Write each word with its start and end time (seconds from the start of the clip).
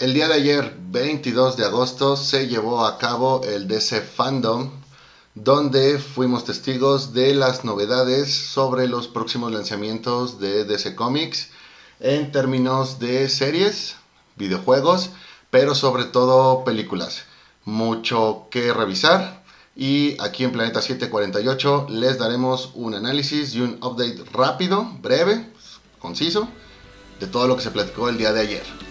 El 0.00 0.14
día 0.14 0.28
de 0.28 0.34
ayer, 0.34 0.74
22 0.80 1.58
de 1.58 1.66
agosto, 1.66 2.16
se 2.16 2.48
llevó 2.48 2.86
a 2.86 2.96
cabo 2.96 3.42
el 3.44 3.68
DC 3.68 4.00
Fandom, 4.00 4.70
donde 5.34 5.98
fuimos 5.98 6.46
testigos 6.46 7.12
de 7.12 7.34
las 7.34 7.66
novedades 7.66 8.34
sobre 8.34 8.88
los 8.88 9.08
próximos 9.08 9.52
lanzamientos 9.52 10.40
de 10.40 10.64
DC 10.64 10.94
Comics 10.94 11.50
en 12.00 12.32
términos 12.32 12.98
de 12.98 13.28
series, 13.28 13.96
videojuegos, 14.36 15.10
pero 15.50 15.74
sobre 15.74 16.04
todo 16.04 16.64
películas. 16.64 17.24
Mucho 17.66 18.46
que 18.50 18.72
revisar 18.72 19.44
y 19.76 20.18
aquí 20.18 20.44
en 20.44 20.52
Planeta 20.52 20.80
748 20.80 21.88
les 21.90 22.16
daremos 22.16 22.70
un 22.72 22.94
análisis 22.94 23.54
y 23.54 23.60
un 23.60 23.74
update 23.82 24.24
rápido, 24.32 24.90
breve, 25.02 25.52
conciso, 25.98 26.48
de 27.20 27.26
todo 27.26 27.46
lo 27.46 27.56
que 27.56 27.62
se 27.62 27.70
platicó 27.70 28.08
el 28.08 28.16
día 28.16 28.32
de 28.32 28.40
ayer. 28.40 28.89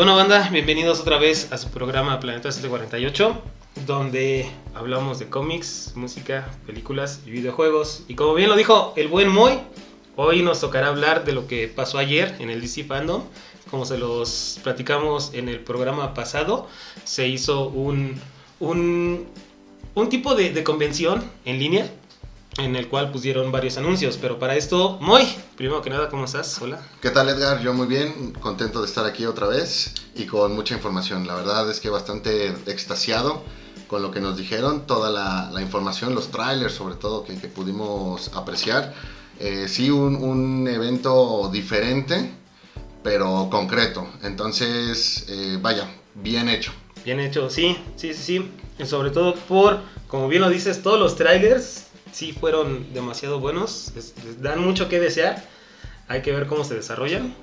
Bueno, 0.00 0.16
banda, 0.16 0.48
bienvenidos 0.50 0.98
otra 0.98 1.18
vez 1.18 1.52
a 1.52 1.58
su 1.58 1.68
programa 1.68 2.20
Planeta 2.20 2.50
748, 2.50 3.38
donde 3.86 4.50
hablamos 4.74 5.18
de 5.18 5.28
cómics, 5.28 5.92
música, 5.94 6.50
películas 6.66 7.20
y 7.26 7.30
videojuegos. 7.30 8.04
Y 8.08 8.14
como 8.14 8.32
bien 8.32 8.48
lo 8.48 8.56
dijo 8.56 8.94
el 8.96 9.08
buen 9.08 9.28
Moy, 9.28 9.60
hoy 10.16 10.40
nos 10.40 10.62
tocará 10.62 10.86
hablar 10.88 11.26
de 11.26 11.32
lo 11.32 11.46
que 11.46 11.68
pasó 11.68 11.98
ayer 11.98 12.34
en 12.38 12.48
el 12.48 12.62
DC 12.62 12.84
Fandom. 12.84 13.24
Como 13.70 13.84
se 13.84 13.98
los 13.98 14.58
platicamos 14.62 15.34
en 15.34 15.50
el 15.50 15.60
programa 15.60 16.14
pasado, 16.14 16.66
se 17.04 17.28
hizo 17.28 17.68
un, 17.68 18.18
un, 18.58 19.28
tipo 20.08 20.34
de 20.34 20.64
convención 20.64 21.22
en 21.44 21.58
línea 21.58 21.90
en 22.64 22.76
el 22.76 22.88
cual 22.88 23.10
pusieron 23.10 23.50
varios 23.50 23.76
anuncios. 23.78 24.18
Pero 24.20 24.38
para 24.38 24.56
esto, 24.56 24.98
Moy, 25.00 25.26
primero 25.56 25.80
que 25.82 25.90
nada, 25.90 26.08
¿cómo 26.08 26.24
estás? 26.24 26.60
Hola. 26.60 26.80
¿Qué 27.00 27.10
tal 27.10 27.28
Edgar? 27.28 27.60
Yo 27.62 27.72
muy 27.72 27.86
bien, 27.86 28.32
contento 28.40 28.80
de 28.80 28.86
estar 28.86 29.04
aquí 29.04 29.26
otra 29.26 29.46
vez 29.46 29.94
y 30.14 30.26
con 30.26 30.54
mucha 30.54 30.74
información. 30.74 31.26
La 31.26 31.34
verdad 31.34 31.70
es 31.70 31.80
que 31.80 31.88
bastante 31.90 32.48
extasiado 32.66 33.42
con 33.86 34.02
lo 34.02 34.12
que 34.12 34.20
nos 34.20 34.36
dijeron, 34.36 34.86
toda 34.86 35.10
la, 35.10 35.60
información, 35.60 36.14
los 36.14 36.30
trailers 36.30 36.74
sobre 36.74 36.94
todo 36.94 37.24
que, 37.24 37.34
pudimos 37.48 38.30
apreciar. 38.34 38.94
Eh, 39.40 39.66
sí, 39.68 39.90
un, 39.90 40.68
evento 40.68 41.50
diferente, 41.52 42.30
pero 43.02 43.48
concreto. 43.50 44.06
Entonces, 44.22 45.26
eh, 45.28 45.58
vaya, 45.60 45.88
bien 46.14 46.48
hecho. 46.48 46.72
Bien 47.04 47.18
hecho, 47.18 47.50
sí, 47.50 47.76
sí, 47.96 48.14
sí, 48.14 48.22
sí. 48.22 48.50
Y 48.78 48.86
sobre 48.86 49.10
todo 49.10 49.34
por, 49.34 49.80
como 50.06 50.28
bien 50.28 50.42
lo 50.42 50.50
dices, 50.50 50.82
todos 50.82 51.00
los 51.00 51.16
trailers 51.16 51.89
sí 52.12 52.32
fueron 52.32 52.92
demasiado 52.92 53.40
buenos, 53.40 53.92
dan 54.40 54.60
mucho 54.60 54.88
que 54.88 55.00
desear, 55.00 55.42
hay 56.08 56.22
que 56.22 56.32
ver 56.32 56.46
cómo 56.46 56.64
se 56.64 56.74
desarrollan. 56.74 57.34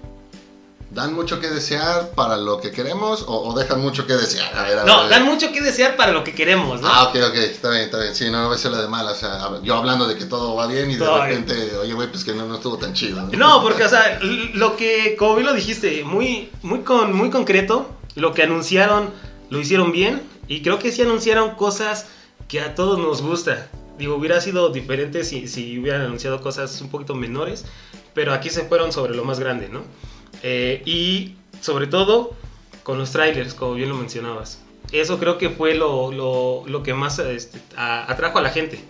¿Dan 0.90 1.14
mucho 1.14 1.42
que 1.42 1.50
desear 1.50 2.12
para 2.12 2.38
lo 2.38 2.62
que 2.62 2.72
queremos 2.72 3.26
o, 3.28 3.54
dejan 3.58 3.82
mucho 3.82 4.08
que 4.08 4.14
desear? 4.14 4.54
no, 4.86 5.10
dan 5.10 5.26
mucho 5.26 5.52
que 5.52 5.62
desear 5.62 5.98
para 5.98 6.14
lo 6.14 6.24
que 6.24 6.34
queremos, 6.34 6.80
¿no? 6.80 6.88
Ah, 6.88 7.10
ok, 7.10 7.16
ok, 7.30 7.36
está 7.36 7.72
bien, 7.72 7.84
está 7.84 8.00
bien. 8.00 8.16
Sí, 8.16 8.30
no, 8.30 8.42
no 8.42 8.52
a 8.52 8.58
ser 8.58 8.72
la 8.72 8.82
de 8.82 8.88
mal. 8.88 9.06
O 9.06 9.14
sea, 9.14 9.60
yo 9.64 9.76
hablando 9.76 10.08
de 10.08 10.16
que 10.16 10.24
todo 10.24 10.56
va 10.56 10.66
bien 10.66 10.90
y 10.90 10.96
de 10.96 11.06
repente, 11.06 11.76
oye, 11.78 11.94
güey, 11.94 12.08
pues 12.10 12.24
que 12.24 12.34
no, 12.34 12.46
no 12.46 12.56
estuvo 12.56 12.78
tan 12.78 12.94
chido. 12.94 13.22
¿no? 13.34 13.62
porque, 13.62 13.84
o 13.84 13.90
sea, 13.90 14.20
lo 14.54 14.78
que, 14.78 15.18
como 15.18 15.36
bien 15.36 15.48
lo 15.48 15.54
dijiste, 15.54 16.06
muy, 16.06 16.50
muy, 16.62 16.80
con, 16.80 17.12
muy 17.12 17.30
concreto, 17.30 17.90
lo 18.16 18.34
que 18.34 18.44
anunciaron 18.44 19.12
lo 19.50 19.60
hicieron 19.60 19.92
bien 19.92 20.22
y 20.48 20.62
creo 20.62 20.80
que 20.80 20.92
sí 20.94 21.02
anunciaron 21.02 21.56
cosas 21.56 22.06
que 22.48 22.62
a 22.62 22.76
todos 22.76 22.98
nos 22.98 23.22
gusta. 23.22 23.68
Digo, 23.98 24.16
hubiera 24.16 24.40
sido 24.42 24.70
diferente 24.70 25.24
si, 25.24 25.48
si 25.48 25.80
hubieran 25.80 26.02
anunciado 26.02 26.42
cosas 26.42 26.82
un 26.82 26.90
poquito 26.90 27.16
menores, 27.16 27.66
pero 28.14 28.34
aquí 28.34 28.50
se 28.50 28.64
fueron 28.64 28.92
sobre 28.92 29.16
lo 29.16 29.24
más 29.24 29.40
grande, 29.40 29.70
¿no? 29.70 29.82
Eh, 30.44 30.82
y 30.86 31.36
sobre 31.62 31.88
todo 31.88 32.34
con 32.84 32.98
los 32.98 33.12
trailers, 33.12 33.54
como 33.54 33.74
bien 33.74 33.90
lo 33.90 33.96
mencionabas. 33.96 34.60
Eso 34.92 35.20
creo 35.20 35.38
que 35.38 35.50
fue 35.50 35.76
lo, 35.76 36.12
lo, 36.12 36.64
lo 36.66 36.84
que 36.84 36.94
más 36.94 37.20
este, 37.20 37.62
atrajo 37.76 38.38
a 38.38 38.42
la 38.42 38.50
gente. 38.50 38.84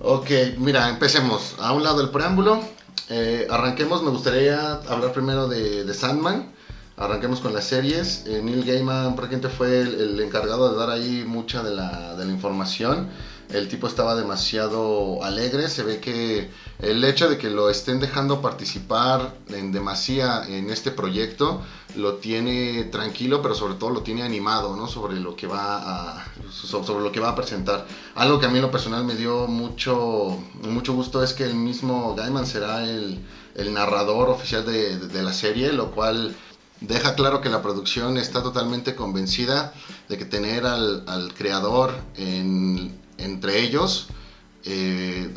Ok, 0.00 0.30
mira, 0.58 0.90
empecemos. 0.90 1.56
A 1.58 1.72
un 1.72 1.82
lado 1.82 2.02
el 2.02 2.10
preámbulo. 2.10 2.60
Eh, 3.08 3.46
arranquemos, 3.50 4.02
me 4.02 4.10
gustaría 4.10 4.74
hablar 4.88 5.12
primero 5.12 5.48
de, 5.48 5.84
de 5.84 5.94
Sandman. 5.94 6.52
Arranquemos 6.98 7.40
con 7.40 7.54
las 7.54 7.64
series. 7.64 8.24
Eh, 8.26 8.40
Neil 8.42 8.64
Gaiman 8.64 9.16
prácticamente 9.16 9.48
fue 9.48 9.80
el, 9.80 9.94
el, 9.94 10.20
encargado 10.20 10.70
de 10.70 10.78
dar 10.78 10.90
ahí 10.90 11.24
mucha 11.26 11.62
de 11.62 11.74
la, 11.74 12.14
de 12.16 12.24
la 12.26 12.32
información 12.32 13.08
el 13.50 13.68
tipo 13.68 13.86
estaba 13.86 14.14
demasiado 14.16 15.22
alegre, 15.22 15.68
se 15.68 15.82
ve 15.84 16.00
que 16.00 16.50
el 16.80 17.02
hecho 17.04 17.28
de 17.28 17.38
que 17.38 17.48
lo 17.48 17.70
estén 17.70 18.00
dejando 18.00 18.42
participar 18.42 19.34
en 19.48 19.72
demasía 19.72 20.44
en 20.48 20.70
este 20.70 20.90
proyecto 20.90 21.62
lo 21.94 22.14
tiene 22.14 22.84
tranquilo, 22.84 23.42
pero 23.42 23.54
sobre 23.54 23.74
todo 23.74 23.90
lo 23.90 24.02
tiene 24.02 24.22
animado, 24.22 24.76
¿no? 24.76 24.88
Sobre 24.88 25.20
lo 25.20 25.36
que 25.36 25.46
va 25.46 26.16
a 26.16 26.24
sobre 26.50 27.02
lo 27.02 27.12
que 27.12 27.20
va 27.20 27.30
a 27.30 27.36
presentar. 27.36 27.86
Algo 28.14 28.40
que 28.40 28.46
a 28.46 28.48
mí 28.48 28.56
en 28.56 28.62
lo 28.62 28.70
personal 28.70 29.04
me 29.04 29.14
dio 29.14 29.46
mucho 29.46 30.38
mucho 30.62 30.92
gusto 30.94 31.22
es 31.22 31.32
que 31.32 31.44
el 31.44 31.54
mismo 31.54 32.14
Gaiman 32.14 32.46
será 32.46 32.84
el, 32.84 33.24
narrador 33.72 34.28
oficial 34.28 34.66
de, 34.66 35.22
la 35.22 35.32
serie, 35.32 35.72
lo 35.72 35.92
cual 35.92 36.36
deja 36.80 37.14
claro 37.14 37.40
que 37.40 37.48
la 37.48 37.62
producción 37.62 38.18
está 38.18 38.42
totalmente 38.42 38.94
convencida 38.94 39.72
de 40.10 40.18
que 40.18 40.26
tener 40.26 40.66
al, 40.66 41.04
al 41.06 41.32
creador 41.32 41.94
en 42.16 43.05
entre 43.18 43.62
ellos 43.62 44.08
eh, 44.64 45.32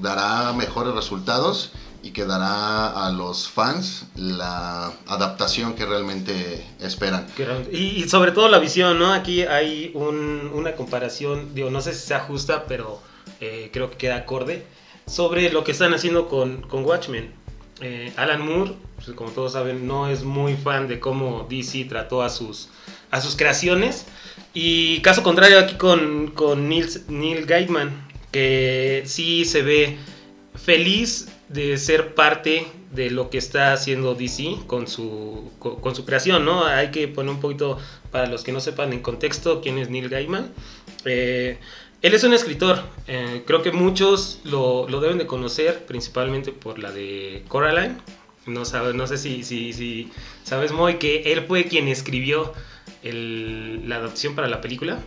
dará 0.00 0.52
mejores 0.52 0.94
resultados 0.94 1.72
y 2.02 2.10
que 2.10 2.26
dará 2.26 3.06
a 3.06 3.10
los 3.10 3.48
fans 3.48 4.04
la 4.14 4.92
adaptación 5.06 5.74
que 5.74 5.86
realmente 5.86 6.62
esperan. 6.80 7.26
Y, 7.72 8.06
sobre 8.08 8.32
todo 8.32 8.48
la 8.48 8.58
visión, 8.58 8.98
¿no? 8.98 9.14
Aquí 9.14 9.42
hay 9.42 9.90
una 9.94 10.72
comparación, 10.72 11.54
digo, 11.54 11.70
no 11.70 11.80
sé 11.80 11.94
si 11.94 12.06
sea 12.06 12.20
justa, 12.20 12.66
pero 12.68 13.00
eh, 13.40 13.70
creo 13.72 13.90
que 13.90 13.96
queda 13.96 14.16
acorde, 14.16 14.66
sobre 15.06 15.50
lo 15.50 15.64
que 15.64 15.72
están 15.72 15.94
haciendo 15.94 16.28
con, 16.28 16.60
con 16.62 16.84
Watchmen. 16.84 17.32
Eh, 17.80 18.12
Alan 18.16 18.46
Moore, 18.46 18.74
pues, 18.96 19.16
como 19.16 19.30
todos 19.30 19.52
saben, 19.52 19.86
no 19.86 20.08
es 20.08 20.24
muy 20.24 20.56
fan 20.56 20.88
de 20.88 21.00
cómo 21.00 21.46
DC 21.48 21.86
trató 21.86 22.22
a 22.22 22.28
sus, 22.28 22.68
a 23.10 23.20
sus 23.22 23.34
creaciones. 23.34 24.06
Y 24.54 25.00
caso 25.00 25.24
contrario 25.24 25.58
aquí 25.58 25.74
con, 25.74 26.28
con 26.28 26.68
Neil, 26.68 27.44
Gaiman, 27.44 28.06
que 28.30 29.02
sí 29.04 29.44
se 29.44 29.62
ve 29.62 29.96
feliz 30.54 31.28
de 31.48 31.76
ser 31.76 32.14
parte 32.14 32.64
de 32.92 33.10
lo 33.10 33.30
que 33.30 33.38
está 33.38 33.72
haciendo 33.72 34.14
DC 34.14 34.58
con 34.68 34.86
su, 34.86 35.50
con, 35.58 35.96
su 35.96 36.04
creación, 36.04 36.44
¿no? 36.44 36.64
Hay 36.64 36.92
que 36.92 37.08
poner 37.08 37.34
un 37.34 37.40
poquito, 37.40 37.78
para 38.12 38.28
los 38.28 38.44
que 38.44 38.52
no 38.52 38.60
sepan 38.60 38.92
en 38.92 39.00
contexto, 39.00 39.60
quién 39.60 39.76
es 39.78 39.90
Neil 39.90 40.08
Gaiman. 40.08 40.52
Eh, 41.04 41.58
él 42.02 42.14
es 42.14 42.22
un 42.22 42.32
escritor, 42.32 42.80
eh, 43.08 43.42
creo 43.44 43.62
que 43.62 43.72
muchos 43.72 44.40
lo, 44.44 44.88
lo, 44.88 45.00
deben 45.00 45.18
de 45.18 45.26
conocer, 45.26 45.84
principalmente 45.84 46.52
por 46.52 46.78
la 46.78 46.92
de 46.92 47.42
Coraline. 47.48 47.96
No, 48.46 48.64
sabe, 48.64 48.94
no 48.94 49.06
sé 49.08 49.16
si, 49.16 49.42
si 49.42 50.12
sabes, 50.44 50.70
muy 50.70 50.94
que 50.96 51.32
él 51.32 51.44
fue 51.48 51.64
quien 51.64 51.88
escribió 51.88 52.52
la 53.12 53.96
adaptación 53.96 54.34
para 54.34 54.48
la 54.48 54.60
película? 54.60 54.98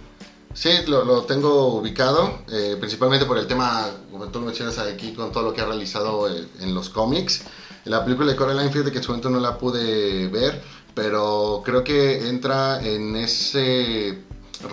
Sí, 0.53 0.69
lo, 0.87 1.21
tengo 1.23 1.75
ubicado, 1.75 2.39
eh, 2.51 2.77
principalmente 2.79 3.25
por 3.25 3.37
el 3.37 3.45
tema, 3.45 3.91
como 4.11 4.29
tú 4.29 4.39
mencionas 4.39 4.79
aquí, 4.79 5.13
con 5.13 5.31
todo 5.31 5.43
lo 5.43 5.53
que 5.53 5.61
ha 5.61 5.65
realizado 5.65 6.27
eh, 6.33 6.47
en 6.61 6.73
los 6.73 6.89
cómics. 6.89 7.43
La 7.85 8.03
película 8.03 8.31
de 8.31 8.35
Coraline, 8.35 8.71
fíjate 8.71 8.91
que 8.91 8.97
en 8.97 9.03
su 9.03 9.11
momento 9.11 9.29
no 9.29 9.39
la 9.39 9.57
pude 9.57 10.27
ver, 10.29 10.61
pero 10.95 11.61
creo 11.63 11.83
que 11.83 12.27
entra 12.27 12.83
en 12.83 13.15
ese 13.15 14.17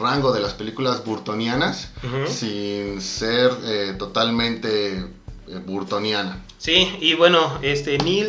rango 0.00 0.32
de 0.32 0.40
las 0.40 0.54
películas 0.54 1.04
burtonianas, 1.04 1.90
sin 2.28 3.00
ser 3.02 3.52
eh, 3.64 3.94
totalmente 3.98 5.06
burtoniana. 5.66 6.42
Sí, 6.56 6.96
y 7.00 7.12
bueno, 7.12 7.58
este 7.60 7.98
Neil 7.98 8.28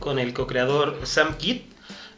con 0.00 0.18
el 0.18 0.34
co-creador 0.34 0.98
Sam 1.04 1.36
Kidd 1.36 1.60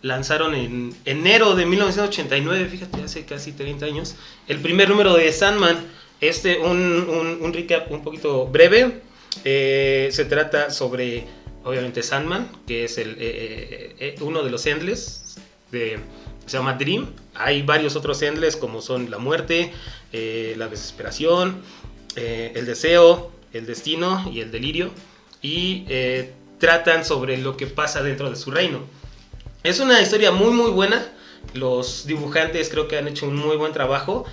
lanzaron 0.03 0.55
en 0.55 0.95
enero 1.05 1.55
de 1.55 1.67
1989, 1.67 2.69
fíjate, 2.69 3.03
hace 3.03 3.25
casi 3.25 3.53
30 3.53 3.87
años, 3.87 4.17
el 4.47 4.59
primer 4.59 4.89
número 4.89 5.15
de 5.15 5.33
Sandman. 5.33 5.79
Este, 6.21 6.59
un, 6.59 7.39
un, 7.41 7.53
recap 7.53 7.91
un 7.93 8.03
poquito 8.03 8.47
breve. 8.47 9.03
Eh, 9.45 10.09
se 10.11 10.25
trata 10.25 10.71
sobre, 10.71 11.27
obviamente, 11.65 12.03
Sandman, 12.03 12.51
que 12.67 12.85
es 12.85 12.99
el, 12.99 13.17
eh, 13.21 13.95
eh, 13.99 14.15
uno 14.21 14.43
de 14.43 14.51
los 14.51 14.67
Endless, 14.67 15.37
de, 15.71 15.99
se 16.47 16.57
llama 16.57 16.75
Dream. 16.75 17.13
Hay 17.35 17.63
varios 17.63 17.95
otros 17.95 18.21
Endless, 18.23 18.57
como 18.57 18.83
son 18.83 19.11
la 19.11 19.19
muerte, 19.19 19.73
la 20.13 20.67
desesperación, 20.67 21.63
el 22.17 22.67
deseo, 22.67 23.31
el 23.53 23.67
destino 23.67 24.29
y 24.33 24.41
el 24.41 24.51
delirio. 24.51 24.91
Y 25.41 25.85
tratan 26.59 27.05
sobre 27.05 27.37
lo 27.37 27.57
que 27.57 27.69
pasa 27.69 28.03
dentro 28.03 28.29
de 28.29 28.35
su 28.35 28.51
reino. 28.51 28.81
Es 29.63 29.81
una 29.81 30.01
historia 30.01 30.31
muy 30.31 30.51
muy 30.53 30.71
buena. 30.71 31.05
Los 31.55 32.07
dibujantes 32.07 32.69
creo 32.69 32.89
que 32.89 32.99
han 32.99 33.09
hecho 33.09 33.27
un 33.27 33.37
muy 33.37 33.57
buen 33.57 33.73
trabajo. 33.73 34.25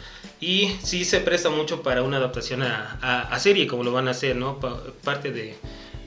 Y 0.41 0.75
sí 0.83 1.05
se 1.05 1.19
presta 1.21 1.49
mucho 1.49 1.81
para 1.81 2.03
una 2.03 2.17
adaptación 2.17 2.61
a, 2.61 2.99
a- 3.01 3.39
serie, 3.39 3.67
como 3.67 3.83
lo 3.83 3.91
van 3.91 4.07
a 4.07 4.11
hacer, 4.11 4.35
¿no? 4.35 4.59
Pa- 4.59 4.81
parte 5.03 5.31
de, 5.31 5.55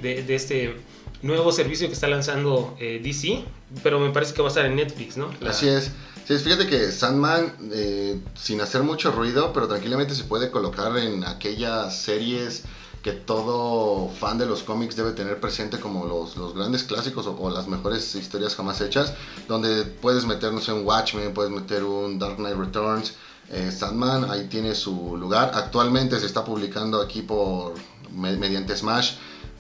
de- 0.03 0.23
este 0.35 0.77
nuevo 1.23 1.51
servicio 1.51 1.89
que 1.89 1.95
está 1.95 2.07
lanzando 2.09 2.77
eh, 2.79 3.01
DC. 3.03 3.43
Pero 3.83 3.99
me 3.99 4.11
parece 4.11 4.35
que 4.35 4.43
va 4.43 4.49
a 4.49 4.51
estar 4.51 4.67
en 4.67 4.77
Netflix, 4.77 5.17
¿no? 5.17 5.31
Así 5.47 5.69
es. 5.69 5.91
Sí, 6.27 6.37
fíjate 6.39 6.67
que 6.67 6.93
Sandman, 6.93 7.55
eh, 7.73 8.21
sin 8.39 8.61
hacer 8.61 8.83
mucho 8.83 9.11
ruido, 9.13 9.53
pero 9.55 9.67
tranquilamente 9.67 10.15
se 10.15 10.25
puede 10.25 10.51
colocar 10.51 10.97
en 10.99 11.25
aquellas 11.25 11.99
series 11.99 12.65
todo 13.13 14.09
fan 14.19 14.39
de 14.39 14.47
los 14.47 14.63
cómics 14.63 14.97
debe 14.97 15.13
tener 15.13 15.41
presente 15.41 15.79
como 15.81 16.05
los, 16.07 16.37
los 16.37 16.55
grandes 16.55 16.85
clásicos 16.85 17.27
o, 17.27 17.51
las 17.51 17.67
mejores 17.69 18.15
historias 18.15 18.55
jamás 18.55 18.81
hechas, 18.81 19.13
donde 19.47 19.85
puedes 19.85 20.25
meter, 20.25 20.53
no 20.53 20.61
sé, 20.61 20.73
un 20.73 20.85
Watchmen, 20.87 21.33
puedes 21.35 21.51
meter 21.53 21.85
un 21.85 22.19
Dark 22.19 22.37
Knight 22.37 22.57
Returns, 22.57 23.13
eh, 23.51 23.71
Sandman, 23.73 24.31
ahí 24.31 24.45
tiene 24.45 24.75
su 24.75 25.17
lugar. 25.17 25.53
Actualmente 25.55 26.19
se 26.21 26.27
está 26.27 26.45
publicando 26.45 27.01
aquí 27.01 27.23
por 27.23 27.75
me- 28.13 28.37
mediante 28.37 28.77
Smash 28.77 29.13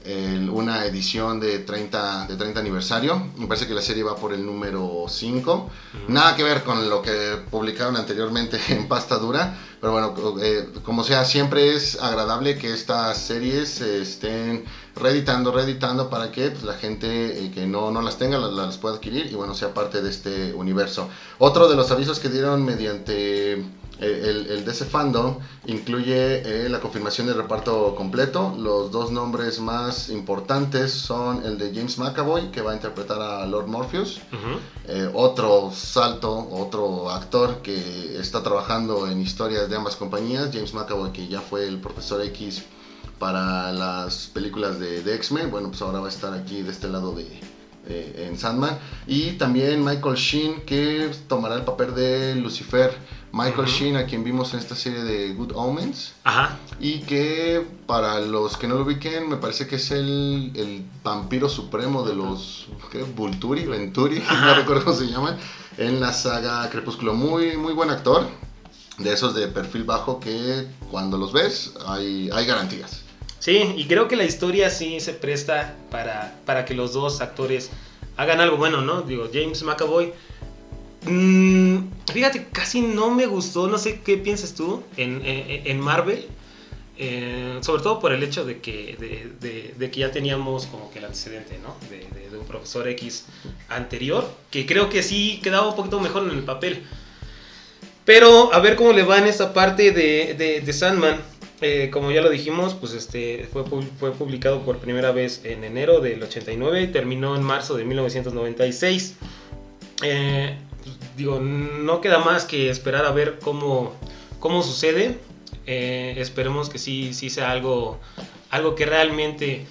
el- 0.08 0.48
una 0.50 0.84
edición 0.86 1.38
de 1.38 1.58
30, 1.60 2.26
de 2.26 2.36
30 2.36 2.60
aniversario. 2.60 3.22
Me 3.36 3.46
parece 3.46 3.66
que 3.66 3.74
la 3.74 3.82
serie 3.82 4.02
va 4.02 4.16
por 4.16 4.32
el 4.32 4.44
número 4.44 5.04
5. 5.08 5.70
Nada 6.08 6.34
que 6.34 6.42
ver 6.44 6.64
con 6.64 6.88
lo 6.88 7.02
que 7.02 7.36
publicaron 7.50 7.96
anteriormente 7.96 8.58
en 8.70 8.88
pasta 8.88 9.18
dura. 9.18 9.54
Pero 9.80 9.92
bueno, 9.92 10.14
eh, 10.42 10.68
como 10.82 11.04
sea, 11.04 11.24
siempre 11.24 11.74
es 11.76 12.00
agradable 12.00 12.58
que 12.58 12.72
estas 12.72 13.18
series 13.18 13.68
se 13.68 14.02
estén 14.02 14.64
reeditando, 14.96 15.52
reeditando 15.52 16.10
para 16.10 16.32
que 16.32 16.50
pues, 16.50 16.64
la 16.64 16.74
gente 16.74 17.44
eh, 17.44 17.50
que 17.52 17.66
no, 17.66 17.92
no 17.92 18.02
las 18.02 18.18
tenga 18.18 18.38
las, 18.38 18.52
las 18.52 18.78
pueda 18.78 18.96
adquirir 18.96 19.26
y 19.30 19.34
bueno, 19.36 19.54
sea 19.54 19.74
parte 19.74 20.02
de 20.02 20.10
este 20.10 20.52
universo. 20.54 21.08
Otro 21.38 21.68
de 21.68 21.76
los 21.76 21.90
avisos 21.92 22.18
que 22.18 22.28
dieron 22.28 22.64
mediante 22.64 23.64
el, 24.00 24.46
el 24.50 24.64
DC 24.64 24.84
Fandom 24.84 25.38
incluye 25.66 26.64
eh, 26.64 26.68
la 26.68 26.80
confirmación 26.80 27.26
del 27.26 27.36
reparto 27.36 27.94
completo. 27.94 28.54
Los 28.56 28.90
dos 28.90 29.10
nombres 29.10 29.60
más 29.60 30.08
importantes 30.08 30.92
son 30.92 31.44
el 31.44 31.58
de 31.58 31.74
James 31.74 31.98
McAvoy, 31.98 32.50
que 32.50 32.62
va 32.62 32.72
a 32.72 32.74
interpretar 32.74 33.20
a 33.20 33.46
Lord 33.46 33.66
Morpheus. 33.66 34.20
Ujú. 34.32 34.58
Eh, 34.86 35.10
otro 35.14 35.70
salto, 35.74 36.48
otro 36.50 37.10
actor 37.10 37.60
que 37.62 38.18
está 38.18 38.42
trabajando 38.42 39.08
en 39.08 39.20
historias 39.20 39.68
de 39.68 39.76
ambas 39.76 39.96
compañías, 39.96 40.50
James 40.52 40.74
McAvoy, 40.74 41.12
que 41.12 41.26
ya 41.28 41.40
fue 41.40 41.66
el 41.66 41.78
profesor 41.78 42.22
X 42.22 42.62
para 43.18 43.72
las 43.72 44.28
películas 44.28 44.78
de, 44.78 45.02
de 45.02 45.14
X-Men, 45.16 45.50
bueno, 45.50 45.68
pues 45.68 45.82
ahora 45.82 45.98
va 45.98 46.06
a 46.06 46.10
estar 46.10 46.32
aquí 46.34 46.62
de 46.62 46.70
este 46.70 46.88
lado 46.88 47.14
de 47.14 47.26
eh, 47.90 48.26
en 48.28 48.36
Sandman. 48.36 48.78
Y 49.06 49.32
también 49.32 49.82
Michael 49.82 50.14
Sheen, 50.14 50.60
que 50.66 51.10
tomará 51.26 51.54
el 51.54 51.62
papel 51.62 51.94
de 51.94 52.34
Lucifer. 52.34 52.94
Michael. 53.32 53.66
Sheen, 53.66 53.96
a 53.96 54.06
quien 54.06 54.24
vimos 54.24 54.52
en 54.54 54.60
esta 54.60 54.74
serie 54.74 55.02
de 55.02 55.34
Good 55.34 55.52
Omens. 55.54 56.14
Ajá. 56.24 56.56
Y 56.80 57.00
que 57.00 57.64
para 57.86 58.20
los 58.20 58.56
que 58.56 58.66
no 58.66 58.76
lo 58.76 58.82
ubiquen, 58.82 59.28
me 59.28 59.36
parece 59.36 59.66
que 59.66 59.76
es 59.76 59.90
el, 59.90 60.52
el 60.54 60.84
vampiro 61.02 61.48
supremo 61.48 62.02
de 62.04 62.14
los 62.14 62.68
¿qué? 62.90 63.02
Vulturi, 63.02 63.64
Venturi, 63.66 64.22
no 64.30 64.54
recuerdo 64.54 64.84
cómo 64.84 64.96
se 64.96 65.06
llaman, 65.06 65.36
en 65.76 66.00
la 66.00 66.12
saga 66.12 66.68
Crepúsculo. 66.70 67.14
Muy, 67.14 67.56
muy 67.56 67.72
buen 67.72 67.90
actor, 67.90 68.26
de 68.98 69.12
esos 69.12 69.34
de 69.34 69.48
perfil 69.48 69.84
bajo 69.84 70.20
que 70.20 70.66
cuando 70.90 71.18
los 71.18 71.32
ves 71.32 71.74
hay, 71.86 72.30
hay 72.32 72.46
garantías. 72.46 73.02
Sí, 73.38 73.74
y 73.76 73.86
creo 73.86 74.08
que 74.08 74.16
la 74.16 74.24
historia 74.24 74.68
sí 74.68 75.00
se 75.00 75.12
presta 75.12 75.76
para, 75.90 76.36
para 76.44 76.64
que 76.64 76.74
los 76.74 76.92
dos 76.92 77.20
actores 77.20 77.70
hagan 78.16 78.40
algo 78.40 78.56
bueno, 78.56 78.80
¿no? 78.80 79.02
Digo, 79.02 79.28
James 79.32 79.62
McAvoy. 79.62 80.12
Mm, 81.08 81.90
fíjate, 82.12 82.46
casi 82.52 82.80
no 82.80 83.10
me 83.10 83.26
gustó, 83.26 83.68
no 83.68 83.78
sé 83.78 84.00
qué 84.04 84.16
piensas 84.18 84.54
tú 84.54 84.82
en, 84.96 85.22
en- 85.24 85.66
en 85.66 85.80
Marvel. 85.80 86.26
eh, 87.00 87.58
sobre 87.62 87.82
todo 87.82 88.00
por 88.00 88.12
el 88.12 88.22
hecho 88.24 88.44
de 88.44 88.58
que, 88.60 88.96
de, 89.78 89.90
que 89.90 90.00
ya 90.00 90.10
teníamos 90.10 90.66
como 90.66 90.90
que 90.90 90.98
el 90.98 91.04
antecedente, 91.04 91.58
¿no? 91.62 91.76
De, 91.90 92.06
un 92.36 92.44
profesor 92.46 92.86
X 92.88 93.24
anterior, 93.68 94.28
que 94.50 94.64
creo 94.66 94.88
que 94.90 95.02
sí 95.02 95.40
quedaba 95.42 95.68
un 95.68 95.76
poquito 95.76 96.00
mejor 96.00 96.24
en 96.24 96.30
el 96.30 96.42
papel. 96.44 96.82
Pero 98.04 98.52
a 98.54 98.60
ver 98.60 98.74
cómo 98.76 98.92
le 98.92 99.02
va 99.02 99.18
en 99.18 99.26
esta 99.26 99.52
parte 99.52 99.92
de, 99.92 100.72
Sandman. 100.72 101.20
Eh, 101.60 101.90
como 101.92 102.10
ya 102.12 102.20
lo 102.20 102.30
dijimos, 102.30 102.74
pues 102.74 102.92
este 102.94 103.48
fue, 103.52 103.64
fue 103.98 104.12
publicado 104.12 104.62
por 104.62 104.78
primera 104.78 105.10
vez 105.10 105.40
en 105.44 105.64
enero 105.64 106.00
del 106.00 106.22
89 106.22 106.82
y 106.82 106.86
terminó 106.88 107.34
en 107.36 107.42
marzo 107.42 107.76
de 107.76 107.84
1996. 107.84 109.14
Eh, 110.02 110.56
pues, 110.58 110.67
digo, 111.16 111.40
no 111.40 112.00
queda 112.00 112.18
más 112.18 112.44
que 112.44 112.70
esperar 112.70 113.04
a 113.04 113.12
ver 113.12 113.38
cómo, 113.42 113.94
cómo 114.40 114.62
sucede. 114.62 115.18
Eh, 115.66 116.14
esperemos 116.18 116.68
que 116.70 116.78
sí, 116.78 117.12
sí 117.12 117.30
sea 117.30 117.50
algo, 117.50 118.00
algo 118.50 118.74
que 118.74 118.86
realmente 118.86 119.66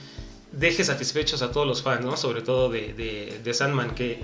deje 0.52 0.84
satisfechos 0.84 1.42
a 1.42 1.52
todos 1.52 1.68
los 1.68 1.82
fans, 1.82 2.06
¿no? 2.06 2.18
Sobre 2.18 2.42
todo 2.42 2.70
de, 2.70 2.94
de, 2.94 3.40
de 3.44 3.54
Sandman, 3.54 3.96
que 3.96 4.20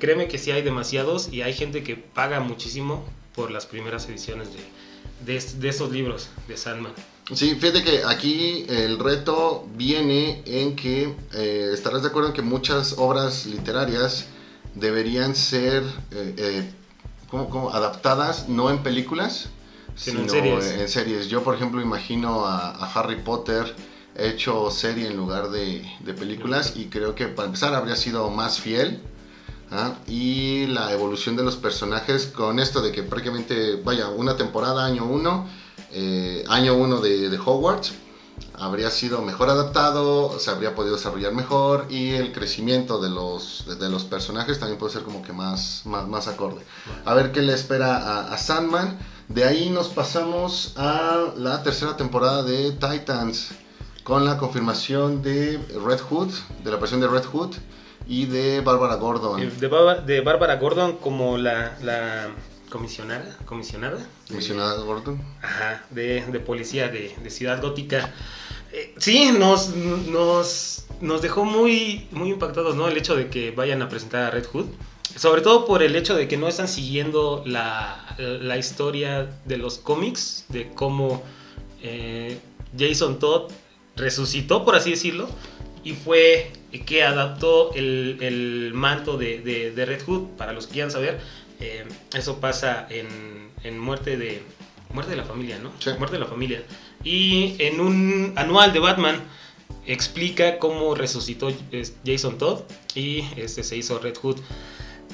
créeme 0.00 0.28
que 0.28 0.38
sí 0.38 0.50
hay 0.50 0.62
demasiados 0.62 1.32
y 1.32 1.42
hay 1.42 1.54
gente 1.54 1.82
que 1.82 1.96
paga 1.96 2.40
muchísimo 2.40 3.04
por 3.34 3.50
las 3.50 3.66
primeras 3.66 4.08
ediciones 4.08 4.48
de, 4.52 4.60
de, 5.24 5.68
estos 5.68 5.90
libros 5.90 6.28
de 6.46 6.56
Sandman. 6.56 6.92
Sí, 7.32 7.54
fíjate 7.54 7.82
que 7.82 8.02
aquí 8.04 8.66
el 8.68 8.98
reto 8.98 9.66
viene 9.76 10.42
en 10.44 10.76
que 10.76 11.14
eh, 11.32 11.70
estarás 11.72 12.02
de 12.02 12.08
acuerdo 12.08 12.28
en 12.28 12.34
que 12.34 12.42
muchas 12.42 12.96
obras 12.98 13.46
literarias 13.46 14.26
deberían 14.74 15.34
ser 15.36 15.82
eh, 16.10 16.34
eh, 16.36 16.70
¿cómo- 17.30 17.48
cómo? 17.50 17.70
adaptadas 17.72 18.48
no 18.48 18.70
en 18.70 18.78
películas, 18.82 19.48
Sino 19.96 20.20
en 20.22 20.30
series. 20.30 20.64
en 20.72 20.88
series. 20.88 21.28
Yo, 21.28 21.42
por 21.44 21.54
ejemplo, 21.54 21.80
imagino 21.80 22.44
a, 22.46 22.70
a 22.70 22.92
Harry 22.94 23.16
Potter 23.16 23.74
hecho 24.16 24.70
serie 24.70 25.06
en 25.08 25.16
lugar 25.16 25.50
de, 25.50 25.88
de 26.00 26.14
películas 26.14 26.72
y 26.76 26.86
creo 26.86 27.14
que 27.14 27.26
para 27.28 27.46
empezar 27.46 27.74
habría 27.74 27.96
sido 27.96 28.28
más 28.30 28.58
fiel. 28.60 29.00
¿ah? 29.70 29.94
Y 30.06 30.66
la 30.66 30.92
evolución 30.92 31.36
de 31.36 31.42
los 31.44 31.56
personajes 31.56 32.26
con 32.26 32.58
esto 32.58 32.80
de 32.80 32.90
que 32.92 33.02
prácticamente, 33.02 33.76
vaya, 33.76 34.08
una 34.08 34.36
temporada, 34.36 34.84
año 34.84 35.04
uno, 35.04 35.46
eh, 35.92 36.44
año 36.48 36.74
uno 36.74 37.00
de, 37.00 37.28
de 37.28 37.38
Hogwarts, 37.38 37.92
habría 38.58 38.90
sido 38.90 39.20
mejor 39.22 39.48
adaptado, 39.50 40.38
se 40.38 40.50
habría 40.50 40.74
podido 40.74 40.96
desarrollar 40.96 41.32
mejor 41.32 41.86
y 41.90 42.10
el 42.14 42.32
crecimiento 42.32 43.00
de 43.00 43.10
los, 43.10 43.64
de, 43.66 43.76
de 43.76 43.88
los 43.88 44.04
personajes 44.04 44.58
también 44.58 44.78
puede 44.78 44.92
ser 44.92 45.02
como 45.02 45.22
que 45.22 45.32
más, 45.32 45.82
más, 45.84 46.06
más 46.08 46.28
acorde. 46.28 46.62
A 47.04 47.14
ver 47.14 47.32
qué 47.32 47.42
le 47.42 47.54
espera 47.54 47.96
a, 47.96 48.32
a 48.32 48.38
Sandman. 48.38 48.98
De 49.28 49.44
ahí 49.44 49.70
nos 49.70 49.88
pasamos 49.88 50.74
a 50.76 51.32
la 51.36 51.62
tercera 51.62 51.96
temporada 51.96 52.42
de 52.42 52.72
Titans 52.72 53.52
con 54.02 54.24
la 54.24 54.36
confirmación 54.36 55.22
de 55.22 55.58
Red 55.84 56.00
Hood, 56.10 56.30
de 56.62 56.70
la 56.70 56.76
versión 56.76 57.00
de 57.00 57.08
Red 57.08 57.24
Hood 57.24 57.54
y 58.06 58.26
de 58.26 58.60
Bárbara 58.60 58.96
Gordon. 58.96 59.40
Eh, 59.42 59.50
De, 59.58 59.68
de 60.06 60.20
Bárbara 60.20 60.56
Gordon 60.56 60.98
como 60.98 61.38
la, 61.38 61.76
la 61.82 62.28
comisionada, 62.70 63.34
comisionada, 63.46 63.96
de- 63.96 64.34
Mencionada 64.34 64.74
Gordon. 64.82 65.22
Ajá, 65.42 65.84
de, 65.90 66.22
de 66.26 66.40
policía 66.40 66.88
de, 66.88 67.16
de 67.22 67.30
Ciudad 67.30 67.62
Gótica. 67.62 68.12
Eh, 68.76 68.92
sí, 68.98 69.30
nos, 69.38 69.68
nos, 69.76 70.86
nos 71.00 71.22
dejó 71.22 71.44
muy, 71.44 72.08
muy 72.10 72.30
impactados, 72.30 72.74
¿no? 72.74 72.88
El 72.88 72.96
hecho 72.96 73.14
de 73.14 73.28
que 73.28 73.52
vayan 73.52 73.82
a 73.82 73.88
presentar 73.88 74.24
a 74.24 74.30
Red 74.30 74.46
Hood. 74.46 74.66
Sobre 75.16 75.42
todo 75.42 75.64
por 75.64 75.82
el 75.84 75.94
hecho 75.94 76.16
de 76.16 76.26
que 76.26 76.36
no 76.36 76.48
están 76.48 76.66
siguiendo 76.66 77.44
la, 77.46 78.16
la 78.18 78.58
historia 78.58 79.30
de 79.44 79.58
los 79.58 79.78
cómics, 79.78 80.44
de 80.48 80.70
cómo 80.74 81.22
eh, 81.82 82.36
Jason 82.76 83.20
Todd 83.20 83.52
resucitó, 83.94 84.64
por 84.64 84.74
así 84.74 84.90
decirlo, 84.90 85.28
y 85.84 85.92
fue 85.92 86.50
que 86.84 87.04
adaptó 87.04 87.72
el, 87.74 88.18
el 88.22 88.72
manto 88.74 89.16
de, 89.16 89.38
de- 89.38 89.70
de 89.70 89.84
Red 89.86 90.02
Hood. 90.04 90.30
Para 90.36 90.52
los 90.52 90.66
que 90.66 90.72
quieran 90.72 90.90
saber, 90.90 91.20
eh, 91.60 91.84
eso 92.16 92.40
pasa 92.40 92.88
en, 92.90 93.06
en 93.62 93.78
Muerte 93.78 94.16
de 94.16 94.42
Muerte 94.92 95.12
de 95.12 95.16
la 95.16 95.24
Familia, 95.24 95.58
¿no? 95.58 95.70
Sí. 95.78 95.90
Muerte 95.98 96.16
de 96.16 96.20
la 96.20 96.26
Familia. 96.26 96.62
Y 97.04 97.56
en 97.58 97.80
un 97.80 98.32
anual 98.36 98.72
de 98.72 98.80
Batman 98.80 99.22
explica 99.86 100.58
cómo 100.58 100.94
resucitó 100.94 101.52
es, 101.70 101.96
Jason 102.04 102.38
Todd 102.38 102.62
y 102.94 103.24
este 103.36 103.62
se 103.62 103.76
hizo 103.76 103.98
Red 103.98 104.16
Hood. 104.16 104.38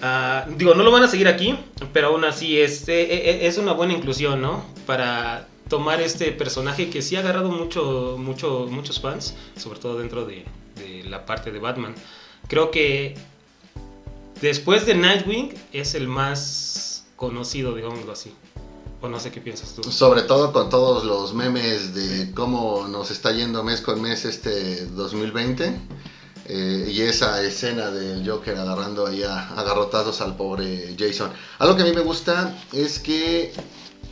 Ah, 0.03 0.47
digo, 0.57 0.75
no 0.75 0.83
lo 0.83 0.91
van 0.91 1.03
a 1.03 1.09
seguir 1.09 1.29
aquí, 1.29 1.59
pero 1.93 2.09
aún 2.09 2.25
así 2.25 2.59
es, 2.59 2.89
eh, 2.89 3.03
eh, 3.03 3.47
es 3.47 3.59
una 3.59 3.73
buena 3.73 3.93
inclusión, 3.93 4.41
¿no? 4.41 4.65
Para 4.87 5.49
tomar 5.69 6.01
este 6.01 6.33
personaje 6.33 6.89
que 6.89 7.03
sí 7.03 7.17
ha 7.17 7.21
agarrado 7.21 7.51
mucho, 7.51 8.17
mucho, 8.19 8.67
muchos 8.71 9.01
fans, 9.01 9.37
sobre 9.57 9.79
todo 9.79 9.99
dentro 9.99 10.25
de, 10.25 10.45
de 10.77 11.05
la 11.05 11.27
parte 11.27 11.51
de 11.51 11.59
Batman. 11.59 11.95
Creo 12.49 12.71
que 12.71 13.15
después 14.41 14.87
de 14.87 14.95
Nightwing 14.95 15.55
es 15.73 15.95
el 15.95 16.09
más 16.09 17.07
conocido, 17.17 17.75
digámoslo 17.75 18.13
así. 18.13 18.33
O 19.03 19.09
no 19.09 19.19
sé 19.19 19.31
qué 19.31 19.41
piensas 19.41 19.75
tú. 19.75 19.91
Sobre 19.91 20.23
todo 20.23 20.53
con 20.53 20.69
todos 20.69 21.05
los 21.05 21.33
memes 21.33 21.95
de 21.95 22.33
cómo 22.35 22.87
nos 22.89 23.11
está 23.11 23.33
yendo 23.33 23.63
mes 23.65 23.81
con 23.81 24.01
mes 24.01 24.25
este 24.25 24.87
2020. 24.87 25.75
eh, 26.47 26.91
y 26.91 27.03
esa 27.03 27.41
escena 27.43 27.91
del 27.91 28.29
Joker 28.29 28.57
agarrando 28.59 29.07
ahí 29.07 29.23
a, 29.23 29.51
agarrotados 29.51 30.21
al 30.21 30.37
pobre 30.37 30.97
Jason. 30.99 31.31
Algo 31.59 31.77
que 31.77 31.83
a 31.83 31.87
mí 31.87 31.93
me 31.93 32.01
gusta 32.01 32.59
es 32.73 32.99
que 32.99 33.53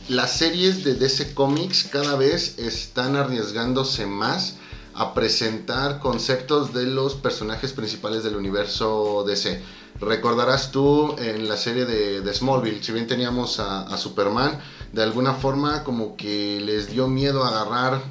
las 0.07 0.37
series 0.37 0.83
de 0.83 0.95
DC 0.95 1.33
Comics 1.33 1.83
cada 1.91 2.15
vez 2.15 2.57
están 2.57 3.15
arriesgándose 3.15 4.05
más 4.05 4.55
a 4.95 5.13
presentar 5.13 5.99
conceptos 5.99 6.73
de 6.73 6.85
los 6.85 7.15
personajes 7.15 7.73
principales 7.73 8.23
del 8.23 8.35
universo 8.35 9.23
DC. 9.27 9.61
Recordarás 10.01 10.71
tú 10.71 11.15
en 11.19 11.47
la 11.47 11.57
serie 11.57 11.85
de, 11.85 12.33
Smallville, 12.33 12.81
si 12.81 12.91
bien 12.91 13.07
teníamos 13.07 13.59
a, 13.59 13.97
Superman, 13.97 14.59
de 14.91 15.03
alguna 15.03 15.33
forma 15.33 15.83
como 15.83 16.15
que 16.15 16.59
les 16.61 16.89
dio 16.89 17.07
miedo 17.07 17.43
agarrar 17.43 18.01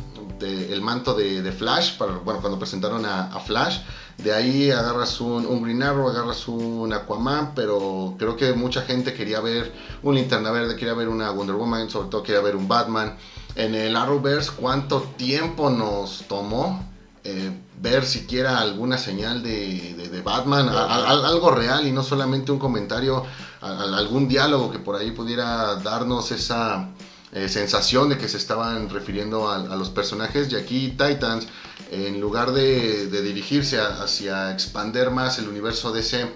el 0.40 0.80
manto 0.82 1.14
de, 1.14 1.52
Flash, 1.52 1.96
para, 1.96 2.12
bueno, 2.18 2.40
cuando 2.40 2.58
presentaron 2.58 3.04
a, 3.04 3.38
Flash, 3.40 3.80
de 4.18 4.32
ahí 4.32 4.70
agarras 4.70 5.20
un, 5.20 5.46
un, 5.46 5.62
Green 5.62 5.82
Arrow, 5.82 6.08
agarras 6.08 6.46
un 6.48 6.92
Aquaman, 6.92 7.54
pero 7.54 8.14
creo 8.18 8.36
que 8.36 8.52
mucha 8.52 8.82
gente 8.82 9.14
quería 9.14 9.40
ver 9.40 9.72
un 10.02 10.14
Linterna 10.14 10.50
Verde, 10.50 10.76
quería 10.76 10.94
ver 10.94 11.08
una 11.08 11.30
Wonder 11.30 11.56
Woman, 11.56 11.90
sobre 11.90 12.08
todo 12.08 12.22
quería 12.22 12.40
ver 12.40 12.56
un 12.56 12.68
Batman. 12.68 13.16
En 13.54 13.74
el 13.74 13.96
Arrowverse, 13.96 14.52
¿cuánto 14.56 15.02
tiempo 15.16 15.70
nos 15.70 16.24
tomó 16.28 16.84
eh, 17.24 17.50
ver 17.80 18.04
siquiera 18.06 18.58
alguna 18.58 18.96
señal 18.98 19.42
de, 19.42 20.22
Batman, 20.24 20.68
algo 20.68 21.50
real 21.50 21.86
y 21.86 21.92
no 21.92 22.02
solamente 22.02 22.50
un 22.50 22.58
comentario, 22.58 23.24
algún 23.60 24.28
diálogo 24.28 24.70
que 24.70 24.78
por 24.78 24.96
ahí 24.96 25.10
pudiera 25.10 25.76
darnos 25.76 26.30
esa 26.30 26.90
eh, 27.32 27.48
sensación 27.48 28.08
de 28.08 28.16
que 28.16 28.28
se 28.28 28.38
estaban 28.38 28.88
refiriendo 28.88 29.50
a, 29.50 29.58
los 29.76 29.90
personajes. 29.90 30.50
Y 30.52 30.56
aquí 30.56 30.88
Titans, 30.90 31.46
en 31.90 32.20
lugar 32.20 32.52
de, 32.52 33.08
dirigirse 33.08 33.80
hacia 33.80 34.52
expander 34.52 35.10
más 35.10 35.38
el 35.38 35.48
universo 35.48 35.92
DC, 35.92 36.26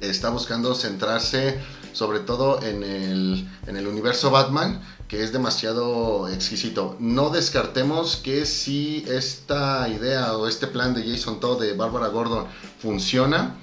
está 0.00 0.30
buscando 0.30 0.74
centrarse 0.74 1.58
sobre 1.92 2.20
todo 2.20 2.62
en 2.62 2.82
el, 2.82 3.48
en 3.66 3.76
el 3.76 3.86
universo 3.86 4.30
Batman 4.30 4.80
que 5.12 5.22
es 5.22 5.30
demasiado 5.30 6.26
exquisito. 6.28 6.96
No 6.98 7.28
descartemos 7.28 8.16
que 8.16 8.46
si 8.46 9.04
esta 9.06 9.86
idea 9.90 10.34
o 10.38 10.48
este 10.48 10.66
plan 10.66 10.94
de 10.94 11.02
Jason 11.02 11.38
Todd 11.38 11.60
de 11.60 11.74
Barbara 11.74 12.08
Gordon 12.08 12.46
funciona, 12.78 13.56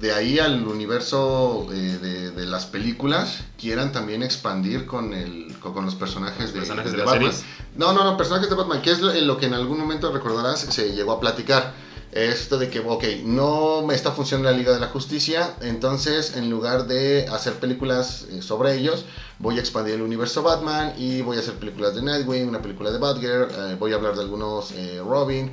de 0.00 0.12
ahí 0.12 0.38
al 0.38 0.66
universo 0.66 1.66
eh, 1.72 2.32
de, 2.34 2.46
las 2.46 2.66
películas 2.66 3.44
quieran 3.58 3.92
también 3.92 4.22
expandir 4.22 4.86
con, 4.86 5.12
el, 5.12 5.54
con, 5.60 5.84
los 5.84 5.94
personajes 5.94 6.54
de, 6.54 6.60
Batman. 6.60 7.32
No, 7.76 7.92
no, 7.92 8.04
no, 8.04 8.16
personajes 8.16 8.48
de 8.48 8.54
Batman, 8.54 8.80
que 8.80 8.90
es 8.90 9.00
lo 9.00 9.36
que 9.36 9.46
en 9.46 9.54
algún 9.54 9.78
momento 9.78 10.10
recordarás 10.10 10.60
se 10.60 10.92
llegó 10.92 11.12
a 11.12 11.20
platicar 11.20 11.74
esto 12.12 12.58
de 12.58 12.70
que, 12.70 12.80
ok, 12.80 13.04
no 13.24 13.82
me 13.82 13.94
está 13.94 14.12
funcionando 14.12 14.50
la 14.50 14.56
Liga 14.56 14.72
de 14.72 14.80
la 14.80 14.88
Justicia, 14.88 15.54
entonces 15.60 16.36
en 16.36 16.48
lugar 16.48 16.86
de 16.86 17.26
hacer 17.28 17.54
películas 17.54 18.26
eh, 18.30 18.40
sobre 18.40 18.74
ellos, 18.76 19.04
voy 19.38 19.58
a 19.58 19.60
expandir 19.60 19.94
el 19.94 20.02
universo 20.02 20.42
Batman 20.42 20.94
y 20.96 21.20
voy 21.20 21.36
a 21.36 21.40
hacer 21.40 21.54
películas 21.54 21.94
de 21.94 22.02
Nightwing, 22.02 22.48
una 22.48 22.62
película 22.62 22.90
de 22.90 22.98
Batgirl, 22.98 23.48
eh, 23.50 23.76
voy 23.78 23.92
a 23.92 23.96
hablar 23.96 24.14
de 24.14 24.22
algunos 24.22 24.72
eh, 24.72 25.02
Robin, 25.04 25.50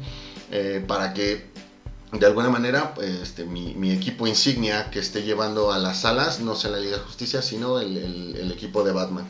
para 0.88 1.14
que 1.14 1.50
de 2.20 2.26
alguna 2.26 2.50
manera 2.50 2.94
este, 3.02 3.46
mi, 3.46 3.92
equipo 3.92 4.28
insignia 4.28 4.90
que 4.92 5.00
esté 5.00 5.24
llevando 5.24 5.72
a 5.72 5.80
las 5.80 6.02
salas 6.02 6.40
no 6.40 6.56
sea 6.56 6.72
la 6.72 6.80
Liga 6.80 6.98
de 6.98 7.04
Justicia, 7.04 7.42
sino 7.42 7.80
el 7.80 8.52
equipo 8.52 8.84
de 8.84 8.92
Batman. 8.92 9.26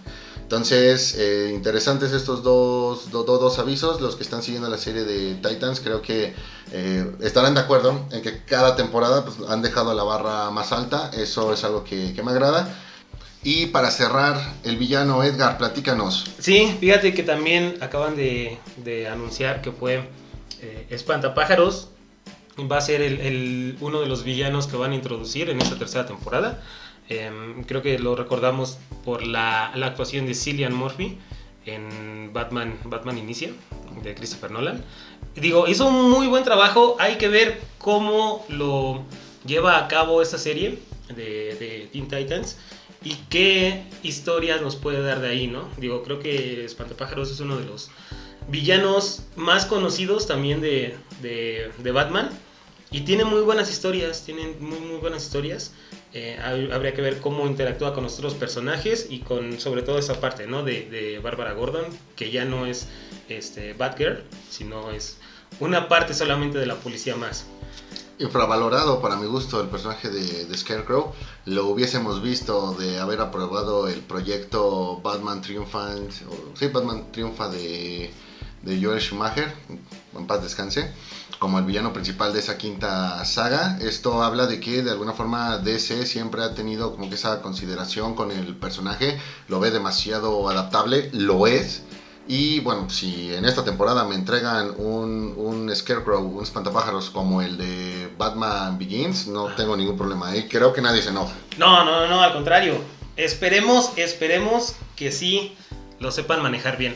Entonces, 0.45 1.15
eh, 1.17 1.49
interesantes 1.51 2.11
estos 2.11 2.43
dos, 2.43 3.09
dos, 3.09 3.57
avisos. 3.57 3.99
Los 3.99 4.15
que 4.15 4.21
están 4.21 4.43
siguiendo 4.43 4.69
la 4.69 4.77
serie 4.77 5.03
de 5.03 5.33
Titans 5.35 5.79
creo 5.79 6.03
que 6.03 6.35
eh, 6.71 7.11
estarán 7.21 7.55
de 7.55 7.61
acuerdo 7.61 8.05
en 8.11 8.21
que 8.21 8.43
cada 8.43 8.75
temporada 8.75 9.25
pues, 9.25 9.37
han 9.49 9.63
dejado 9.63 9.91
la 9.95 10.03
barra 10.03 10.51
más 10.51 10.71
alta. 10.71 11.09
Eso 11.17 11.51
es 11.51 11.63
algo 11.63 11.83
que, 11.83 12.13
me 12.23 12.29
agrada. 12.29 12.71
Y 13.41 13.67
para 13.67 13.89
cerrar, 13.89 14.39
el 14.63 14.77
villano 14.77 15.23
Edgar, 15.23 15.57
platícanos. 15.57 16.25
Sí, 16.37 16.77
fíjate 16.79 17.15
que 17.15 17.23
también 17.23 17.77
acaban 17.81 18.15
de, 18.15 18.59
anunciar 19.11 19.63
que 19.63 19.71
fue 19.71 20.07
eh, 20.61 20.85
Espantapájaros. 20.91 21.87
Va 22.59 22.77
a 22.77 22.81
ser 22.81 23.01
uno 23.81 23.99
de 23.99 24.07
los 24.07 24.23
villanos 24.23 24.67
que 24.67 24.77
van 24.77 24.91
a 24.91 24.95
introducir 24.95 25.49
en 25.49 25.61
esta 25.61 25.77
tercera 25.77 26.05
temporada. 26.05 26.63
Em, 27.09 27.63
creo 27.65 27.81
que 27.81 27.99
lo 27.99 28.15
recordamos 28.15 28.77
por 29.03 29.27
la, 29.27 29.67
actuación 29.67 30.25
de 30.25 30.33
Cillian 30.33 30.73
Murphy 30.73 31.17
en 31.65 32.31
Batman, 32.31 32.79
Batman 32.85 33.17
Inicia 33.17 33.49
de 34.01 34.15
Christopher 34.15 34.51
Nolan. 34.51 34.81
Digo, 35.35 35.67
hizo 35.67 35.85
un 35.87 36.09
muy 36.09 36.27
buen 36.27 36.45
trabajo. 36.45 36.95
Hay 36.97 37.17
que 37.17 37.27
ver 37.27 37.61
cómo 37.77 38.45
lo 38.47 39.03
lleva 39.45 39.77
a 39.77 39.89
cabo 39.89 40.21
esta 40.21 40.37
serie 40.37 40.79
de, 41.13 41.89
Teen 41.91 42.07
Titans 42.07 42.57
y 43.03 43.15
qué 43.29 43.83
historias 44.01 44.61
nos 44.61 44.77
puede 44.77 45.01
dar 45.01 45.19
de 45.19 45.27
ahí, 45.27 45.47
¿no? 45.47 45.67
Digo, 45.77 46.03
creo 46.03 46.19
que 46.19 46.63
Espantapájaros 46.63 47.29
es 47.31 47.41
uno 47.41 47.57
de 47.57 47.65
los 47.65 47.91
villanos 48.47 49.23
más 49.35 49.65
conocidos 49.65 50.25
también 50.25 50.61
de 50.61 50.97
Batman 51.93 52.29
y 52.95 53.01
tiene 53.01 53.25
muy 53.25 53.41
buenas 53.41 53.69
historias, 53.69 54.23
tiene 54.23 54.55
muy, 54.57 54.79
muy 54.79 54.95
buenas 54.99 55.23
historias. 55.23 55.73
Eh, 56.13 56.39
habría 56.41 56.93
que 56.93 57.01
ver 57.01 57.19
cómo 57.19 57.45
interactúa 57.45 57.93
con 57.93 58.03
los 58.03 58.17
otros 58.19 58.35
personajes 58.35 59.07
y 59.09 59.19
con 59.19 59.59
sobre 59.59 59.81
todo 59.81 59.99
esa 59.99 60.21
parte 60.21 60.47
¿no? 60.47 60.63
de, 60.63 60.89
de 60.89 61.19
Bárbara 61.19 61.51
Gordon, 61.51 61.83
que 62.15 62.31
ya 62.31 62.45
no 62.45 62.65
es 62.65 62.87
este, 63.27 63.73
Batgirl, 63.73 64.23
sino 64.49 64.91
es 64.91 65.17
una 65.59 65.89
parte 65.89 66.13
solamente 66.13 66.57
de 66.57 66.67
la 66.67 66.75
policía 66.75 67.17
más. 67.17 67.45
Infravalorado 68.17 69.01
para 69.01 69.17
mi 69.17 69.27
gusto 69.27 69.59
el 69.59 69.67
personaje 69.67 70.09
de, 70.09 70.57
Scarecrow. 70.57 71.11
Lo 71.43 71.67
hubiésemos 71.67 72.21
visto 72.21 72.75
de 72.75 72.99
haber 72.99 73.19
aprobado 73.19 73.89
el 73.89 73.99
proyecto 73.99 75.01
Batman 75.03 75.41
Triumphant, 75.41 76.11
sí, 76.53 76.67
Batman 76.69 77.11
Triunfa 77.11 77.49
de, 77.49 78.09
de 78.61 78.81
Joel 78.81 79.01
Schumacher, 79.01 79.53
en 80.17 80.27
paz 80.27 80.41
descanse 80.41 80.91
como 81.39 81.59
el 81.59 81.65
villano 81.65 81.93
principal 81.93 82.33
de 82.33 82.39
esa 82.39 82.57
quinta 82.57 83.23
saga. 83.25 83.77
Esto 83.81 84.23
habla 84.23 84.47
de 84.47 84.59
que 84.59 84.81
de 84.81 84.91
alguna 84.91 85.13
forma 85.13 85.57
DC 85.57 86.05
siempre 86.05 86.43
ha 86.43 86.53
tenido 86.53 86.91
como 86.95 87.09
que 87.09 87.15
esa 87.15 87.41
consideración 87.41 88.15
con 88.15 88.31
el 88.31 88.55
personaje, 88.55 89.19
lo 89.47 89.59
ve 89.59 89.71
demasiado 89.71 90.49
adaptable, 90.49 91.09
lo 91.13 91.47
es. 91.47 91.83
Y 92.27 92.59
bueno, 92.61 92.89
si 92.89 93.33
en 93.35 93.45
esta 93.45 93.63
temporada 93.63 94.03
me 94.05 94.15
entregan 94.15 94.73
un, 94.77 95.35
un 95.37 95.75
Scarecrow, 95.75 96.23
un 96.23 96.43
espantapájaros 96.43 97.11
como 97.11 97.41
el 97.41 97.57
de 97.57 98.11
Batman 98.17 98.79
Begins, 98.79 99.27
no 99.27 99.53
tengo 99.53 99.77
ningún 99.77 99.97
problema. 99.97 100.35
Y 100.35 100.47
creo 100.47 100.73
que 100.73 100.81
nadie 100.81 101.03
se 101.03 101.09
enoja. 101.09 101.35
No, 101.57 101.85
no, 101.85 102.07
no, 102.07 102.21
al 102.21 102.33
contrario. 102.33 102.79
Esperemos, 103.15 103.91
esperemos 103.97 104.75
que 104.95 105.11
sí 105.11 105.55
lo 105.99 106.11
sepan 106.11 106.41
manejar 106.41 106.77
bien. 106.77 106.95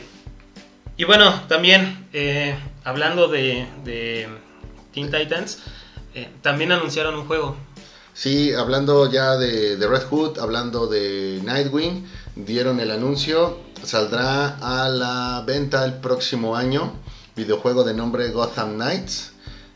Y 0.96 1.04
bueno, 1.04 1.32
también 1.48 2.08
eh, 2.12 2.58
hablando 2.84 3.28
de, 3.28 3.66
Teen 4.92 5.10
Titans, 5.10 5.58
eh, 6.14 6.28
también 6.42 6.72
anunciaron 6.72 7.14
un 7.14 7.26
juego. 7.26 7.56
Sí, 8.12 8.52
hablando 8.52 9.10
ya 9.10 9.36
de, 9.36 9.76
Red 9.76 10.04
Hood, 10.10 10.38
hablando 10.38 10.86
de 10.86 11.40
Nightwing, 11.44 12.06
dieron 12.36 12.80
el 12.80 12.90
anuncio, 12.90 13.58
saldrá 13.82 14.56
a 14.60 14.88
la 14.88 15.44
venta 15.46 15.84
el 15.84 15.94
próximo 15.94 16.56
año, 16.56 16.92
videojuego 17.36 17.84
de 17.84 17.94
nombre 17.94 18.30
Gotham 18.30 18.74
Knights 18.74 19.32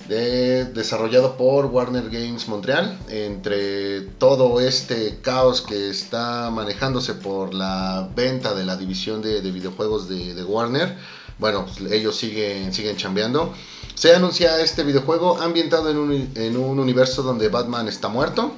desarrollado 0.08 1.36
por 1.36 1.66
Warner 1.66 2.10
Games 2.10 2.48
Montreal. 2.48 2.98
Entre 3.08 4.02
todo 4.18 4.60
este 4.60 5.18
caos 5.22 5.62
que 5.62 5.90
está 5.90 6.50
manejándose 6.50 7.14
por 7.14 7.54
la 7.54 8.08
venta 8.14 8.54
de 8.54 8.64
la 8.64 8.76
división 8.76 9.22
de, 9.22 9.40
videojuegos 9.40 10.08
de, 10.08 10.42
Warner, 10.44 10.96
bueno, 11.38 11.66
pues, 11.66 11.92
ellos 11.92 12.16
siguen, 12.16 12.72
siguen 12.72 12.96
chambeando. 12.96 13.54
Se 13.94 14.14
anuncia 14.14 14.60
este 14.60 14.82
videojuego 14.82 15.40
ambientado 15.40 15.90
en 15.90 16.56
un, 16.56 16.78
universo 16.78 17.22
donde 17.22 17.48
Batman 17.48 17.88
está 17.88 18.08
muerto, 18.08 18.52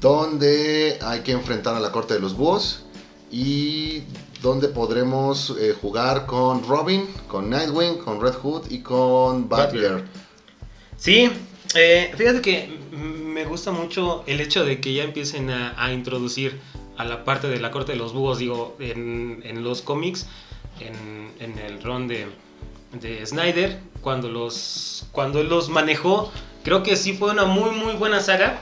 donde 0.00 0.98
hay 1.00 1.20
que 1.20 1.32
enfrentar 1.32 1.74
a 1.74 1.80
la 1.80 1.90
corte 1.90 2.14
de 2.14 2.20
los 2.20 2.36
búhos 2.36 2.80
y 3.30 4.02
donde 4.42 4.68
podremos 4.68 5.56
eh, 5.58 5.74
jugar 5.80 6.26
con 6.26 6.66
Robin, 6.66 7.06
con 7.28 7.50
Nightwing, 7.50 7.98
con 7.98 8.20
Red 8.20 8.34
Hood 8.34 8.70
y 8.70 8.80
con 8.80 9.48
Batgirl. 9.48 10.04
Sí, 10.96 11.30
eh, 11.74 12.12
fíjate 12.16 12.40
que 12.40 12.78
me 13.36 13.44
gusta 13.44 13.70
mucho 13.70 14.24
el 14.26 14.40
hecho 14.40 14.64
de 14.64 14.80
que 14.80 14.94
ya 14.94 15.04
empiecen 15.04 15.50
a, 15.50 15.92
introducir 15.92 16.58
a 16.96 17.04
la 17.04 17.24
parte 17.24 17.48
de 17.48 17.60
la 17.60 17.70
corte 17.70 17.92
de 17.92 17.98
los 17.98 18.14
búhos, 18.14 18.38
digo, 18.38 18.76
en, 18.78 19.62
los 19.62 19.82
cómics, 19.82 20.26
en, 20.80 21.58
el 21.58 21.82
ron 21.82 22.08
de, 22.08 22.26
Snyder, 23.26 23.78
cuando 24.00 24.28
los, 24.28 25.06
cuando 25.12 25.42
los 25.42 25.68
manejó, 25.68 26.32
creo 26.64 26.82
que 26.82 26.96
sí 26.96 27.14
fue 27.14 27.30
una 27.30 27.44
muy, 27.44 27.70
muy 27.70 27.94
buena 27.94 28.20
saga. 28.20 28.60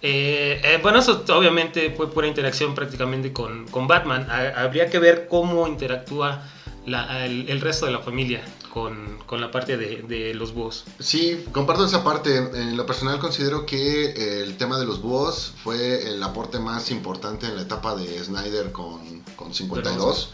Eh, 0.00 0.60
eh, 0.62 0.78
bueno, 0.82 1.00
eso 1.00 1.24
obviamente 1.30 1.90
fue 1.90 2.10
pura 2.10 2.26
interacción 2.26 2.74
prácticamente 2.74 3.32
con, 3.32 3.66
Batman. 3.86 4.28
habría 4.56 4.88
que 4.88 4.98
ver 4.98 5.26
cómo 5.28 5.66
interactúa 5.66 6.42
el, 6.86 7.48
el 7.48 7.60
resto 7.60 7.86
de 7.86 7.92
la 7.92 7.98
familia. 7.98 8.42
con, 8.72 9.18
con 9.26 9.40
la 9.40 9.50
parte 9.50 9.76
de, 9.76 10.02
de, 10.02 10.34
los 10.34 10.52
búhos. 10.52 10.84
Sí, 11.00 11.44
comparto 11.52 11.84
esa 11.84 12.04
parte. 12.04 12.36
En 12.36 12.76
lo 12.76 12.86
personal 12.86 13.18
considero 13.18 13.66
que 13.66 14.42
el 14.42 14.56
tema 14.56 14.78
de 14.78 14.86
los 14.86 15.00
búhos 15.00 15.54
fue 15.64 16.08
el 16.08 16.22
aporte 16.22 16.58
más 16.58 16.90
importante 16.90 17.46
en 17.46 17.56
la 17.56 17.62
etapa 17.62 17.96
de 17.96 18.22
Snyder 18.22 18.70
con, 18.70 19.22
con 19.36 19.54
52. 19.54 20.30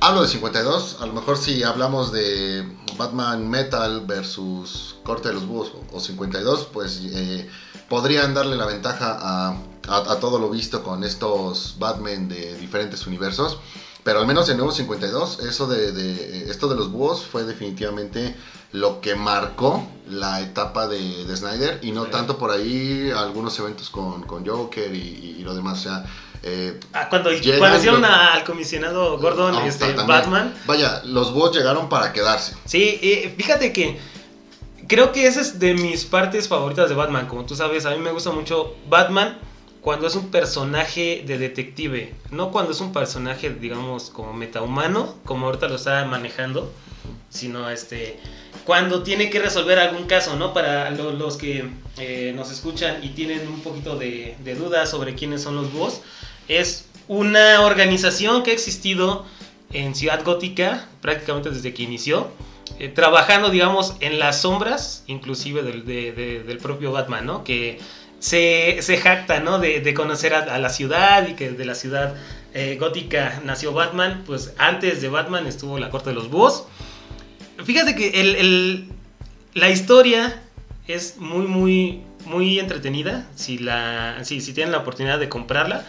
Hablo 0.00 0.22
de 0.22 0.28
52, 0.28 0.98
a 1.00 1.06
lo 1.06 1.14
mejor 1.14 1.38
si 1.38 1.62
hablamos 1.62 2.12
de 2.12 2.70
Batman 2.98 3.48
Metal 3.48 4.02
versus 4.06 4.96
Corte 5.02 5.28
de 5.28 5.34
los 5.34 5.46
Búhos 5.46 5.72
o 5.90 6.00
52, 6.00 6.68
pues 6.72 7.00
eh, 7.04 7.48
podrían 7.88 8.34
darle 8.34 8.56
la 8.56 8.66
ventaja 8.66 9.16
a, 9.18 9.56
a, 9.88 10.20
todo 10.20 10.38
lo 10.38 10.50
visto 10.50 10.82
con 10.82 11.02
estos 11.02 11.76
Batman 11.78 12.28
de 12.28 12.56
diferentes 12.58 13.06
universos. 13.06 13.58
Pero 14.04 14.20
al 14.20 14.26
menos 14.26 14.48
en 14.50 14.58
Nuevo 14.58 14.70
52, 14.70 15.40
eso 15.40 15.66
de, 15.66 15.90
de, 15.90 16.50
esto 16.50 16.68
de 16.68 16.76
los 16.76 16.92
búhos 16.92 17.24
fue 17.24 17.44
definitivamente 17.44 18.36
lo 18.72 19.00
que 19.00 19.16
marcó 19.16 19.88
la 20.08 20.40
etapa 20.42 20.86
de, 20.86 21.24
de 21.24 21.36
Snyder 21.36 21.80
y 21.82 21.90
no 21.90 22.04
tanto 22.04 22.38
por 22.38 22.50
ahí 22.50 23.10
algunos 23.10 23.58
eventos 23.58 23.90
con, 23.90 24.22
con 24.22 24.46
Joker 24.46 24.94
y, 24.94 25.36
y, 25.38 25.42
lo 25.42 25.54
demás. 25.56 25.80
O 25.80 25.82
sea, 25.82 26.04
eh, 26.42 26.78
ah, 26.92 27.08
cuando, 27.08 27.30
cuando 27.58 27.76
hicieron 27.78 28.04
al 28.04 28.44
comisionado 28.44 29.18
Gordon 29.18 29.66
este, 29.66 29.92
Batman. 29.92 30.54
Vaya, 30.66 31.02
los 31.04 31.32
búhos 31.32 31.56
llegaron 31.56 31.88
para 31.88 32.12
quedarse. 32.12 32.54
Sí, 32.64 32.98
eh, 33.02 33.34
fíjate 33.36 33.72
que 33.72 33.98
creo 34.86 35.12
que 35.12 35.26
esa 35.26 35.40
es 35.40 35.58
de 35.58 35.74
mis 35.74 36.04
partes 36.04 36.48
favoritas 36.48 36.88
de 36.88 36.94
Batman. 36.94 37.26
Como 37.26 37.44
tú 37.44 37.54
sabes, 37.54 37.86
a 37.86 37.90
mí 37.90 37.98
me 37.98 38.12
gusta 38.12 38.30
mucho 38.30 38.76
Batman 38.88 39.38
cuando 39.80 40.08
es 40.08 40.16
un 40.16 40.30
personaje 40.30 41.22
de 41.26 41.38
detective, 41.38 42.12
no 42.30 42.50
cuando 42.50 42.72
es 42.72 42.80
un 42.80 42.92
personaje, 42.92 43.50
digamos, 43.50 44.10
como 44.10 44.32
metahumano, 44.32 45.14
como 45.24 45.46
ahorita 45.46 45.68
lo 45.68 45.76
está 45.76 46.04
manejando, 46.04 46.72
sino 47.30 47.70
este 47.70 48.18
cuando 48.64 49.04
tiene 49.04 49.30
que 49.30 49.38
resolver 49.38 49.78
algún 49.78 50.06
caso, 50.08 50.34
¿no? 50.34 50.52
Para 50.52 50.90
los 50.90 51.36
que 51.36 51.70
eh, 51.98 52.32
nos 52.34 52.50
escuchan 52.50 53.04
y 53.04 53.10
tienen 53.10 53.46
un 53.46 53.60
poquito 53.60 53.96
de, 53.96 54.36
de 54.42 54.54
dudas 54.56 54.90
sobre 54.90 55.14
quiénes 55.14 55.42
son 55.42 55.54
los 55.54 55.72
búhos, 55.72 56.00
es 56.48 56.88
una 57.08 57.62
organización 57.62 58.42
que 58.42 58.50
ha 58.50 58.54
existido 58.54 59.24
en 59.72 59.94
Ciudad 59.94 60.24
Gótica 60.24 60.88
prácticamente 61.00 61.50
desde 61.50 61.74
que 61.74 61.82
inició, 61.82 62.30
eh, 62.78 62.88
trabajando, 62.88 63.50
digamos, 63.50 63.94
en 64.00 64.18
las 64.18 64.42
sombras, 64.42 65.04
inclusive 65.06 65.62
del, 65.62 65.84
del 65.84 66.58
propio 66.58 66.92
Batman, 66.92 67.26
¿no? 67.26 67.44
Que 67.44 67.78
se, 68.18 68.78
se 68.80 68.96
jacta, 68.96 69.40
¿no? 69.40 69.58
De, 69.58 69.94
conocer 69.94 70.34
a, 70.34 70.58
la 70.58 70.68
ciudad 70.70 71.28
y 71.28 71.34
que 71.34 71.50
de 71.50 71.64
la 71.64 71.74
ciudad 71.74 72.14
eh, 72.54 72.76
gótica 72.78 73.40
nació 73.44 73.72
Batman. 73.72 74.24
Pues 74.26 74.54
antes 74.58 75.00
de 75.00 75.08
Batman 75.08 75.46
estuvo 75.46 75.78
la 75.78 75.90
corte 75.90 76.10
de 76.10 76.16
los 76.16 76.30
búhos. 76.30 76.66
Fíjate 77.64 77.94
que 77.94 78.20
el, 78.20 78.88
la 79.54 79.70
historia 79.70 80.42
es 80.86 81.18
muy, 81.18 81.46
muy, 81.46 82.02
muy 82.24 82.58
entretenida. 82.58 83.26
Si, 83.34 83.58
la, 83.58 84.18
si, 84.24 84.40
si 84.40 84.52
tienen 84.52 84.72
la 84.72 84.78
oportunidad 84.78 85.18
de 85.18 85.28
comprarla, 85.28 85.86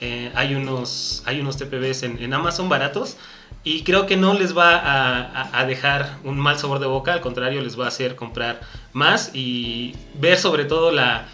eh, 0.00 0.32
hay, 0.34 0.54
unos, 0.54 1.22
hay 1.26 1.40
unos 1.40 1.56
TPBs 1.56 2.02
en, 2.04 2.22
en, 2.22 2.32
Amazon 2.32 2.68
baratos. 2.68 3.16
Y 3.62 3.82
creo 3.82 4.06
que 4.06 4.16
no 4.16 4.32
les 4.32 4.56
va 4.56 4.76
a, 4.76 5.60
a, 5.60 5.66
dejar 5.66 6.18
un 6.24 6.38
mal 6.38 6.58
sabor 6.58 6.78
de 6.78 6.86
boca, 6.86 7.12
al 7.12 7.20
contrario, 7.20 7.60
les 7.60 7.78
va 7.78 7.84
a 7.84 7.88
hacer 7.88 8.16
comprar 8.16 8.60
más 8.94 9.32
y 9.34 9.94
ver 10.14 10.38
sobre 10.38 10.64
todo 10.64 10.90
la, 10.90 11.26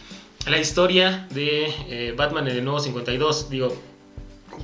la 0.46 0.58
historia 0.58 1.26
de 1.30 1.72
eh, 1.88 2.14
Batman 2.16 2.48
en 2.48 2.56
el 2.56 2.64
nuevo 2.64 2.80
52. 2.80 3.50
Digo, 3.50 3.76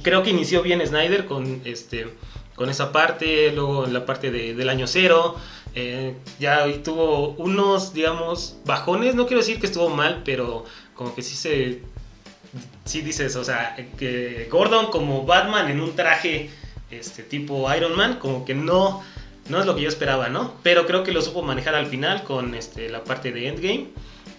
creo 0.02 0.22
que 0.22 0.30
inició 0.30 0.62
bien 0.62 0.84
Snyder 0.86 1.26
con, 1.26 1.60
este, 1.64 2.08
con 2.54 2.68
esa 2.70 2.92
parte, 2.92 3.52
luego 3.52 3.86
la 3.86 4.06
parte 4.06 4.30
de, 4.30 4.54
del 4.54 4.68
año 4.68 4.86
cero. 4.86 5.36
Eh, 5.74 6.14
ya 6.38 6.66
tuvo 6.82 7.30
unos, 7.30 7.94
digamos, 7.94 8.56
bajones. 8.64 9.14
No 9.14 9.26
quiero 9.26 9.40
decir 9.40 9.58
que 9.58 9.66
estuvo 9.66 9.88
mal, 9.88 10.22
pero 10.24 10.64
como 10.94 11.14
que 11.14 11.22
sí 11.22 11.34
se. 11.34 11.82
Sí 12.84 13.00
dices, 13.00 13.36
o 13.36 13.44
sea, 13.44 13.76
que 13.98 14.48
Gordon 14.50 14.90
como 14.90 15.24
Batman 15.24 15.70
en 15.70 15.80
un 15.80 15.94
traje 15.94 16.50
este 16.90 17.22
tipo 17.22 17.72
Iron 17.74 17.96
Man, 17.96 18.18
como 18.18 18.44
que 18.44 18.54
no, 18.54 19.02
no 19.48 19.60
es 19.60 19.66
lo 19.66 19.74
que 19.74 19.82
yo 19.82 19.88
esperaba, 19.88 20.28
¿no? 20.28 20.54
Pero 20.62 20.86
creo 20.86 21.02
que 21.02 21.12
lo 21.12 21.22
supo 21.22 21.42
manejar 21.42 21.74
al 21.74 21.86
final 21.86 22.22
con 22.24 22.54
este, 22.54 22.88
la 22.88 23.02
parte 23.04 23.32
de 23.32 23.48
Endgame. 23.48 23.86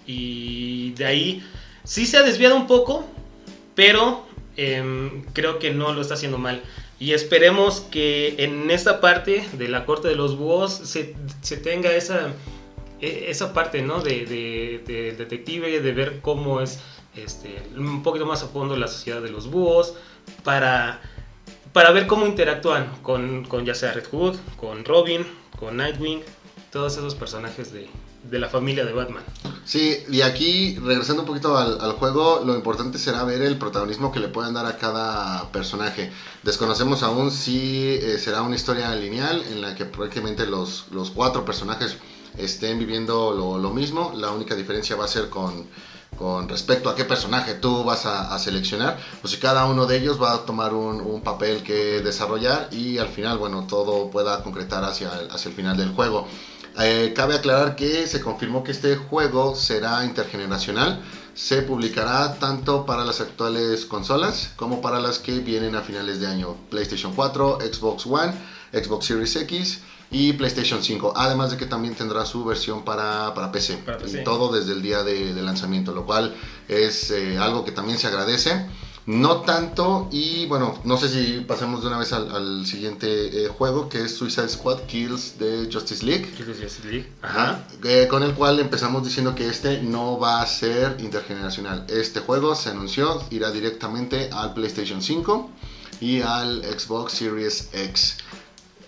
Y 0.06 0.91
de 0.91 1.06
ahí 1.06 1.43
sí 1.84 2.06
se 2.06 2.17
ha 2.17 2.23
desviado 2.23 2.56
un 2.56 2.67
poco, 2.67 3.06
pero 3.76 4.26
em, 4.58 5.23
creo 5.34 5.60
que 5.60 5.71
no 5.71 5.93
lo 5.93 6.02
está 6.02 6.13
haciendo 6.13 6.38
mal. 6.38 6.62
Y 6.99 7.13
esperemos 7.13 7.82
que 7.82 8.36
en 8.38 8.69
esta 8.71 9.02
parte 9.02 9.45
de 9.54 9.67
la 9.67 9.86
corte 9.86 10.08
de 10.08 10.15
los 10.15 10.38
búhos 10.38 10.73
se, 10.73 11.15
se 11.41 11.58
tenga 11.58 11.91
esa, 11.93 12.32
e, 13.02 13.26
esa 13.30 13.54
parte 13.54 13.82
¿no? 13.82 14.02
de, 14.02 14.26
de, 14.26 15.12
detective, 15.17 15.82
de 15.82 15.91
ver 15.91 16.19
cómo 16.21 16.62
es 16.62 16.80
este, 17.15 17.62
un 17.76 18.04
poquito 18.04 18.26
más 18.26 18.43
a 18.43 18.47
fondo 18.47 18.76
la 18.76 18.88
sociedad 18.88 19.21
de 19.21 19.30
los 19.30 19.49
búhos, 19.49 19.95
para, 20.43 21.02
para 21.71 21.91
ver 21.91 22.08
cómo 22.08 22.26
interactúan 22.26 22.91
con, 23.02 23.45
con 23.45 23.65
ya 23.65 23.76
sea 23.76 23.93
Red 23.93 24.08
Hood, 24.12 24.36
con 24.58 24.86
Robin, 24.86 25.26
con 25.60 25.78
Nightwing, 25.78 26.21
todos 26.71 26.97
esos 26.97 27.15
personajes 27.15 27.71
de, 27.71 27.89
de 28.23 28.39
la 28.39 28.49
familia 28.49 28.86
de 28.86 28.93
Batman. 28.93 29.23
Sí, 29.65 29.97
y 30.10 30.21
aquí, 30.21 30.78
regresando 30.84 31.23
un 31.23 31.28
poquito 31.28 31.58
al, 31.58 31.93
juego, 31.93 32.41
lo 32.45 32.56
importante 32.56 32.97
será 32.97 33.23
ver 33.23 33.41
el 33.41 33.58
protagonismo 33.58 34.12
que 34.12 34.19
le 34.19 34.28
pueden 34.28 34.54
dar 34.54 34.65
a 34.65 34.78
cada 34.78 35.52
personaje. 35.52 36.12
Desconocemos 36.43 37.04
aún 37.04 37.32
si 37.32 37.97
eh, 38.02 38.17
será 38.17 38.41
una 38.41 38.56
historia 38.56 38.93
lineal 38.95 39.43
en 39.52 39.62
la 39.62 39.76
que 39.76 39.86
prácticamente 39.86 40.45
los, 40.45 40.88
los 40.91 41.12
cuatro 41.12 41.45
personajes 41.45 41.97
estén 42.38 42.80
viviendo 42.80 43.34
lo, 43.34 43.69
mismo. 43.71 44.13
La 44.15 44.32
única 44.32 44.56
diferencia 44.56 44.95
va 44.95 45.06
a 45.06 45.10
ser 45.10 45.30
con, 45.30 45.67
con 46.23 46.47
respecto 46.47 46.89
a 46.89 46.95
qué 46.95 47.03
personaje 47.03 47.55
tú 47.55 47.83
vas 47.83 48.05
a, 48.05 48.39
seleccionar, 48.39 48.97
o 49.21 49.27
si 49.27 49.38
cada 49.39 49.65
uno 49.65 49.86
de 49.86 49.97
ellos 49.97 50.21
va 50.21 50.31
a 50.33 50.45
tomar 50.45 50.73
un, 50.73 51.21
papel 51.21 51.63
que 51.63 51.99
desarrollar 51.99 52.69
y 52.71 52.97
al 52.97 53.09
final, 53.09 53.38
bueno, 53.38 53.67
todo 53.67 54.09
pueda 54.09 54.41
concretar 54.41 54.86
hacia 54.86 55.09
hacia 55.33 55.49
el 55.49 55.55
final 55.55 55.75
del 55.75 55.89
juego. 55.89 56.25
Eh, 56.79 57.12
cabe 57.13 57.36
aclarar 57.36 57.75
que 57.75 58.07
se 58.07 58.21
confirmó 58.21 58.63
que 58.63 58.71
este 58.71 58.95
juego 58.95 59.53
será 59.53 60.05
intergeneracional. 60.05 61.01
Se 61.35 61.63
publicará 61.63 62.37
tanto 62.39 62.85
para 62.85 63.03
las 63.03 63.19
actuales 63.19 63.85
consolas 63.85 64.51
como 64.55 64.81
para 64.81 64.99
las 64.99 65.17
que 65.17 65.39
vienen 65.39 65.75
a 65.75 65.81
finales 65.81 66.19
de 66.19 66.27
año. 66.27 66.55
PlayStation 66.69 67.13
4, 67.15 67.59
Xbox 67.59 68.05
One, 68.05 68.33
Xbox 68.71 69.05
Series 69.05 69.35
X 69.37 69.79
y 70.11 70.33
PlayStation 70.33 70.83
5. 70.83 71.13
Además 71.15 71.49
de 71.49 71.57
que 71.57 71.65
también 71.65 71.95
tendrá 71.95 72.25
su 72.25 72.45
versión 72.45 72.85
para, 72.85 73.33
para, 73.33 73.51
PC, 73.51 73.83
Y 74.13 74.23
todo 74.23 74.53
desde 74.53 74.73
el 74.73 74.83
día 74.83 75.03
de, 75.03 75.33
lanzamiento, 75.41 75.91
lo 75.93 76.05
cual 76.05 76.35
es 76.67 77.09
eh, 77.09 77.37
algo 77.39 77.65
que 77.65 77.71
también 77.71 77.97
se 77.97 78.07
agradece. 78.07 78.67
No 79.05 79.41
tanto, 79.41 80.07
y 80.11 80.45
bueno, 80.45 80.79
no 80.85 80.95
sé 80.95 81.09
si 81.09 81.41
pasemos 81.41 81.81
de 81.81 81.87
una 81.87 81.97
vez 81.97 82.13
al, 82.13 82.65
siguiente 82.65 83.43
eh, 83.43 83.47
juego, 83.49 83.89
que 83.89 84.01
es 84.03 84.15
Suicide 84.15 84.47
Squad 84.47 84.79
Kills 84.83 85.37
de 85.37 85.69
Justice 85.71 86.05
League. 86.05 86.33
Justice 86.37 86.87
League. 86.87 87.11
Ajá. 87.21 87.67
Eh, 87.83 88.07
con 88.09 88.23
el 88.23 88.33
cual 88.33 88.61
empezamos 88.61 89.03
diciendo 89.03 89.35
que 89.35 89.47
este 89.49 89.81
no 89.81 90.17
va 90.17 90.41
a 90.41 90.45
ser 90.45 90.95
intergeneracional. 90.99 91.85
Este 91.89 92.21
juego 92.21 92.55
se 92.55 92.69
anunció, 92.69 93.21
irá 93.29 93.51
directamente 93.51 94.29
al 94.31 94.53
PlayStation 94.53 95.01
5 95.01 95.49
y 95.99 96.21
al 96.21 96.63
Xbox 96.63 97.13
Series 97.13 97.69
X. 97.73 98.17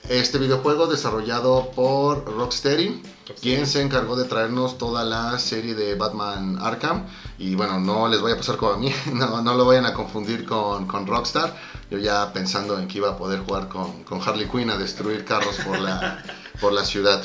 Este 0.08 0.38
videojuego 0.38 0.88
desarrollado 0.88 1.72
por 1.72 2.24
Rocksteady, 2.26 3.02
quien 3.34 3.66
se 3.66 3.82
encargó 3.82 4.16
de 4.16 4.26
traernos 4.26 4.78
toda 4.78 5.04
la 5.04 5.38
serie 5.40 5.76
de 5.76 5.96
Batman 5.96 6.58
Arkham. 6.62 7.06
Y 7.38 7.56
bueno, 7.56 7.80
no 7.80 8.08
les 8.08 8.22
vaya 8.22 8.36
a 8.36 8.38
pasar 8.38 8.58
como 8.58 8.74
a 8.74 8.78
mí, 8.78 8.92
no, 9.14 9.42
no 9.42 9.54
lo 9.56 9.66
vayan 9.66 9.86
a 9.86 9.94
confundir 9.94 10.46
con, 10.46 10.88
con, 10.88 11.08
Rockstar. 11.08 11.56
Yo 11.90 11.98
ya 11.98 12.32
pensando 12.34 12.80
en 12.80 12.88
que 12.88 13.00
iba 13.00 13.12
a 13.12 13.18
poder 13.18 13.40
jugar 13.40 13.68
con, 13.68 14.04
con 14.04 14.22
Harley 14.22 14.48
Quinn 14.48 14.70
a 14.70 14.78
destruir 14.78 15.26
carros 15.26 15.56
por 15.66 15.80
la, 15.80 16.24
por 16.62 16.74
la 16.74 16.86
ciudad. 16.86 17.24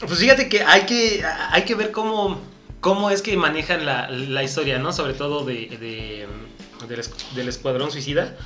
Pues 0.00 0.18
fíjate 0.18 0.48
que 0.48 0.62
hay 0.62 0.86
que, 0.86 1.24
hay 1.50 1.64
que 1.64 1.74
ver 1.74 1.92
cómo, 1.92 2.40
cómo 2.80 3.10
es 3.10 3.20
que 3.22 3.36
manejan 3.36 3.84
la, 3.84 4.08
la 4.10 4.42
historia, 4.42 4.78
¿no? 4.78 4.92
Sobre 4.92 5.14
todo 5.14 5.44
de, 5.44 5.68
de, 5.78 6.96
del 7.34 7.48
Escuadrón 7.48 7.90
Suicida 7.90 8.36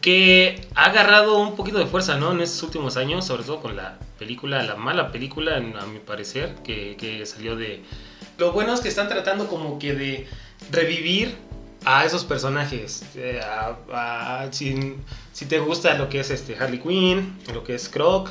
que 0.00 0.66
ha 0.74 0.86
agarrado 0.86 1.38
un 1.38 1.56
poquito 1.56 1.78
de 1.78 1.86
fuerza, 1.86 2.16
¿no? 2.16 2.32
En 2.32 2.40
estos 2.40 2.62
últimos 2.62 2.96
años, 2.96 3.24
sobre 3.24 3.44
todo 3.44 3.60
con 3.60 3.76
la 3.76 3.98
película, 4.18 4.62
la 4.62 4.76
mala 4.76 5.12
película, 5.12 5.56
a 5.56 5.86
mi 5.86 5.98
parecer, 5.98 6.54
que, 6.64 7.22
salió 7.26 7.56
de... 7.56 7.82
Lo 8.38 8.52
bueno 8.52 8.74
es 8.74 8.80
que 8.80 8.88
están 8.88 9.08
tratando 9.08 9.46
como 9.46 9.78
que 9.78 9.94
de 9.94 10.28
revivir 10.70 11.36
a 11.84 12.04
esos 12.04 12.24
personajes. 12.24 13.04
Eh, 13.14 13.40
si, 14.50 14.96
si, 15.32 15.46
te 15.46 15.58
gusta 15.58 15.94
lo 15.94 16.08
que 16.08 16.20
es 16.20 16.30
este 16.30 16.56
Harley 16.56 16.80
Quinn, 16.80 17.38
lo 17.52 17.64
que 17.64 17.74
es 17.74 17.88
Croc, 17.88 18.30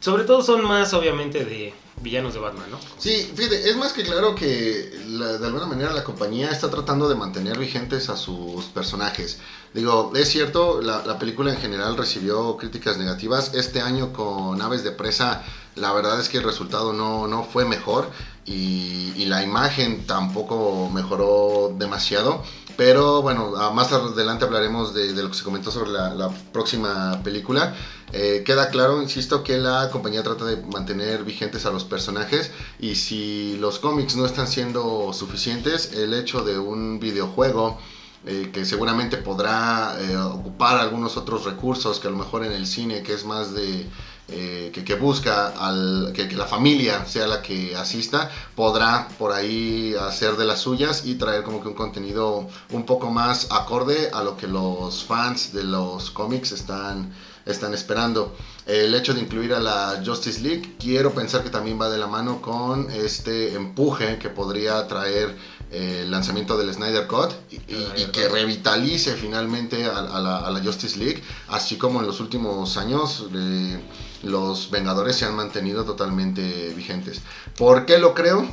sobre 0.00 0.24
todo 0.24 0.42
son 0.42 0.64
más 0.64 0.94
obviamente 0.94 1.44
de 1.44 1.74
villanos 2.00 2.34
de 2.34 2.40
Batman, 2.40 2.70
¿no? 2.70 2.78
Sí, 2.98 3.30
fíjate, 3.34 3.68
es 3.68 3.76
más 3.76 3.92
que 3.92 4.04
claro 4.04 4.34
que 4.34 4.46
de 4.46 5.46
alguna 5.46 5.66
manera 5.66 5.92
la 5.92 6.04
compañía 6.04 6.50
está 6.50 6.70
tratando 6.70 7.08
de 7.08 7.16
mantener 7.16 7.58
vigentes 7.58 8.08
a 8.08 8.16
sus 8.16 8.66
personajes. 8.66 9.38
Digo, 9.74 10.12
es 10.14 10.28
cierto, 10.28 10.80
la, 10.80 11.04
la 11.04 11.18
película 11.18 11.52
en 11.52 11.58
general 11.58 11.96
recibió 11.96 12.56
críticas 12.56 12.98
negativas. 12.98 13.52
Este 13.54 13.80
año 13.80 14.12
con 14.12 14.62
Aves 14.62 14.84
de 14.84 14.92
Presa, 14.92 15.42
la 15.74 15.92
verdad 15.92 16.20
es 16.20 16.28
que 16.28 16.38
el 16.38 16.44
resultado 16.44 16.92
no, 16.92 17.26
no 17.26 17.42
fue 17.44 17.64
mejor 17.64 18.10
y 18.44 19.26
la 19.26 19.42
imagen 19.42 20.06
tampoco 20.06 20.88
mejoró 20.90 21.74
demasiado. 21.76 22.42
Pero 22.78 23.22
bueno, 23.22 23.50
más 23.72 23.92
adelante 23.92 24.44
hablaremos 24.44 24.94
de, 24.94 25.12
lo 25.12 25.28
que 25.28 25.36
se 25.36 25.42
comentó 25.42 25.72
sobre 25.72 25.90
la, 25.90 26.14
la 26.14 26.28
próxima 26.52 27.20
película. 27.24 27.74
Eh, 28.12 28.44
queda 28.46 28.70
claro, 28.70 29.02
insisto, 29.02 29.42
que 29.42 29.58
la 29.58 29.90
compañía 29.90 30.22
trata 30.22 30.44
de 30.44 30.58
mantener 30.58 31.24
vigentes 31.24 31.66
a 31.66 31.72
los 31.72 31.82
personajes 31.82 32.52
y 32.78 32.94
si 32.94 33.56
los 33.58 33.80
cómics 33.80 34.14
no 34.14 34.24
están 34.24 34.46
siendo 34.46 35.12
suficientes, 35.12 35.92
el 35.92 36.14
hecho 36.14 36.42
de 36.42 36.56
un 36.56 37.00
videojuego 37.00 37.78
eh, 38.26 38.50
que 38.52 38.64
seguramente 38.64 39.16
podrá 39.16 39.96
eh, 40.00 40.16
ocupar 40.16 40.78
algunos 40.78 41.16
otros 41.16 41.46
recursos 41.46 41.98
que 41.98 42.06
a 42.06 42.12
lo 42.12 42.16
mejor 42.16 42.44
en 42.44 42.52
el 42.52 42.68
cine, 42.68 43.02
que 43.02 43.12
es 43.12 43.24
más 43.24 43.54
de... 43.54 43.88
eh, 44.28 44.70
que, 44.74 44.84
que 44.84 44.94
busca 44.94 45.48
al, 45.48 46.12
que, 46.14 46.28
que 46.28 46.36
la 46.36 46.46
familia 46.46 47.04
sea 47.06 47.26
la 47.26 47.40
que 47.40 47.74
asista, 47.76 48.30
podrá 48.54 49.08
por 49.18 49.32
ahí 49.32 49.94
hacer 49.98 50.36
de 50.36 50.44
las 50.44 50.60
suyas 50.60 51.02
y 51.04 51.14
traer 51.14 51.42
como 51.42 51.62
que 51.62 51.68
un 51.68 51.74
contenido 51.74 52.46
un 52.70 52.84
poco 52.84 53.10
más 53.10 53.46
acorde 53.50 54.10
a 54.12 54.22
lo 54.22 54.36
que 54.36 54.46
los 54.46 55.02
fans 55.04 55.52
de 55.52 55.64
los 55.64 56.10
cómics 56.10 56.52
están, 56.52 57.10
están 57.46 57.72
esperando. 57.74 58.34
El 58.66 58.94
hecho 58.94 59.14
de 59.14 59.20
incluir 59.20 59.54
a 59.54 59.60
la 59.60 60.02
Justice 60.04 60.40
League, 60.42 60.74
quiero 60.78 61.14
pensar 61.14 61.42
que 61.42 61.48
también 61.48 61.80
va 61.80 61.88
de 61.88 61.96
la 61.96 62.06
mano 62.06 62.42
con 62.42 62.90
este 62.90 63.54
empuje 63.54 64.18
que 64.18 64.28
podría 64.28 64.86
traer 64.86 65.34
eh, 65.70 66.00
el 66.02 66.10
lanzamiento 66.10 66.58
del 66.58 66.72
Snyder 66.74 67.06
Cut 67.06 67.30
y, 67.50 67.56
y- 67.56 67.92
y 68.02 68.04
que 68.12 68.28
revitalice 68.28 69.16
finalmente 69.16 69.86
a, 69.86 69.98
a 70.00 70.20
la, 70.20 70.38
a 70.46 70.50
la 70.50 70.60
Justice 70.62 70.98
League, 70.98 71.22
así 71.48 71.76
como 71.78 72.00
en 72.00 72.06
los 72.06 72.20
últimos 72.20 72.76
años 72.76 73.24
eh, 73.34 73.78
los 74.22 74.70
Vengadores 74.70 75.16
se 75.16 75.24
han 75.24 75.34
mantenido 75.36 75.84
totalmente 75.84 76.72
vigentes. 76.74 77.20
¿Por 77.56 77.86
qué 77.86 77.98
lo 77.98 78.14
creo? 78.14 78.46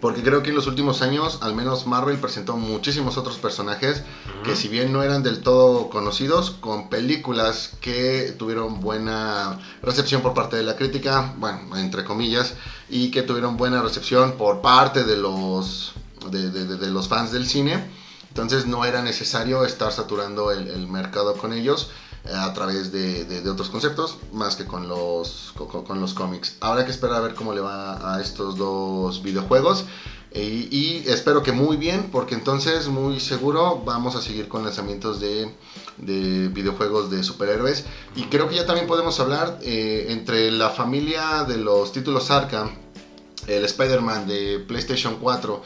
Porque 0.00 0.22
creo 0.22 0.42
que 0.42 0.50
en 0.50 0.56
los 0.56 0.66
últimos 0.66 1.00
años, 1.00 1.38
al 1.40 1.54
menos 1.54 1.86
Marvel 1.86 2.18
presentó 2.18 2.58
muchísimos 2.58 3.16
otros 3.16 3.38
personajes 3.38 4.02
que 4.44 4.54
si 4.54 4.68
bien 4.68 4.92
no 4.92 5.02
eran 5.02 5.22
del 5.22 5.40
todo 5.40 5.88
conocidos, 5.88 6.50
con 6.50 6.90
películas 6.90 7.70
que 7.80 8.34
tuvieron 8.38 8.80
buena 8.80 9.58
recepción 9.82 10.20
por 10.20 10.34
parte 10.34 10.56
de 10.56 10.62
la 10.62 10.76
crítica, 10.76 11.32
bueno, 11.38 11.74
entre 11.78 12.04
comillas, 12.04 12.52
y 12.90 13.10
que 13.10 13.22
tuvieron 13.22 13.56
buena 13.56 13.80
recepción 13.80 14.32
por 14.32 14.60
parte 14.60 15.04
de 15.04 15.16
los, 15.16 15.94
de, 16.30 16.50
de- 16.50 16.66
de- 16.66 16.76
de 16.76 16.90
los 16.90 17.08
fans 17.08 17.32
del 17.32 17.46
cine. 17.46 17.82
Entonces 18.28 18.66
no 18.66 18.84
era 18.84 19.00
necesario 19.00 19.64
estar 19.64 19.90
saturando 19.92 20.50
el, 20.50 20.68
el 20.68 20.86
mercado 20.88 21.34
con 21.38 21.52
ellos 21.54 21.88
a 22.32 22.52
través 22.54 22.90
de, 22.90 23.42
otros 23.48 23.68
conceptos, 23.68 24.16
más 24.32 24.56
que 24.56 24.64
con 24.64 24.88
los, 24.88 25.52
cómics. 26.14 26.56
Habrá 26.60 26.84
que 26.84 26.90
esperar 26.90 27.16
a 27.16 27.20
ver 27.20 27.34
cómo 27.34 27.52
le 27.52 27.60
va 27.60 28.14
a 28.14 28.20
estos 28.20 28.56
dos 28.56 29.22
videojuegos. 29.22 29.84
Y, 30.32 30.68
y 30.70 31.04
espero 31.06 31.42
que 31.42 31.52
muy 31.52 31.76
bien, 31.76 32.08
porque 32.10 32.34
entonces 32.34 32.88
muy 32.88 33.20
seguro 33.20 33.82
vamos 33.84 34.16
a 34.16 34.22
seguir 34.22 34.48
con 34.48 34.64
lanzamientos 34.64 35.20
de, 35.20 35.54
de 35.98 36.48
videojuegos 36.48 37.10
de 37.10 37.22
superhéroes. 37.22 37.84
Y 38.16 38.24
creo 38.24 38.48
que 38.48 38.56
ya 38.56 38.66
también 38.66 38.86
podemos 38.86 39.20
hablar 39.20 39.58
eh, 39.62 40.06
entre 40.08 40.50
la 40.50 40.70
familia 40.70 41.44
de 41.44 41.58
los 41.58 41.92
títulos 41.92 42.30
Arkham, 42.30 42.70
el 43.46 43.64
Spider-Man 43.64 44.26
de 44.26 44.58
PlayStation 44.66 45.16
4, 45.20 45.62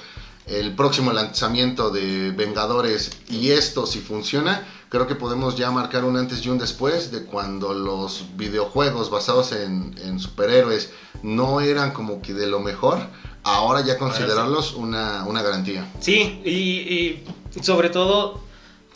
el 0.47 0.75
próximo 0.75 1.13
lanzamiento 1.13 1.91
de 1.91 2.33
Vengadores 2.33 3.11
y 3.29 3.51
esto 3.51 3.87
si 3.87 4.01
funciona, 4.01 4.67
creo 4.89 5.07
que 5.07 5.15
podemos 5.15 5.57
ya 5.57 5.71
marcar 5.71 6.05
un 6.05 6.17
antes 6.17 6.45
y 6.45 6.49
un 6.49 6.59
después 6.59 7.11
de 7.13 7.25
cuando 7.25 7.75
los 7.75 8.25
videojuegos 8.37 9.11
basados 9.11 9.53
en, 9.53 9.95
en 10.05 10.19
superhéroes 10.19 10.91
no 11.23 11.61
eran 11.61 11.93
como 11.93 12.23
que 12.23 12.33
de 12.35 12.47
lo 12.47 12.61
mejor, 12.61 12.99
ahora 13.43 13.85
ya 13.85 13.99
considerarlos 13.99 14.75
una, 14.75 15.25
una 15.27 15.43
garantía. 15.43 15.87
Sí, 16.01 16.41
y, 16.45 16.51
y 16.53 17.25
sobre 17.63 17.91
todo 17.91 18.41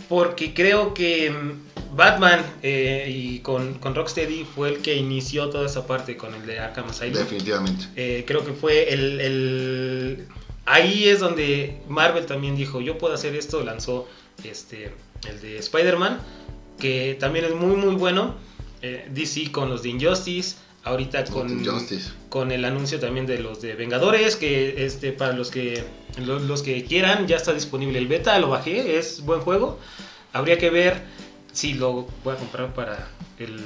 porque 0.08 0.52
creo 0.54 0.94
que 0.94 1.32
Batman 1.94 2.40
eh, 2.62 3.06
y 3.14 3.38
con, 3.40 3.74
con 3.74 3.94
Rocksteady 3.94 4.44
fue 4.44 4.70
el 4.70 4.78
que 4.78 4.96
inició 4.96 5.50
toda 5.50 5.66
esa 5.66 5.86
parte 5.86 6.16
con 6.16 6.34
el 6.34 6.46
de 6.46 6.58
Arkham 6.58 6.88
Asylum. 6.88 7.14
Definitivamente. 7.14 7.86
Eh, 7.96 8.24
creo 8.26 8.44
que 8.44 8.52
fue 8.52 8.92
el, 8.92 9.20
el- 9.20 10.28
Ahí 10.64 11.08
es 11.08 11.18
donde 11.20 11.80
Marvel 11.88 12.24
también 12.24 12.56
dijo, 12.56 12.80
yo 12.80 12.96
puedo 12.96 13.14
hacer 13.14 13.34
esto, 13.34 13.62
lanzó 13.64 14.06
este, 14.44 14.92
el 15.28 15.40
de 15.40 15.58
Spider-Man, 15.58 16.20
que 16.78 17.16
también 17.18 17.44
es 17.44 17.54
muy 17.54 17.76
muy 17.76 17.94
bueno. 17.94 18.34
Eh, 18.82 19.08
DC 19.10 19.52
con 19.52 19.68
los 19.68 19.84
de 19.84 19.90
Injustice, 19.90 20.56
ahorita 20.82 21.24
con, 21.26 21.48
Injustice. 21.48 22.10
con 22.28 22.50
el 22.50 22.64
anuncio 22.64 22.98
también 22.98 23.26
de 23.26 23.38
los 23.38 23.62
de 23.62 23.74
Vengadores, 23.74 24.34
que 24.34 24.84
este 24.84 25.12
para 25.12 25.34
los 25.34 25.52
que 25.52 25.84
los, 26.18 26.42
los 26.42 26.62
que 26.62 26.84
quieran 26.84 27.28
ya 27.28 27.36
está 27.36 27.52
disponible 27.52 27.98
el 27.98 28.08
beta, 28.08 28.36
lo 28.40 28.48
bajé, 28.48 28.98
es 28.98 29.24
buen 29.24 29.40
juego. 29.40 29.78
Habría 30.32 30.58
que 30.58 30.70
ver 30.70 31.02
si 31.52 31.74
lo 31.74 32.08
voy 32.24 32.34
a 32.34 32.36
comprar 32.38 32.74
para 32.74 33.08
el, 33.38 33.60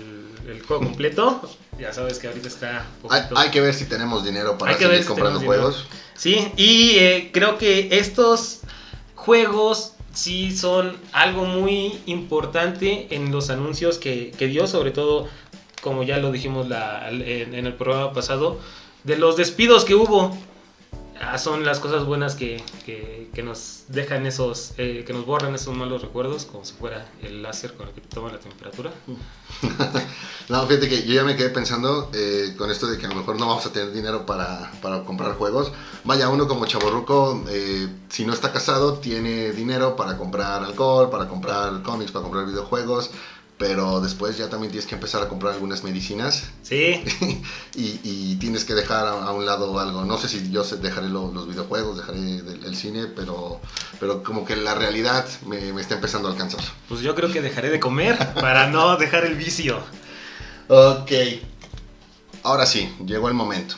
el 0.49 0.63
juego 0.63 0.85
completo. 0.85 1.41
Ya 1.79 1.93
sabes 1.93 2.19
que 2.19 2.27
ahorita 2.29 2.49
está 2.49 2.87
Hay, 3.37 3.51
que 3.51 3.61
ver 3.61 3.75
si 3.75 3.85
tenemos 3.87 4.25
dinero 4.25 4.57
para 4.59 4.77
seguir 4.77 5.03
si 5.03 5.07
comprando 5.07 5.41
dinero. 5.41 5.63
juegos. 5.63 5.87
Sí, 6.15 6.53
y 6.57 6.97
eh, 6.97 7.31
creo 7.33 7.59
que 7.59 7.89
estos 7.99 8.61
juegos 9.15 9.93
sí 10.17 10.57
son 10.57 10.97
algo 11.13 11.45
muy 11.45 11.99
importante 12.07 13.07
en 13.15 13.31
los 13.31 13.51
anuncios 13.51 13.99
que, 13.99 14.33
que 14.39 14.47
dio, 14.47 14.67
sobre 14.67 14.91
todo, 14.91 15.29
como 15.83 16.03
ya 16.03 16.19
lo 16.19 16.33
dijimos 16.33 16.69
la- 16.69 17.09
en, 17.11 17.55
en 17.55 17.67
el 17.67 17.75
programa 17.75 18.13
pasado, 18.13 18.59
de 19.05 19.17
los 19.17 19.37
despidos 19.37 19.85
que 19.85 19.95
hubo. 19.95 20.37
Ah, 21.21 21.39
son 21.39 21.65
las 21.65 21.81
cosas 21.81 22.05
buenas 22.05 22.35
que, 22.35 22.63
que- 22.85 23.31
que 23.33 23.43
nos 23.43 23.85
dejan 23.89 24.27
esos, 24.27 24.73
eh, 24.77 25.05
que 25.07 25.13
nos 25.13 25.25
borran 25.25 25.55
esos 25.55 25.75
malos 25.77 26.03
recuerdos, 26.03 26.45
como 26.45 26.65
si 26.65 26.75
fuera 26.75 27.07
el 27.23 27.43
láser 27.43 27.75
con 27.75 27.89
el 27.89 27.95
que 27.95 28.01
te 28.03 28.09
toman 28.09 28.33
la 28.33 28.39
temperatura. 28.41 28.93
No, 30.49 30.65
fíjate 30.69 30.89
que 30.89 31.03
yo 31.05 31.13
ya 31.15 31.25
me 31.25 31.35
quedé 31.35 31.49
pensando 31.49 32.09
eh, 32.15 32.55
con 32.57 32.71
esto 32.71 32.87
de 32.87 32.97
que 32.99 33.07
a 33.07 33.09
lo 33.09 33.17
mejor 33.17 33.37
no 33.37 33.49
vamos 33.49 33.67
a 33.67 33.73
tener 33.73 33.91
dinero 33.93 34.25
para, 34.25 34.71
para 34.81 35.03
comprar 35.05 35.33
juegos. 35.35 35.73
Vaya, 36.05 36.29
uno 36.29 36.47
como 36.47 36.67
chaborruco, 36.67 37.43
eh, 37.49 37.89
si 38.09 38.25
no 38.25 38.33
está 38.33 38.53
casado, 38.53 38.95
tiene 38.95 39.51
dinero 39.51 39.97
para 39.97 40.17
comprar 40.17 40.63
alcohol, 40.63 41.11
para 41.11 41.27
comprar 41.27 41.83
cómics, 41.83 42.13
para 42.13 42.23
comprar 42.23 42.47
videojuegos, 42.47 43.11
pero 43.59 44.01
después 44.01 44.37
ya 44.37 44.49
también 44.51 44.71
tienes 44.71 44.87
que 44.87 44.95
empezar 44.95 45.23
a 45.23 45.29
comprar 45.29 45.55
algunas 45.55 45.83
medicinas 45.83 46.51
Sí, 46.63 47.03
y, 47.75 48.01
y 48.03 48.37
tienes 48.37 48.65
que 48.65 48.75
dejar 48.75 49.07
a, 49.07 49.13
a 49.25 49.33
un 49.33 49.47
lado 49.47 49.79
algo. 49.79 50.05
No 50.05 50.19
sé 50.19 50.29
si 50.29 50.51
yo 50.51 50.63
dejaré 50.65 51.09
lo- 51.09 51.33
los 51.33 51.49
videojuegos, 51.49 51.97
dejaré 51.97 52.19
el 52.39 52.77
cine, 52.77 53.07
pero, 53.07 53.61
pero 53.99 54.23
como 54.23 54.45
que 54.45 54.57
la 54.57 54.75
realidad 54.75 55.27
me, 55.47 55.73
me 55.73 55.81
está 55.81 55.95
empezando 55.95 56.29
a 56.29 56.33
alcanzar. 56.33 56.61
pues 56.89 57.01
yo 57.01 57.15
creo 57.15 57.33
que 57.33 57.41
dejaré 57.41 57.71
de 57.71 57.81
comer 57.81 58.19
para 58.35 58.67
no 58.69 58.97
dejar 58.97 59.25
el 59.25 59.37
vicio. 59.37 59.79
Ok. 60.69 61.13
Ahora 62.43 62.67
sí, 62.67 62.93
llegó 63.07 63.29
el 63.29 63.35
momento. 63.35 63.77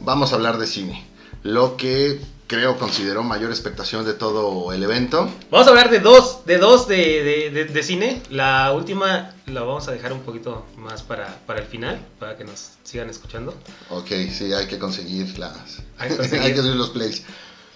Vamos 0.00 0.32
a 0.32 0.36
hablar 0.36 0.58
de 0.58 0.66
cine. 0.66 1.04
Lo 1.42 1.76
que 1.76 2.20
creo 2.46 2.78
consideró 2.78 3.22
mayor 3.22 3.50
expectación 3.50 4.04
de 4.04 4.14
todo 4.14 4.72
el 4.72 4.82
evento. 4.82 5.28
Vamos 5.50 5.66
a 5.66 5.70
hablar 5.70 5.90
de 5.90 6.00
dos, 6.00 6.44
de 6.46 6.58
dos 6.58 6.86
de, 6.88 6.96
de- 7.24 7.50
de- 7.50 7.64
de 7.64 7.82
cine. 7.82 8.22
La 8.30 8.72
última 8.72 9.34
la 9.46 9.62
vamos 9.62 9.88
a 9.88 9.92
dejar 9.92 10.12
un 10.12 10.20
poquito 10.20 10.64
más 10.76 11.02
para, 11.02 11.38
para 11.46 11.60
el 11.60 11.66
final, 11.66 11.98
para 12.18 12.36
que 12.36 12.44
nos 12.44 12.70
sigan 12.84 13.08
escuchando. 13.10 13.54
Ok, 13.90 14.08
sí, 14.32 14.52
hay 14.52 14.66
que 14.66 14.78
conseguir 14.78 15.38
las. 15.38 15.82
Hay 15.98 16.10
que 16.10 16.16
conseguir. 16.16 16.40
hay 16.46 16.54
que 16.54 16.60
subir 16.60 16.76
los 16.76 16.90
plays. 16.90 17.22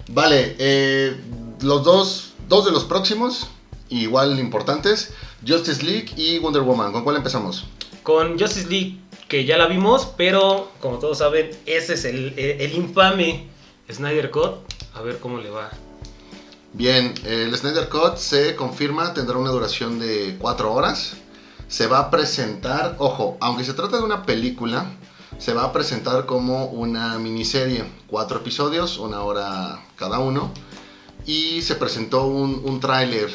Vale, 0.08 0.56
eh, 0.58 1.16
los 1.62 1.82
dos, 1.84 2.32
dos 2.48 2.64
de 2.64 2.70
los 2.72 2.84
próximos, 2.84 3.48
igual 3.88 4.38
importantes: 4.38 5.12
Justice 5.46 5.82
League 5.84 6.10
y 6.16 6.38
Wonder 6.38 6.62
Woman. 6.62 6.92
¿Con 6.92 7.04
cuál 7.04 7.16
empezamos? 7.16 7.64
Con 8.02 8.38
Justice 8.38 8.68
League, 8.68 8.98
que 9.28 9.44
ya 9.44 9.58
la 9.58 9.66
vimos, 9.66 10.08
pero 10.16 10.70
como 10.80 10.98
todos 10.98 11.18
saben, 11.18 11.50
ese 11.66 11.94
es 11.94 12.04
el, 12.04 12.34
el- 12.38 12.60
el 12.60 12.72
infame 12.74 13.48
Snyder 13.92 14.30
Cut. 14.30 14.56
A 14.94 15.02
ver 15.02 15.18
cómo 15.18 15.38
le 15.38 15.50
va. 15.50 15.70
Bien, 16.72 17.14
el 17.24 17.56
Snyder 17.56 17.88
Cut 17.88 18.16
se 18.16 18.54
confirma, 18.54 19.12
tendrá 19.12 19.36
una 19.38 19.50
duración 19.50 19.98
de 19.98 20.36
4 20.38 20.72
horas. 20.72 21.14
Se 21.68 21.86
va 21.86 21.98
a 21.98 22.10
presentar, 22.10 22.96
ojo, 22.98 23.36
aunque 23.40 23.64
se 23.64 23.74
trata 23.74 23.96
de 23.96 24.02
una 24.02 24.24
película, 24.24 24.86
se 25.38 25.54
va 25.54 25.64
a 25.64 25.72
presentar 25.72 26.26
como 26.26 26.66
una 26.66 27.18
miniserie, 27.18 27.84
cuatro 28.06 28.38
episodios, 28.38 28.98
una 28.98 29.22
hora 29.22 29.80
cada 29.96 30.18
uno. 30.18 30.52
Y 31.26 31.62
se 31.62 31.76
presentó 31.76 32.26
un, 32.26 32.62
un 32.64 32.80
tráiler, 32.80 33.30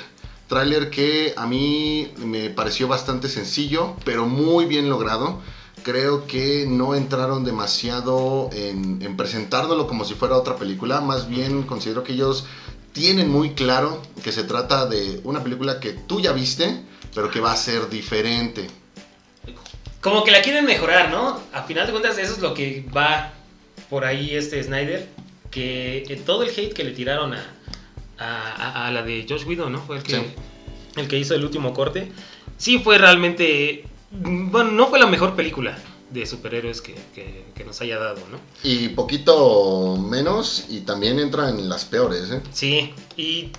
tráiler 0.47 0.89
que 0.89 1.33
a 1.37 1.45
mí 1.45 2.11
me 2.17 2.49
pareció 2.49 2.87
bastante 2.87 3.29
sencillo, 3.29 3.95
pero 4.05 4.25
muy 4.25 4.65
bien 4.65 4.89
logrado. 4.89 5.41
Creo 5.85 6.25
que 6.25 6.65
no 6.67 6.95
entraron 6.95 7.43
demasiado 7.45 8.49
en, 8.53 8.99
en 9.03 9.15
presentándolo 9.15 9.85
como 9.85 10.03
si 10.03 10.15
fuera 10.15 10.35
otra 10.35 10.55
película. 10.55 10.99
Más 10.99 11.29
bien 11.29 11.61
considero 11.61 12.03
que 12.03 12.13
ellos 12.13 12.45
tienen 12.91 13.29
muy 13.29 13.51
claro 13.51 14.01
que 14.23 14.31
se 14.31 14.43
trata 14.43 14.87
de 14.87 15.21
una 15.23 15.43
película 15.43 15.79
que 15.79 15.91
tú 15.93 16.19
ya 16.19 16.31
viste, 16.31 16.81
pero 17.13 17.29
que 17.29 17.39
va 17.39 17.51
a 17.51 17.55
ser 17.55 17.87
diferente. 17.87 18.65
Como 20.01 20.23
que 20.23 20.31
la 20.31 20.41
quieren 20.41 20.65
mejorar, 20.65 21.11
¿no? 21.11 21.39
A 21.53 21.61
final 21.63 21.85
de 21.85 21.91
cuentas, 21.91 22.17
eso 22.17 22.33
es 22.33 22.39
lo 22.39 22.55
que 22.55 22.83
va 22.95 23.33
por 23.87 24.05
ahí 24.05 24.35
este 24.35 24.63
Snyder. 24.63 25.07
Que 25.51 25.99
eh, 26.09 26.21
todo 26.25 26.41
el 26.41 26.49
hate 26.49 26.73
que 26.73 26.83
le 26.83 26.91
tiraron 26.91 27.33
a, 27.35 27.45
a, 28.17 28.51
a- 28.51 28.87
a 28.87 28.91
la 28.91 29.03
de 29.03 29.23
Josh 29.29 29.45
Whedon, 29.45 29.71
¿no? 29.71 29.81
Fue 29.81 29.97
el 29.97 30.03
que, 30.03 30.15
Sí. 30.15 30.25
el 30.95 31.07
que 31.07 31.19
hizo 31.19 31.35
el 31.35 31.43
último 31.45 31.73
corte. 31.75 32.11
Sí 32.57 32.79
fue 32.79 32.97
realmente... 32.97 33.85
Bueno, 34.11 34.71
no 34.71 34.87
fue 34.87 34.99
la 34.99 35.07
mejor 35.07 35.35
película 35.35 35.77
de 36.09 36.25
superhéroes 36.25 36.81
que, 36.81 36.95
que- 37.13 37.45
que 37.55 37.63
nos 37.65 37.81
haya 37.81 37.97
dado, 37.97 38.21
¿no? 38.31 38.39
Y 38.63 38.89
poquito 38.89 39.97
menos, 39.97 40.65
y 40.69 40.81
también 40.81 41.19
entra 41.19 41.49
en 41.49 41.67
las 41.67 41.85
peores, 41.85 42.31
¿eh? 42.31 42.41
Sí, 42.53 42.93
y 43.17 43.49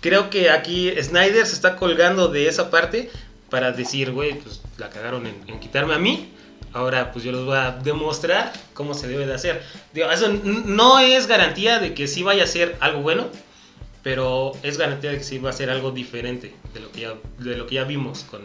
creo 0.00 0.28
que 0.28 0.50
aquí 0.50 0.90
Snyder 1.00 1.46
se 1.46 1.54
está 1.54 1.76
colgando 1.76 2.28
de 2.28 2.48
esa 2.48 2.70
parte 2.70 3.10
para 3.50 3.72
decir, 3.72 4.10
güey, 4.12 4.38
pues 4.40 4.60
la 4.78 4.90
cagaron 4.90 5.26
en, 5.26 5.36
en 5.46 5.60
quitarme 5.60 5.94
a 5.94 5.98
mí. 5.98 6.28
Ahora, 6.74 7.12
pues 7.12 7.22
yo 7.24 7.32
les 7.32 7.44
voy 7.44 7.56
a 7.56 7.70
demostrar 7.72 8.52
cómo 8.72 8.94
se 8.94 9.06
debe 9.06 9.26
de 9.26 9.34
hacer. 9.34 9.62
Digo, 9.92 10.10
eso 10.10 10.28
no 10.42 10.98
es 11.00 11.26
garantía 11.26 11.78
de 11.78 11.92
que 11.94 12.08
sí 12.08 12.22
vaya 12.22 12.44
a 12.44 12.46
ser 12.46 12.76
algo 12.80 13.00
bueno, 13.02 13.26
pero 14.02 14.52
es 14.62 14.78
garantía 14.78 15.10
de 15.10 15.18
que 15.18 15.24
sí 15.24 15.38
va 15.38 15.50
a 15.50 15.52
ser 15.52 15.68
algo 15.70 15.90
diferente 15.90 16.54
de 16.74 16.80
lo 16.80 16.90
que 16.90 17.02
ya, 17.02 17.14
de 17.38 17.56
lo 17.56 17.66
que 17.66 17.74
ya 17.76 17.84
vimos 17.84 18.24
con... 18.24 18.40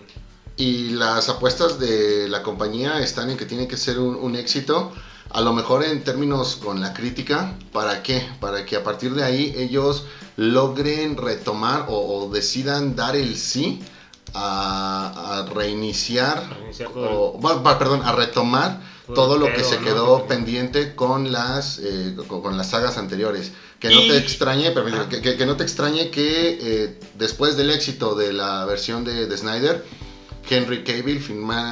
Y 0.58 0.90
las 0.90 1.30
apuestas 1.30 1.80
de 1.80 2.28
la 2.30 2.42
compañía 2.42 3.00
están 3.00 3.30
en 3.30 3.38
que 3.38 3.46
tiene 3.46 3.68
que 3.68 3.78
ser 3.78 4.00
un, 4.00 4.16
un 4.16 4.36
éxito, 4.36 4.92
a 5.30 5.42
lo 5.42 5.54
mejor 5.54 5.84
en 5.84 6.04
términos 6.04 6.56
con 6.56 6.82
la 6.82 6.94
crítica. 6.94 7.54
¿Para 7.72 8.02
qué? 8.02 8.28
Para 8.40 8.66
que 8.66 8.76
a 8.76 8.84
partir 8.84 9.14
de 9.14 9.24
ahí 9.24 9.54
ellos 9.56 10.06
logren 10.36 11.16
retomar 11.18 11.86
o, 11.90 11.96
o 12.26 12.30
decidan 12.32 12.96
dar 12.96 13.16
el 13.16 13.38
sí 13.38 13.82
a, 14.34 15.44
a 15.46 15.54
reiniciar, 15.54 16.50
Reiniciar 16.60 16.90
todo 16.90 17.34
o, 17.34 17.64
perdón, 17.78 18.02
a 18.04 18.12
retomar 18.14 18.82
Todo 19.14 19.38
lo 19.38 19.46
que 19.48 19.54
pedo, 19.62 19.70
se 19.70 19.78
quedó 19.80 20.24
Que- 20.24 20.28
pendiente 20.36 20.96
con 20.96 21.32
las, 21.32 21.80
eh, 21.84 22.16
con, 22.28 22.42
con 22.42 22.58
las 22.58 22.72
sagas 22.72 22.98
anteriores. 22.98 23.52
Que 23.80 23.90
no 23.90 24.00
te 24.02 24.18
extrañe, 24.18 24.72
permíteme, 24.72 25.04
Ah. 25.06 25.10
que, 25.10 25.22
que- 25.22 25.38
que 25.38 25.46
no 25.46 25.56
te 25.56 25.64
extrañe 25.64 26.10
que 26.10 26.58
eh, 26.60 27.00
después 27.16 27.56
del 27.58 27.70
éxito 27.70 28.16
de 28.16 28.34
la 28.34 28.66
versión 28.66 29.04
de, 29.06 29.28
de 29.28 29.38
Snyder, 29.38 29.86
Henry 30.50 30.84
Cavill 30.84 31.20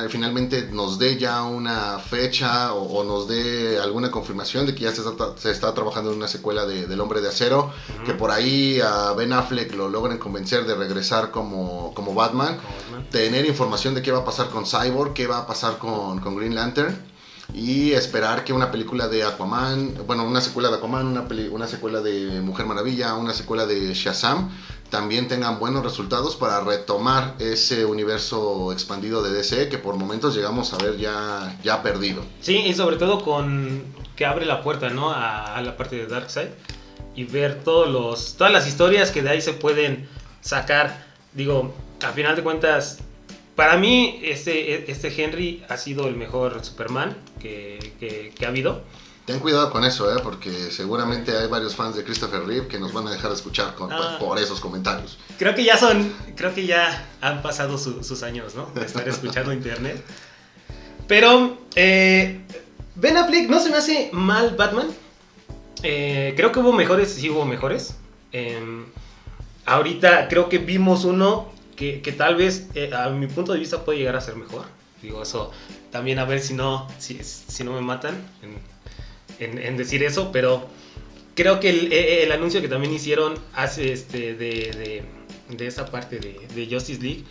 finalmente 0.10 0.68
nos 0.72 1.00
dé 1.00 1.18
ya 1.18 1.44
una 1.44 2.00
fecha 2.00 2.74
o, 2.74 3.00
o 3.00 3.04
nos 3.04 3.28
dé 3.28 3.80
alguna 3.80 4.12
confirmación 4.12 4.66
de 4.66 4.76
que 4.76 4.82
ya 4.82 4.92
se 4.92 5.02
está, 5.02 5.38
se 5.38 5.52
está 5.52 5.74
trabajando 5.74 6.12
en 6.12 6.18
una 6.18 6.28
secuela 6.28 6.66
de, 6.66 6.88
del 6.88 7.00
Hombre 7.00 7.22
de 7.22 7.30
Acero, 7.30 7.72
que 8.06 8.14
por 8.14 8.32
ahí 8.32 8.80
a 8.82 9.14
Ben 9.14 9.34
Affleck 9.34 9.74
lo 9.76 9.90
logren 9.90 10.18
convencer 10.18 10.66
de 10.66 10.76
regresar 10.76 11.32
como, 11.32 11.94
como 11.94 12.14
Batman, 12.14 12.58
tener 13.12 13.46
información 13.46 13.96
de 13.96 14.02
qué 14.02 14.12
va 14.12 14.20
a 14.20 14.26
pasar 14.26 14.50
con 14.50 14.66
Cyborg, 14.66 15.14
qué 15.14 15.28
va 15.28 15.40
a 15.40 15.48
pasar 15.48 15.78
con, 15.78 16.20
con 16.20 16.36
Green 16.36 16.56
Lantern 16.56 17.14
y 17.56 17.94
esperar 17.94 18.44
que 18.44 18.52
una 18.54 18.70
película 18.72 19.08
de 19.08 19.24
Aquaman, 19.24 19.96
bueno, 20.06 20.26
una 20.26 20.41
secuela 20.41 20.70
de 20.70 20.76
Aquaman, 20.76 21.08
una, 21.08 21.28
peli- 21.28 21.48
una 21.48 21.68
secuela 21.68 22.02
de 22.02 22.41
Mujer 22.41 22.65
Maravilla, 22.65 23.13
una 23.15 23.34
secuela 23.34 23.65
de 23.65 23.94
Shazam, 23.94 24.50
también 24.89 25.28
tengan 25.28 25.58
buenos 25.60 25.84
resultados 25.84 26.36
para 26.36 26.60
retomar 26.62 27.36
ese 27.39 27.86
universo 27.86 28.72
expandido 28.74 29.24
de 29.24 29.32
DC 29.32 29.70
que 29.70 29.78
por 29.78 29.96
momentos 29.96 30.36
llegamos 30.36 30.74
a 30.74 30.78
ver 30.78 30.98
ya, 30.98 31.58
ya 31.63 31.82
perdido. 31.82 32.24
Sí, 32.41 32.58
y 32.58 32.74
sobre 32.74 32.98
todo 32.98 33.24
con 33.24 33.84
que 34.15 34.26
abre 34.26 34.46
la 34.46 34.62
puerta, 34.62 34.89
¿no? 34.89 35.12
A, 35.12 35.56
a 35.56 35.62
la 35.62 35.76
parte 35.78 35.96
de 35.96 36.08
Darkseid 36.08 36.50
y 37.15 37.24
ver 37.24 37.63
todos 37.63 37.89
los, 37.89 38.36
todas 38.36 38.52
las 38.52 38.68
historias 38.68 39.12
que 39.12 39.22
de 39.22 39.30
ahí 39.30 39.41
se 39.41 39.54
pueden 39.54 40.08
sacar. 40.41 41.06
Digo, 41.34 41.74
a 42.06 42.12
final 42.12 42.36
de 42.36 42.44
cuentas, 42.44 43.00
para 43.56 43.78
mí 43.78 44.20
este, 44.24 44.89
este 44.91 45.24
Henry 45.24 45.63
ha 45.70 45.78
sido 45.78 46.08
el 46.08 46.15
mejor 46.15 46.63
Superman 46.63 47.15
que, 47.39 47.94
que- 48.00 48.34
que 48.38 48.46
ha 48.46 48.50
habido. 48.50 48.84
Ten 49.26 49.39
cuidado 49.39 49.72
con 49.72 49.84
eso, 49.84 50.15
¿eh? 50.15 50.20
porque 50.22 50.52
seguramente 50.70 51.36
hay 51.36 51.48
varios 51.48 51.76
fans 51.76 51.96
de 51.96 52.04
Christopher 52.04 52.46
Reeve 52.46 52.68
que 52.68 52.80
nos 52.80 52.94
van 52.94 53.08
a 53.08 53.12
dejar 53.12 53.30
de 53.32 53.36
escuchar 53.36 53.74
con- 53.74 53.91
Ah. 53.91 54.18
por 54.20 54.38
esos 54.38 54.60
comentarios. 54.60 55.18
Creo 55.39 55.56
que 55.56 55.63
ya 55.63 55.78
son, 55.78 56.13
creo 56.36 56.54
que 56.54 56.68
ya 56.68 57.10
han 57.22 57.41
pasado 57.41 57.78
su- 57.80 58.04
sus 58.04 58.22
años, 58.22 58.54
¿no? 58.54 58.68
De 58.76 58.86
estar 58.86 59.08
escuchando 59.10 59.52
internet. 59.52 60.04
Pero 61.08 61.58
eh, 61.76 62.41
Ben 62.96 63.18
Affleck 63.18 63.50
no 63.50 63.60
se 63.60 63.70
me 63.72 63.78
hace 63.78 64.10
mal 64.13 64.56
Batman. 64.56 64.88
Eh, 65.82 66.34
creo 66.38 66.52
que 66.52 66.60
hubo 66.60 66.72
mejores, 66.74 67.12
sí 67.13 67.30
hubo 67.30 67.46
mejores. 67.46 67.96
Eh, 68.32 68.60
ahorita 69.65 70.28
creo 70.28 70.50
que 70.50 70.58
vimos 70.60 71.04
uno 71.06 71.52
que, 71.76 72.16
tal 72.18 72.36
vez 72.36 72.68
eh, 72.76 72.92
a 72.94 73.10
mi 73.10 73.28
punto 73.28 73.54
de 73.54 73.60
vista 73.60 73.84
puede 73.84 74.00
llegar 74.00 74.16
a 74.16 74.22
ser 74.22 74.36
mejor. 74.36 74.66
Digo 75.02 75.22
eso 75.22 75.52
también 75.92 76.20
a 76.20 76.26
ver 76.26 76.42
si 76.42 76.54
no, 76.54 76.88
si, 76.98 77.20
no 77.64 77.74
me 77.74 77.82
matan 77.82 78.16
en, 79.40 79.78
decir 79.78 80.04
eso, 80.04 80.32
pero 80.32 80.68
creo 81.36 81.60
que 81.60 81.70
el, 81.70 81.94
eh, 81.94 82.24
el 82.24 82.32
anuncio 82.32 82.62
que 82.62 82.68
también 82.68 82.94
hicieron 82.94 83.36
hace 83.54 83.94
este 83.94 84.36
de, 84.36 85.06
de, 85.50 85.68
esa 85.68 85.86
parte 85.86 86.20
de, 86.20 86.48
de 86.54 86.68
Justice 86.70 87.02
League 87.02 87.24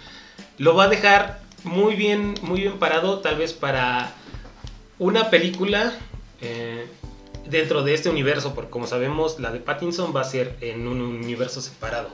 lo 0.59 0.75
va 0.75 0.85
a 0.85 0.89
dejar 0.89 1.43
muy 1.65 1.95
bien, 1.95 2.35
muy 2.43 2.61
bien 2.61 2.79
parado, 2.79 3.21
tal 3.21 3.37
vez 3.37 3.53
para 3.53 4.15
una 4.99 5.31
película 5.31 5.93
eh, 6.41 6.87
dentro 7.49 7.83
de 7.83 7.95
este 7.95 8.09
universo, 8.09 8.55
porque 8.55 8.71
como 8.71 8.87
sabemos, 8.87 9.41
la 9.41 9.51
de 9.51 9.61
Pattinson 9.61 10.15
va 10.15 10.21
a 10.21 10.25
ser 10.25 10.57
en 10.61 10.87
un 10.87 11.01
universo 11.01 11.61
separado. 11.61 12.11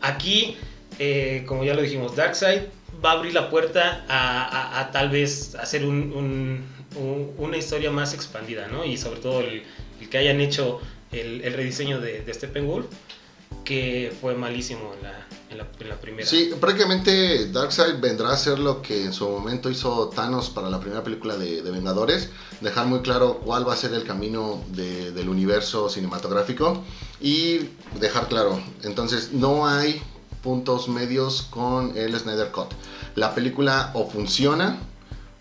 Aquí, 0.00 0.56
eh, 0.98 1.44
como 1.46 1.64
ya 1.64 1.74
lo 1.74 1.82
dijimos, 1.82 2.14
Darkseid 2.16 2.62
va 3.04 3.12
a 3.12 3.14
abrir 3.14 3.32
la 3.34 3.48
puerta 3.50 4.04
a, 4.08 4.42
a- 4.44 4.80
a 4.80 4.90
tal 4.90 5.08
vez 5.10 5.54
hacer 5.56 5.84
un- 5.84 6.12
un- 6.14 6.64
un- 6.96 7.32
una 7.38 7.56
historia 7.56 7.90
más 7.90 8.14
expandida, 8.14 8.68
¿no? 8.68 8.84
Y 8.84 8.96
sobre 8.96 9.20
todo 9.20 9.40
el, 9.40 9.62
el 10.00 10.08
que 10.08 10.18
hayan 10.18 10.40
hecho 10.40 10.80
el, 11.10 11.40
el 11.42 11.52
rediseño 11.54 12.00
de, 12.00 12.20
de 12.22 12.34
Steppenwolf, 12.34 12.86
que 13.64 14.12
fue 14.20 14.34
malísimo 14.34 14.92
en 14.96 15.02
la, 15.04 15.26
en 15.50 15.58
la- 15.58 15.66
en 15.80 15.88
la 15.88 16.00
primera. 16.00 16.26
Sí, 16.28 16.50
prácticamente 16.60 17.46
Darkseid 17.50 17.96
vendrá 18.00 18.32
a 18.32 18.36
ser 18.36 18.58
lo 18.58 18.82
que 18.82 19.04
en 19.04 19.12
su 19.12 19.28
momento 19.28 19.70
hizo 19.70 20.08
Thanos 20.08 20.50
para 20.50 20.68
la 20.70 20.80
primera 20.80 21.02
película 21.04 21.36
de, 21.36 21.62
de 21.62 21.70
Vengadores, 21.70 22.28
dejar 22.60 22.86
muy 22.86 23.00
claro 23.00 23.40
cuál 23.44 23.66
va 23.68 23.74
a 23.74 23.76
ser 23.76 23.92
el 23.94 24.04
camino 24.04 24.62
de- 24.68 25.12
del 25.12 25.28
universo 25.28 25.88
cinematográfico 25.88 26.82
y 27.20 27.68
dejar 28.00 28.28
claro, 28.28 28.60
entonces 28.84 29.32
no 29.32 29.66
hay 29.68 30.02
puntos 30.42 30.88
medios 30.88 31.42
con 31.50 31.96
el 31.96 32.18
Snyder 32.18 32.50
Cut. 32.50 32.68
La 33.14 33.34
película 33.34 33.90
o 33.94 34.08
funciona 34.10 34.78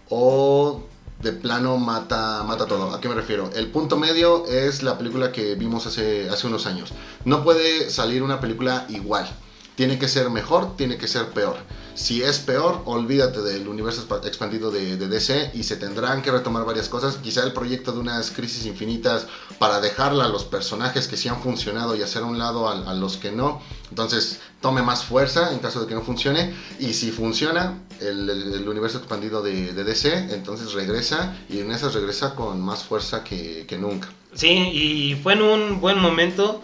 o 0.10 0.82
de 1.22 1.32
plano 1.34 1.78
mata, 1.78 2.44
mata 2.44 2.66
todo. 2.66 2.94
¿A 2.94 3.00
qué 3.00 3.08
me 3.08 3.16
refiero? 3.16 3.50
El 3.56 3.68
punto 3.68 3.98
medio 3.98 4.46
es 4.48 4.82
la 4.84 4.98
película 4.98 5.32
que 5.32 5.56
vimos 5.56 5.86
hace, 5.86 6.30
hace 6.30 6.48
unos 6.48 6.66
años. 6.66 6.92
No 7.26 7.44
puede 7.44 7.90
salir 7.90 8.24
una 8.24 8.40
película 8.40 8.86
igual. 8.90 9.30
Tiene 9.76 9.98
que 10.00 10.08
ser 10.08 10.30
mejor, 10.30 10.76
tiene 10.76 10.98
que 10.98 11.08
ser 11.08 11.28
peor. 11.30 11.56
Si 11.94 12.24
es 12.24 12.40
peor, 12.40 12.82
olvídate 12.86 13.42
del 13.42 13.68
universo 13.68 14.08
expa- 14.08 14.26
expandido 14.26 14.72
de, 14.72 14.98
de 14.98 15.08
DC 15.08 15.52
y 15.54 15.64
se 15.64 15.76
tendrán 15.76 16.22
que 16.22 16.32
retomar 16.32 16.66
varias 16.66 16.90
cosas. 16.90 17.18
Quizá 17.18 17.44
el 17.44 17.54
proyecto 17.54 17.92
de 17.92 18.00
unas 18.00 18.32
crisis 18.32 18.66
infinitas 18.66 19.28
para 19.60 19.80
dejarla 19.80 20.26
a 20.26 20.30
los 20.30 20.44
personajes 20.44 21.08
que 21.08 21.18
sí 21.18 21.30
han 21.30 21.42
funcionado 21.42 21.96
y 21.96 22.02
hacer 22.02 22.24
a 22.24 22.26
un 22.26 22.38
lado 22.40 22.68
a, 22.68 22.90
a 22.90 22.94
los 22.96 23.18
que 23.18 23.32
no. 23.32 23.62
Entonces 23.90 24.40
tome 24.62 24.82
más 24.82 25.04
fuerza 25.04 25.52
en 25.52 25.60
caso 25.60 25.82
de 25.82 25.88
que 25.88 25.95
no 25.95 26.02
funcione. 26.02 26.54
Y 26.80 26.93
si 26.93 27.12
funciona 27.12 27.80
el, 28.00 28.65
universo 28.67 29.00
expandido 29.00 29.41
de, 29.41 29.74
DC, 29.74 30.34
entonces 30.34 30.74
regresa 30.74 31.36
y 31.50 31.60
en 31.60 31.71
esas 31.71 31.93
regresa 31.93 32.36
con 32.36 32.62
más 32.62 32.84
fuerza 32.84 33.24
que, 33.24 33.78
nunca. 33.80 34.10
Sí, 34.34 34.50
y 34.50 35.15
fue 35.21 35.34
en 35.34 35.41
un 35.41 35.82
buen 35.82 36.00
momento. 36.00 36.62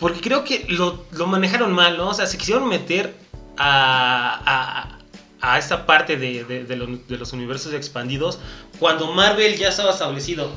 Porque 0.00 0.20
creo 0.20 0.42
que 0.42 0.66
lo, 0.68 1.04
lo 1.12 1.26
manejaron 1.26 1.72
mal, 1.72 1.96
¿no? 1.96 2.08
O 2.08 2.14
sea, 2.14 2.26
se 2.26 2.36
quisieron 2.36 2.68
meter 2.68 3.14
a, 3.56 4.98
a, 5.40 5.52
a 5.52 5.58
esta 5.58 5.86
parte 5.86 6.16
de, 6.16 6.44
de 6.44 7.16
los 7.16 7.32
universos 7.32 7.72
expandidos 7.72 8.40
cuando 8.80 9.12
Marvel 9.12 9.56
ya 9.56 9.68
estaba 9.68 9.92
establecido. 9.92 10.50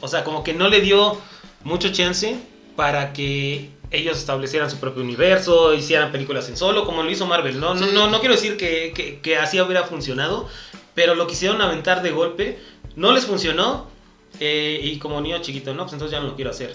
O 0.00 0.08
sea, 0.08 0.24
como 0.24 0.42
que 0.42 0.52
no 0.54 0.68
le 0.68 0.80
dio 0.80 1.18
mucho 1.62 1.92
chance 1.92 2.36
para 2.76 3.12
que 3.12 3.70
ellos 3.94 4.18
establecieran 4.18 4.70
su 4.70 4.78
propio 4.78 5.02
universo, 5.02 5.72
hicieran 5.74 6.10
películas 6.12 6.48
en 6.48 6.56
solo, 6.56 6.84
como 6.84 7.02
lo 7.02 7.10
hizo 7.10 7.26
Marvel. 7.26 7.58
No, 7.60 7.74
no, 7.74 7.86
no, 7.86 8.08
no 8.10 8.20
quiero 8.20 8.34
decir 8.34 8.56
que, 8.56 8.92
que- 8.94 9.20
que 9.20 9.36
así 9.38 9.60
hubiera 9.60 9.84
funcionado, 9.84 10.48
pero 10.94 11.14
lo 11.14 11.26
quisieron 11.26 11.60
aventar 11.60 12.02
de 12.02 12.10
golpe. 12.10 12.58
No 12.96 13.12
les 13.12 13.24
funcionó. 13.26 13.92
eh, 14.40 14.80
y 14.82 14.98
como 14.98 15.20
niño 15.20 15.38
chiquito, 15.42 15.72
no, 15.74 15.84
pues 15.84 15.92
entonces 15.92 16.12
ya 16.12 16.20
no 16.20 16.26
lo 16.28 16.34
quiero 16.34 16.50
hacer. 16.50 16.74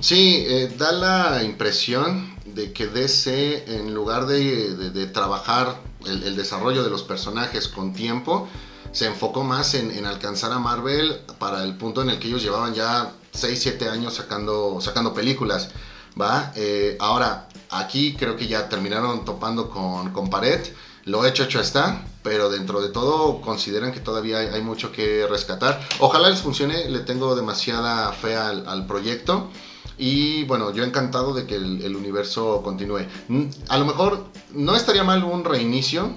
Sí, 0.00 0.44
eh, 0.46 0.72
da 0.78 0.92
la 0.92 1.42
impresión 1.42 2.36
de 2.44 2.72
que 2.72 2.86
DC, 2.86 3.64
en 3.66 3.92
lugar 3.92 4.26
de, 4.26 4.74
de- 4.76 4.90
de 4.90 5.06
trabajar 5.06 5.80
el, 6.06 6.22
el 6.22 6.36
desarrollo 6.36 6.84
de 6.84 6.88
los 6.90 7.02
personajes 7.02 7.66
con 7.66 7.92
tiempo, 7.92 8.48
se 8.92 9.06
enfocó 9.06 9.42
más 9.42 9.74
en, 9.74 9.90
en 9.90 10.06
alcanzar 10.06 10.52
a 10.52 10.58
Marvel 10.60 11.18
para 11.40 11.64
el 11.64 11.74
punto 11.74 12.00
en 12.02 12.10
el 12.10 12.18
que 12.20 12.28
ellos 12.28 12.42
llevaban 12.42 12.74
ya 12.74 13.10
6, 13.32 13.58
7 13.60 13.88
años 13.88 14.14
sacando, 14.14 14.78
sacando 14.80 15.12
películas. 15.12 15.68
¿Va? 16.18 16.52
Eh, 16.56 16.96
ahora, 17.00 17.48
aquí 17.70 18.14
creo 18.18 18.36
que 18.36 18.46
ya 18.46 18.68
terminaron 18.68 19.24
topando 19.24 19.70
con, 19.70 20.12
con 20.12 20.30
pared. 20.30 20.60
Lo 21.04 21.24
hecho, 21.24 21.44
hecho 21.44 21.60
está, 21.60 22.04
pero 22.22 22.50
dentro 22.50 22.80
de 22.82 22.90
todo 22.90 23.40
consideran 23.40 23.90
que 23.92 24.00
todavía 24.00 24.38
hay, 24.38 24.62
mucho 24.62 24.92
que 24.92 25.26
rescatar. 25.28 25.80
Ojalá 25.98 26.28
les 26.28 26.40
funcione, 26.40 26.88
le 26.90 27.00
tengo 27.00 27.34
demasiada 27.34 28.12
fe 28.12 28.36
al, 28.36 28.68
al 28.68 28.86
proyecto. 28.86 29.48
Y 29.96 30.44
bueno, 30.44 30.72
yo 30.72 30.84
encantado 30.84 31.34
de 31.34 31.46
que 31.46 31.56
el, 31.56 31.82
el 31.82 31.96
universo 31.96 32.62
continúe. 32.62 33.06
Mm, 33.28 33.44
A 33.68 33.78
lo 33.78 33.84
mejor 33.86 34.24
no 34.52 34.74
estaría 34.76 35.04
mal 35.04 35.24
un 35.24 35.44
reinicio, 35.44 36.10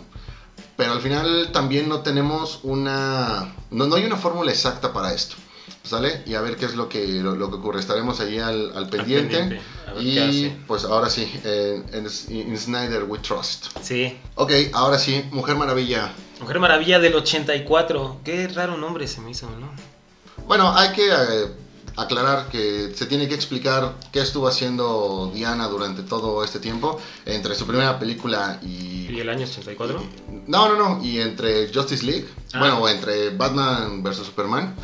pero 0.75 0.93
al 0.93 1.01
final 1.01 1.49
también 1.53 1.87
no 1.87 2.01
tenemos 2.01 2.59
una... 2.63 3.53
No, 3.71 3.87
no 3.87 3.95
hay 3.95 4.05
una 4.05 4.17
fórmula 4.17 4.51
exacta 4.51 4.91
para 4.93 5.13
esto. 5.13 5.35
¿Sale? 5.83 6.23
Y 6.25 6.33
a 6.35 6.41
ver 6.41 6.55
qué 6.55 6.65
es 6.65 6.75
lo 6.75 6.87
que, 6.87 7.05
lo, 7.07 7.35
lo 7.35 7.49
que 7.49 7.55
ocurre. 7.57 7.79
Estaremos 7.79 8.19
ahí 8.21 8.39
al, 8.39 8.71
al 8.75 8.87
pendiente. 8.89 9.37
pendiente, 9.37 9.65
a 9.87 9.93
ver 9.93 10.03
qué 10.03 10.09
y 10.09 10.63
pues 10.65 10.85
ahora 10.85 11.09
sí, 11.09 11.29
en, 11.43 12.09
Snyder 12.57 13.03
We 13.03 13.19
Trust. 13.19 13.65
Sí. 13.81 14.17
Ok, 14.35 14.51
ahora 14.73 14.97
sí, 14.97 15.25
Mujer 15.31 15.55
Maravilla. 15.57 16.13
Mujer 16.39 16.59
Maravilla 16.59 16.99
del 16.99 17.15
84. 17.15 18.21
Qué 18.23 18.47
raro 18.47 18.77
nombre 18.77 19.07
se 19.07 19.19
me 19.21 19.31
hizo, 19.31 19.49
¿no? 19.59 19.69
Bueno, 20.47 20.73
hay 20.75 20.93
que 20.93 21.07
eh, 21.09 21.47
aclarar 21.97 22.47
que 22.49 22.91
se 22.95 23.05
tiene 23.05 23.27
que 23.27 23.35
explicar 23.35 23.93
qué 24.11 24.21
estuvo 24.21 24.47
haciendo 24.47 25.31
Diana 25.33 25.67
durante 25.67 26.03
todo 26.03 26.43
este 26.45 26.59
tiempo, 26.59 26.99
entre 27.25 27.55
su 27.55 27.67
primera 27.67 27.99
película 27.99 28.59
y... 28.63 29.07
¿Y 29.11 29.19
el 29.19 29.29
año 29.29 29.45
84? 29.45 30.01
No, 30.47 30.69
no, 30.69 30.75
no, 30.97 31.03
y 31.03 31.19
entre 31.19 31.71
Justice 31.73 32.05
League, 32.05 32.25
Ah. 32.53 32.59
bueno, 32.59 32.79
o 32.79 32.87
entre 32.89 33.29
Batman 33.31 34.01
vs. 34.01 34.17
Superman, 34.25 34.75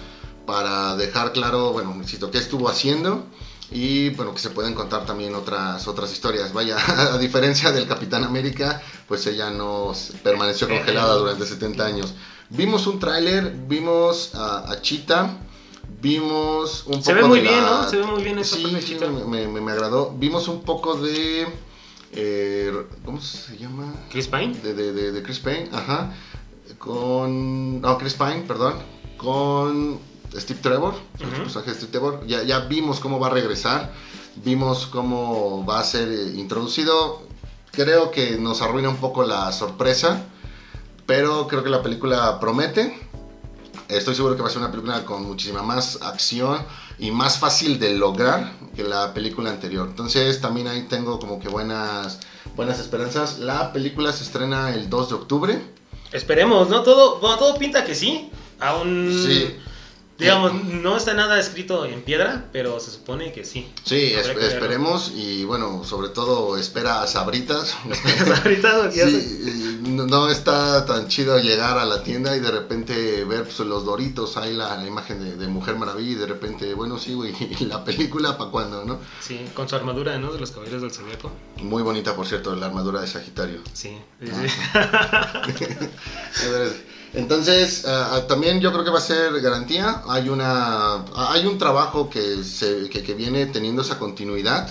para 0.49 0.95
dejar 0.95 1.31
claro, 1.31 1.71
bueno, 1.73 1.93
necesito 1.95 2.31
qué 2.31 2.39
estuvo 2.39 2.69
haciendo 2.69 3.23
y 3.71 4.09
bueno, 4.15 4.33
que 4.33 4.39
se 4.39 4.49
pueden 4.49 4.73
contar 4.73 5.05
también 5.05 5.35
otras 5.35 5.87
otras 5.87 6.11
historias. 6.11 6.53
Vaya, 6.53 6.75
a 7.13 7.17
diferencia 7.19 7.71
del 7.71 7.85
Capitán 7.87 8.23
América, 8.23 8.81
pues 9.07 9.27
ella 9.27 9.51
no 9.51 9.93
permaneció 10.23 10.67
congelada 10.67 11.13
durante 11.15 11.45
70 11.45 11.85
años. 11.85 12.15
Vimos 12.49 12.87
un 12.87 12.97
tráiler, 12.97 13.53
vimos 13.67 14.33
a, 14.33 14.71
a 14.71 14.81
Cheetah, 14.81 15.37
vimos 16.01 16.83
un 16.87 16.93
poco 16.93 17.03
Se 17.05 17.13
ve 17.13 17.23
muy 17.25 17.41
de 17.41 17.47
bien, 17.49 17.63
la- 17.63 17.81
¿no? 17.83 17.89
Se 17.89 17.97
ve 17.97 18.05
muy 18.07 18.23
bien 18.23 18.39
esa 18.39 18.55
Sí, 18.55 18.63
de 18.73 18.81
sí, 18.81 18.97
me- 19.27 19.47
me 19.47 19.71
agradó. 19.71 20.15
Vimos 20.17 20.47
un 20.47 20.63
poco 20.63 20.95
de... 20.95 21.45
eh, 22.13 22.73
¿Cómo 23.05 23.21
se 23.21 23.55
llama? 23.55 23.93
Chris 24.09 24.27
Pine. 24.27 24.57
de, 24.63 24.73
de, 24.73 24.93
de, 24.93 25.11
de 25.11 25.21
Chris 25.21 25.37
Pine, 25.37 25.69
ajá, 25.71 26.11
con, 26.79 27.81
no, 27.81 27.97
Chris 27.99 28.13
Pine, 28.15 28.43
perdón, 28.47 28.73
con 29.17 29.99
Steve 30.35 30.59
Trevor, 30.61 30.95
el 31.19 31.27
personaje 31.27 31.71
de 31.71 31.77
Steve 31.77 31.91
Trevor, 31.91 32.25
ya, 32.27 32.43
ya 32.43 32.59
vimos 32.59 32.99
cómo 32.99 33.19
va 33.19 33.27
a 33.27 33.31
regresar, 33.31 33.91
vimos 34.37 34.87
cómo 34.87 35.65
va 35.65 35.79
a 35.79 35.83
ser 35.83 36.09
eh, 36.09 36.33
introducido, 36.35 37.23
creo 37.71 38.11
que 38.11 38.37
nos 38.37 38.61
arruina 38.61 38.89
un 38.89 38.97
poco 38.97 39.23
la 39.23 39.51
sorpresa, 39.51 40.25
pero 41.05 41.47
creo 41.47 41.63
que 41.63 41.69
la 41.69 41.81
película 41.81 42.39
promete, 42.39 43.09
estoy 43.87 44.15
seguro 44.15 44.35
que 44.35 44.41
va 44.41 44.47
a 44.47 44.51
ser 44.51 44.61
una 44.61 44.71
película 44.71 45.03
con 45.05 45.25
muchísima 45.25 45.63
más 45.63 45.99
acción 46.01 46.63
y 46.99 47.11
más 47.11 47.39
fácil 47.39 47.79
de 47.79 47.95
lograr 47.95 48.53
que 48.75 48.83
la 48.83 49.13
película 49.13 49.49
anterior. 49.49 49.87
Entonces 49.89 50.39
también 50.41 50.67
ahí 50.67 50.83
tengo 50.83 51.19
como 51.19 51.39
que 51.39 51.47
buenas, 51.47 52.19
buenas 52.55 52.79
esperanzas. 52.79 53.39
La 53.39 53.73
película 53.73 54.13
se 54.13 54.23
estrena 54.23 54.73
el 54.73 54.89
2 54.89 55.09
de 55.09 55.15
octubre. 55.15 55.61
Esperemos, 56.11 56.69
¿no? 56.69 56.83
Todo, 56.83 57.19
bueno, 57.19 57.37
todo 57.37 57.57
pinta 57.57 57.83
que 57.83 57.95
sí. 57.95 58.29
Aún. 58.59 59.23
Sí. 59.25 59.55
Digamos, 60.19 60.53
no 60.65 60.97
está 60.97 61.13
nada 61.13 61.39
escrito 61.39 61.85
en 61.85 62.01
piedra, 62.01 62.49
pero 62.51 62.79
se 62.79 62.91
supone 62.91 63.31
que 63.31 63.45
sí. 63.45 63.71
Sí, 63.85 64.13
que 64.35 64.47
esperemos 64.47 65.13
y 65.15 65.45
bueno, 65.45 65.83
sobre 65.85 66.09
todo 66.09 66.57
espera 66.57 67.01
a 67.01 67.07
Sabritas. 67.07 67.75
Sé. 68.91 69.21
Sí, 69.21 69.79
no 69.81 70.29
está 70.29 70.85
tan 70.85 71.07
chido 71.07 71.39
llegar 71.39 71.77
a 71.77 71.85
la 71.85 72.03
tienda 72.03 72.35
y 72.35 72.39
de 72.41 72.51
repente 72.51 73.23
ver 73.23 73.43
pues, 73.43 73.59
los 73.59 73.85
doritos, 73.85 74.35
ahí 74.37 74.53
la, 74.53 74.75
la 74.75 74.85
imagen 74.85 75.23
de, 75.23 75.35
de 75.35 75.47
Mujer 75.47 75.75
Maravilla 75.77 76.11
y 76.11 76.15
de 76.15 76.25
repente, 76.25 76.73
bueno, 76.73 76.97
sí, 76.99 77.13
güey, 77.13 77.33
¿y 77.59 77.65
la 77.65 77.83
película 77.85 78.37
para 78.37 78.51
cuándo, 78.51 78.83
no? 78.83 78.99
Sí, 79.21 79.39
con 79.53 79.69
su 79.69 79.75
armadura, 79.75 80.17
¿no? 80.19 80.33
De 80.33 80.39
los 80.39 80.51
caballeros 80.51 80.81
del 80.81 80.91
Zodíaco. 80.91 81.31
Muy 81.57 81.81
bonita, 81.81 82.15
por 82.15 82.27
cierto, 82.27 82.55
la 82.55 82.65
armadura 82.65 83.01
de 83.01 83.07
Sagitario. 83.07 83.61
Sí. 83.73 83.97
sí, 84.21 84.31
Ah. 84.73 85.43
sí. 85.57 85.65
Entonces, 87.13 87.85
ah, 87.87 88.25
también 88.27 88.59
yo 88.61 88.71
creo 88.71 88.83
que 88.83 88.91
va 88.91 88.99
a 88.99 89.01
ser 89.01 89.39
garantía. 89.41 90.03
Hay 90.07 90.29
una 90.29 90.93
ah, 90.95 91.31
hay 91.31 91.45
un 91.45 91.57
trabajo 91.57 92.09
que, 92.09 92.43
se, 92.43 92.89
que, 92.89 93.01
que 93.03 93.13
viene 93.13 93.45
teniendo 93.47 93.81
esa 93.81 93.97
continuidad. 93.97 94.69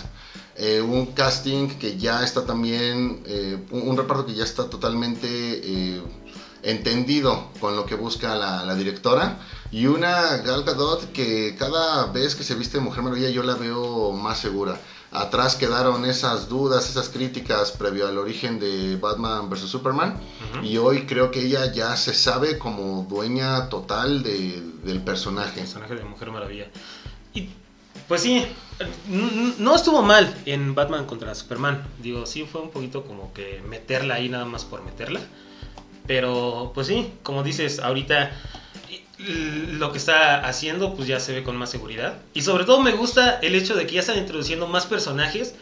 Eh, 0.56 0.80
un 0.80 1.06
casting 1.06 1.68
que 1.78 1.96
ya 1.96 2.24
está 2.24 2.44
también, 2.44 3.22
eh, 3.26 3.58
un, 3.70 3.88
un 3.90 3.96
reparto 3.96 4.26
que 4.26 4.34
ya 4.34 4.44
está 4.44 4.68
totalmente 4.68 5.28
eh, 5.30 6.02
entendido 6.62 7.50
con 7.60 7.76
lo 7.76 7.86
que 7.86 7.94
busca 7.94 8.34
la, 8.34 8.64
la 8.64 8.74
directora. 8.74 9.38
Y 9.70 9.86
una 9.86 10.38
Gal 10.38 10.64
Gadot 10.64 11.12
que 11.12 11.54
cada 11.58 12.06
vez 12.06 12.34
que 12.34 12.42
se 12.44 12.54
viste 12.54 12.80
Mujer 12.80 13.02
Maravilla 13.02 13.30
yo 13.30 13.42
la 13.42 13.54
veo 13.54 14.12
más 14.12 14.38
segura. 14.38 14.80
Atrás 15.10 15.56
quedaron 15.56 16.04
esas 16.04 16.48
dudas, 16.50 16.90
esas 16.90 17.08
críticas 17.08 17.72
previo 17.72 18.06
al 18.06 18.18
origen 18.18 18.58
de 18.60 18.96
Batman 18.96 19.48
vs. 19.48 19.60
Superman. 19.60 20.20
Y 20.62 20.76
hoy 20.76 21.06
creo 21.06 21.30
que 21.30 21.46
ella 21.46 21.72
ya 21.72 21.96
se 21.96 22.12
sabe 22.12 22.58
como 22.58 23.06
dueña 23.08 23.68
total 23.70 24.22
de- 24.22 24.62
del 24.84 25.00
personaje. 25.00 25.60
personaje 25.60 25.94
de 25.94 26.04
Mujer 26.04 26.30
Maravilla. 26.30 26.66
Y 27.32 27.48
pues 28.06 28.20
sí, 28.22 28.44
no 29.58 29.74
estuvo 29.74 30.02
mal 30.02 30.34
en 30.46 30.74
Batman 30.74 31.06
contra 31.06 31.34
Superman. 31.34 31.82
Digo, 32.02 32.26
sí 32.26 32.44
fue 32.50 32.60
un 32.60 32.70
poquito 32.70 33.04
como 33.04 33.32
que 33.32 33.62
meterla 33.66 34.14
ahí 34.16 34.28
nada 34.28 34.44
más 34.44 34.64
por 34.66 34.82
meterla. 34.84 35.20
Pero 36.06 36.72
pues 36.74 36.86
sí, 36.86 37.12
como 37.22 37.42
dices, 37.42 37.80
ahorita 37.80 38.30
lo 39.18 39.90
que 39.92 39.98
está 39.98 40.46
haciendo 40.46 40.94
pues 40.94 41.08
ya 41.08 41.18
se 41.20 41.32
ve 41.32 41.42
con 41.42 41.56
más 41.56 41.70
seguridad. 41.70 42.18
Y 42.34 42.42
sobre 42.42 42.64
todo 42.64 42.80
me 42.80 42.92
gusta 42.92 43.38
el 43.40 43.54
hecho 43.54 43.74
de 43.74 43.86
que 43.86 43.94
ya 43.94 44.00
están 44.00 44.18
introduciendo 44.18 44.66
más 44.66 44.86
personajes 44.86 45.54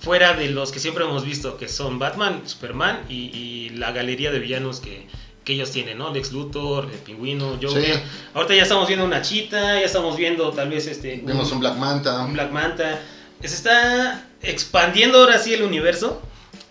fuera 0.00 0.34
de 0.34 0.50
los 0.50 0.72
que 0.72 0.78
siempre 0.80 1.04
hemos 1.04 1.24
visto, 1.24 1.56
que 1.56 1.68
son 1.68 1.98
Batman, 1.98 2.42
Superman 2.46 3.00
y, 3.08 3.14
y 3.36 3.70
la 3.70 3.92
galería 3.92 4.30
de 4.30 4.38
villanos 4.38 4.80
que, 4.80 5.06
que 5.44 5.52
ellos 5.52 5.70
tienen, 5.70 5.98
¿no? 5.98 6.12
Lex 6.12 6.32
Luthor, 6.32 6.90
el 6.90 6.98
Pingüino, 6.98 7.58
Joker. 7.62 7.94
Sí. 7.96 8.00
Ahorita 8.34 8.54
ya 8.54 8.62
estamos 8.62 8.88
viendo 8.88 9.04
una 9.04 9.22
chita, 9.22 9.78
ya 9.78 9.86
estamos 9.86 10.16
viendo 10.16 10.50
tal 10.50 10.68
vez 10.68 10.86
este 10.86 11.22
Vimos 11.24 11.52
un 11.52 11.60
Black 11.60 11.76
Manta. 11.76 12.24
un 12.24 12.32
Black 12.32 12.50
Manta. 12.50 13.00
Se 13.40 13.54
está 13.54 14.26
expandiendo 14.42 15.18
ahora 15.18 15.38
sí 15.38 15.54
el 15.54 15.62
universo 15.62 16.20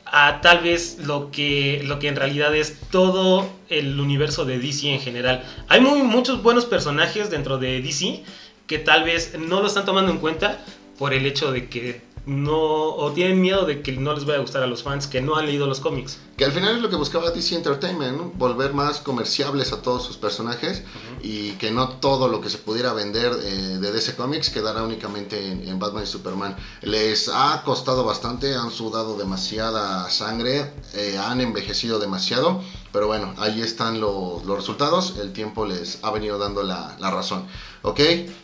a 0.05 0.39
tal 0.41 0.59
vez 0.59 0.99
lo 1.05 1.31
que, 1.31 1.81
lo 1.83 1.99
que 1.99 2.07
en 2.07 2.15
realidad 2.15 2.55
es 2.55 2.79
todo 2.91 3.49
el 3.69 3.99
universo 3.99 4.45
de 4.45 4.59
DC 4.59 4.93
en 4.93 4.99
general. 4.99 5.43
Hay 5.67 5.81
muy, 5.81 6.03
muchos 6.03 6.43
buenos 6.43 6.65
personajes 6.65 7.29
dentro 7.29 7.57
de 7.57 7.81
DC 7.81 8.23
que 8.67 8.79
tal 8.79 9.03
vez 9.03 9.37
no 9.37 9.61
lo 9.61 9.67
están 9.67 9.85
tomando 9.85 10.11
en 10.11 10.19
cuenta 10.19 10.63
por 10.97 11.13
el 11.13 11.25
hecho 11.25 11.51
de 11.51 11.67
que 11.69 12.01
no, 12.25 12.95
o 12.95 13.11
tienen 13.11 13.41
miedo 13.41 13.65
de 13.65 13.81
que 13.81 13.91
no 13.93 14.13
les 14.13 14.25
vaya 14.25 14.39
a 14.39 14.41
gustar 14.41 14.63
a 14.63 14.67
los 14.67 14.83
fans 14.83 15.07
que 15.07 15.21
no 15.21 15.35
han 15.35 15.45
leído 15.45 15.67
los 15.67 15.79
cómics. 15.79 16.17
Que 16.37 16.45
al 16.45 16.51
final 16.51 16.75
es 16.75 16.81
lo 16.81 16.89
que 16.89 16.95
buscaba 16.95 17.31
DC 17.31 17.55
Entertainment, 17.55 18.17
¿no? 18.17 18.31
volver 18.35 18.73
más 18.73 18.99
comerciables 18.99 19.71
a 19.71 19.81
todos 19.81 20.03
sus 20.03 20.17
personajes 20.17 20.83
y 21.21 21.51
que 21.53 21.71
no 21.71 21.89
todo 21.89 22.27
lo 22.27 22.41
que 22.41 22.49
se 22.49 22.57
pudiera 22.57 22.93
vender 22.93 23.31
eh, 23.41 23.77
de 23.79 23.91
DC 23.91 24.15
Comics 24.15 24.49
quedara 24.49 24.83
únicamente 24.83 25.51
en, 25.51 25.67
en 25.67 25.79
Batman 25.79 26.03
y 26.03 26.07
Superman. 26.07 26.55
Les 26.81 27.29
ha 27.33 27.63
costado 27.63 28.03
bastante, 28.03 28.55
han 28.55 28.71
sudado 28.71 29.17
demasiada 29.17 30.09
sangre, 30.09 30.71
eh, 30.93 31.17
han 31.17 31.41
envejecido 31.41 31.99
demasiado, 31.99 32.61
pero 32.91 33.07
bueno, 33.07 33.33
ahí 33.37 33.61
están 33.61 34.01
los, 34.01 34.43
los 34.45 34.57
resultados, 34.57 35.15
el 35.19 35.31
tiempo 35.31 35.65
les 35.65 35.99
ha 36.03 36.11
venido 36.11 36.37
dando 36.37 36.63
la, 36.63 36.95
la 36.99 37.11
razón. 37.11 37.45
¿Ok? 37.85 37.99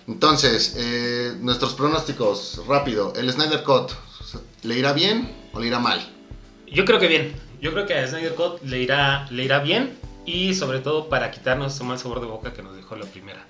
Entonces, 0.08 0.76
eh, 0.78 1.36
nuestros 1.40 1.74
pronósticos, 1.74 2.62
rápido, 2.68 3.12
el 3.16 3.32
Snyder 3.32 3.64
Cut, 3.64 3.92
¿le 4.62 4.78
irá 4.78 4.94
bien 4.94 5.50
o 5.52 5.60
le 5.60 5.66
irá 5.66 5.80
mal? 5.80 6.00
Yo 6.68 6.86
creo 6.86 7.00
que 7.00 7.08
bien. 7.08 7.34
Yo 7.60 7.74
creo 7.74 7.88
que 7.88 7.96
a 7.96 8.08
Snyder 8.08 8.36
Cut 8.36 8.62
le 8.62 8.80
irá, 8.80 9.26
le 9.32 9.44
irá 9.44 9.60
bien 9.60 9.98
y 10.28 10.54
sobre 10.54 10.80
todo 10.80 11.10
para 11.10 11.32
quitarnos 11.32 11.74
ese 11.74 11.84
mal 11.84 11.98
sabor 11.98 12.22
de 12.22 12.28
boca 12.28 12.54
que 12.54 12.62
nos 12.62 12.76
dejó 12.76 12.96
la 12.96 13.06
primera. 13.06 13.44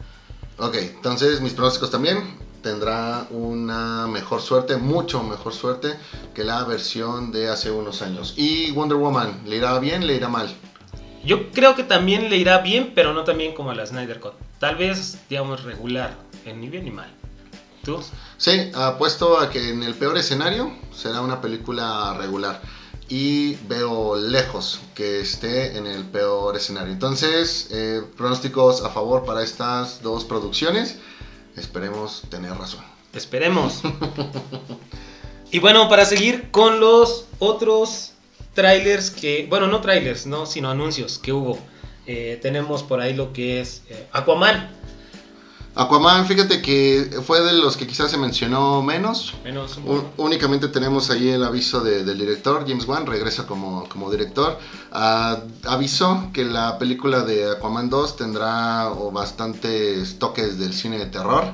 Ok, 0.59 0.75
entonces 0.75 1.41
mis 1.41 1.53
pronósticos 1.53 1.91
también 1.91 2.37
tendrá 2.63 3.27
una 3.29 4.07
mejor 4.07 4.41
suerte, 4.41 4.77
mucho 4.77 5.23
mejor 5.23 5.53
suerte 5.53 5.95
que 6.33 6.45
la 6.45 6.63
versión 6.63 7.33
de 7.33 7.49
hace 7.49 7.69
unos 7.69 8.01
años. 8.01 8.33
Y 8.37 8.71
Wonder 8.71 8.97
Woman, 8.97 9.41
¿le 9.45 9.57
irá 9.57 9.77
bien, 9.79 10.07
le 10.07 10.15
irá 10.15 10.29
mal? 10.29 10.55
Yo 11.23 11.51
creo 11.51 11.75
que 11.75 11.83
también 11.83 12.29
le 12.29 12.37
irá 12.37 12.59
bien, 12.59 12.93
pero 12.95 13.13
no 13.13 13.23
tan 13.23 13.37
bien 13.37 13.53
como 13.53 13.71
a 13.71 13.75
la 13.75 13.85
Snyder 13.85 14.19
Cut. 14.19 14.33
Tal 14.59 14.75
vez, 14.75 15.19
digamos, 15.29 15.63
regular, 15.63 16.17
en 16.45 16.61
ni 16.61 16.69
bien 16.69 16.85
ni 16.85 16.91
mal. 16.91 17.09
¿Tú? 17.83 17.99
Sí, 18.37 18.71
apuesto 18.75 19.39
a 19.39 19.49
que 19.49 19.69
en 19.69 19.83
el 19.83 19.95
peor 19.95 20.17
escenario 20.17 20.71
será 20.93 21.21
una 21.21 21.41
película 21.41 22.15
regular. 22.17 22.61
y 23.13 23.55
veo 23.67 24.15
lejos 24.15 24.79
que 24.95 25.19
esté 25.19 25.77
en 25.77 25.85
el 25.85 26.05
peor 26.05 26.55
escenario. 26.55 26.93
Entonces, 26.93 27.67
eh, 27.69 28.01
pronósticos 28.15 28.85
a 28.85 28.89
favor 28.89 29.25
para 29.25 29.43
estas 29.43 30.01
dos 30.01 30.23
producciones. 30.23 30.97
Esperemos 31.57 32.21
tener 32.29 32.53
razón. 32.53 32.85
Esperemos. 33.11 33.81
y 35.51 35.59
bueno, 35.59 35.89
para 35.89 36.05
seguir 36.05 36.51
con 36.51 36.79
los 36.79 37.25
otros 37.39 38.10
trailers 38.53 39.11
que, 39.11 39.47
bueno, 39.49 39.67
no 39.67 39.81
trailers, 39.81 40.25
no, 40.25 40.45
sino 40.45 40.69
anuncios 40.69 41.17
que 41.19 41.33
hubo. 41.33 41.57
Eh, 42.07 42.39
tenemos 42.41 42.83
por 42.83 42.99
ahí 42.99 43.13
lo 43.13 43.31
que 43.33 43.61
es 43.61 43.83
eh, 43.89 44.07
Aquaman. 44.11 44.69
Aquaman, 45.73 46.25
fíjate 46.27 46.61
que 46.61 47.09
fue 47.25 47.39
de 47.41 47.53
los 47.53 47.77
que 47.77 47.87
quizás 47.87 48.11
se 48.11 48.17
mencionó 48.17 48.81
menos. 48.81 49.33
Menos. 49.45 49.79
Únicamente 50.17 50.67
tenemos 50.67 51.09
ahí 51.09 51.29
el 51.29 51.43
aviso 51.45 51.79
de- 51.79 52.03
del 52.03 52.17
director, 52.17 52.65
James 52.67 52.85
Wan, 52.85 53.05
regresa 53.05 53.45
como, 53.47 53.87
como 53.87 54.11
director. 54.11 54.57
Ah, 54.91 55.37
avisó 55.65 56.29
que 56.33 56.43
la 56.43 56.77
película 56.77 57.21
de 57.21 57.51
Aquaman 57.51 57.89
2 57.89 58.17
tendrá 58.17 58.89
o, 58.91 59.11
bastantes 59.11 60.19
toques 60.19 60.59
del 60.59 60.73
cine 60.73 60.97
de 60.97 61.05
terror. 61.05 61.45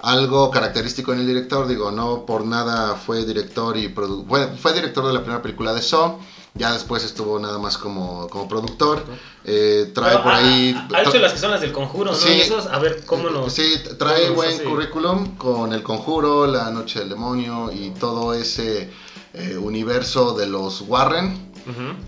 Algo 0.00 0.50
característico 0.50 1.12
en 1.12 1.18
el 1.20 1.26
director, 1.26 1.66
digo, 1.66 1.90
no 1.90 2.24
por 2.24 2.46
nada 2.46 2.94
fue 2.94 3.26
director 3.26 3.76
y 3.76 3.88
fue, 3.88 4.46
fue 4.56 4.72
director 4.72 5.06
de 5.06 5.12
la 5.12 5.20
primera 5.20 5.42
película 5.42 5.74
de 5.74 5.82
Saw. 5.82 6.18
Ya 6.58 6.72
después 6.72 7.04
estuvo 7.04 7.38
nada 7.38 7.58
más 7.58 7.78
como, 7.78 8.28
como 8.28 8.48
productor. 8.48 9.04
Eh, 9.44 9.90
trae 9.94 10.10
Pero 10.10 10.22
por 10.24 10.32
ha- 10.32 10.36
ahí. 10.38 10.74
Ha, 10.92 10.96
ha 10.98 11.02
hecho 11.02 11.18
las 11.18 11.32
que 11.32 11.38
son 11.38 11.50
las 11.52 11.60
del 11.60 11.72
conjuro, 11.72 12.10
¿no? 12.10 12.16
Sí. 12.16 12.40
Esos, 12.40 12.66
a 12.66 12.78
ver 12.78 13.04
cómo 13.06 13.30
nos. 13.30 13.52
Sí, 13.52 13.74
trae 13.98 14.26
nos 14.26 14.36
buen 14.36 14.50
hace? 14.54 14.64
currículum 14.64 15.36
con 15.36 15.72
El 15.72 15.82
Conjuro, 15.82 16.46
La 16.46 16.70
Noche 16.70 16.98
del 16.98 17.08
Demonio 17.10 17.70
y 17.72 17.90
todo 17.90 18.34
ese 18.34 18.90
eh, 19.34 19.56
universo 19.56 20.34
de 20.34 20.46
los 20.46 20.82
Warren. 20.82 21.48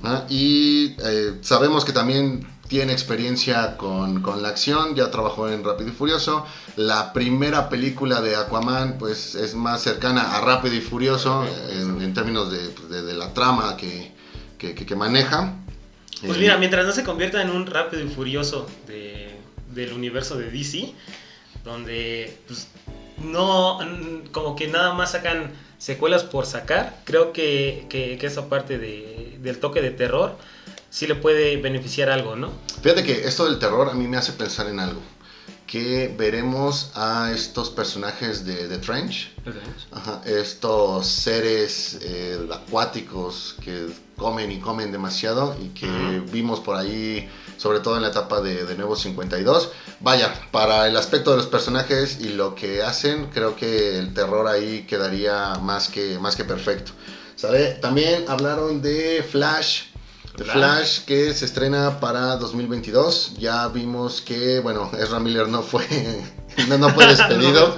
¿ah? 0.04 0.24
Y 0.28 0.94
eh, 0.98 1.38
sabemos 1.42 1.84
que 1.84 1.92
también 1.92 2.46
tiene 2.66 2.92
experiencia 2.92 3.76
con, 3.76 4.22
con 4.22 4.42
la 4.42 4.48
acción, 4.48 4.94
ya 4.94 5.10
trabajó 5.10 5.48
en 5.48 5.64
Rápido 5.64 5.90
y 5.90 5.92
Furioso. 5.92 6.44
La 6.76 7.12
primera 7.12 7.68
película 7.68 8.20
de 8.20 8.36
Aquaman 8.36 8.96
pues 8.98 9.34
es 9.34 9.54
más 9.54 9.82
cercana 9.82 10.36
a 10.36 10.40
Rápido 10.40 10.76
y 10.76 10.80
Furioso 10.80 11.44
en, 11.70 12.00
en 12.00 12.14
términos 12.14 12.50
de, 12.50 12.68
de- 12.88 13.02
de 13.02 13.14
la 13.14 13.34
trama 13.34 13.76
que, 13.76 14.14
que- 14.60 14.74
que- 14.74 14.86
que 14.86 14.94
maneja. 14.94 15.54
Pues 16.20 16.36
Eh, 16.36 16.40
mira, 16.40 16.58
mientras 16.58 16.86
no 16.86 16.92
se 16.92 17.02
convierta 17.02 17.40
en 17.42 17.50
un 17.50 17.66
rápido 17.66 18.04
y 18.04 18.08
furioso 18.08 18.68
de- 18.86 19.30
del 19.74 19.92
universo 19.94 20.36
de 20.36 20.50
DC, 20.50 20.92
donde 21.64 22.36
pues, 22.46 22.68
no, 23.24 23.78
como 24.32 24.54
que 24.56 24.68
nada 24.68 24.92
más 24.94 25.12
sacan 25.12 25.52
secuelas 25.78 26.24
por 26.24 26.44
sacar, 26.46 27.00
creo 27.04 27.32
que, 27.32 27.86
que- 27.88 28.18
que 28.18 28.26
esa 28.26 28.48
parte 28.48 28.78
de- 28.78 29.38
del 29.40 29.58
toque 29.58 29.80
de 29.80 29.90
terror 29.90 30.36
sí 30.90 31.06
le 31.06 31.14
puede 31.14 31.56
beneficiar 31.56 32.10
algo, 32.10 32.36
¿no? 32.36 32.52
Fíjate 32.82 33.02
que 33.02 33.24
esto 33.26 33.46
del 33.46 33.58
terror 33.58 33.88
a 33.88 33.94
mí 33.94 34.06
me 34.08 34.16
hace 34.18 34.32
pensar 34.32 34.66
en 34.68 34.78
algo. 34.80 35.00
Que 35.70 36.12
veremos 36.18 36.90
a 36.96 37.30
estos 37.32 37.70
personajes 37.70 38.44
de 38.44 38.66
The 38.66 38.78
Trench, 38.78 39.30
ajá, 39.92 40.20
estos 40.26 41.06
seres 41.06 42.00
eh, 42.02 42.48
acuáticos 42.52 43.54
que 43.62 43.86
comen 44.16 44.50
y 44.50 44.58
comen 44.58 44.90
demasiado 44.90 45.56
y 45.62 45.68
que 45.68 45.86
vimos 46.32 46.58
por 46.58 46.74
ahí, 46.74 47.30
sobre 47.56 47.78
todo 47.78 47.94
en 47.94 48.02
la 48.02 48.08
etapa 48.08 48.40
de, 48.40 48.64
de 48.64 48.74
Nuevo 48.74 48.96
52. 48.96 49.70
Vaya, 50.00 50.34
para 50.50 50.88
el 50.88 50.96
aspecto 50.96 51.30
de 51.30 51.36
los 51.36 51.46
personajes 51.46 52.18
y 52.20 52.30
lo 52.30 52.56
que 52.56 52.82
hacen, 52.82 53.30
creo 53.32 53.54
que 53.54 53.96
el 53.96 54.12
terror 54.12 54.48
ahí 54.48 54.86
quedaría 54.88 55.54
más 55.62 55.88
que, 55.88 56.18
más 56.18 56.34
que 56.34 56.44
perfecto. 56.44 56.90
¿Sale? 57.36 57.74
También 57.80 58.24
hablaron 58.28 58.82
de 58.82 59.22
Flash. 59.22 59.84
The 60.40 60.44
Flash. 60.44 60.56
Flash 60.56 60.98
que 61.04 61.34
se 61.34 61.44
estrena 61.44 62.00
para 62.00 62.36
2022. 62.36 63.34
Ya 63.38 63.68
vimos 63.68 64.22
que, 64.22 64.60
bueno, 64.60 64.90
Ezra 64.98 65.20
Miller 65.20 65.48
no 65.48 65.60
fue, 65.62 65.86
no, 66.68 66.78
no 66.78 66.88
fue 66.90 67.06
despedido. 67.14 67.76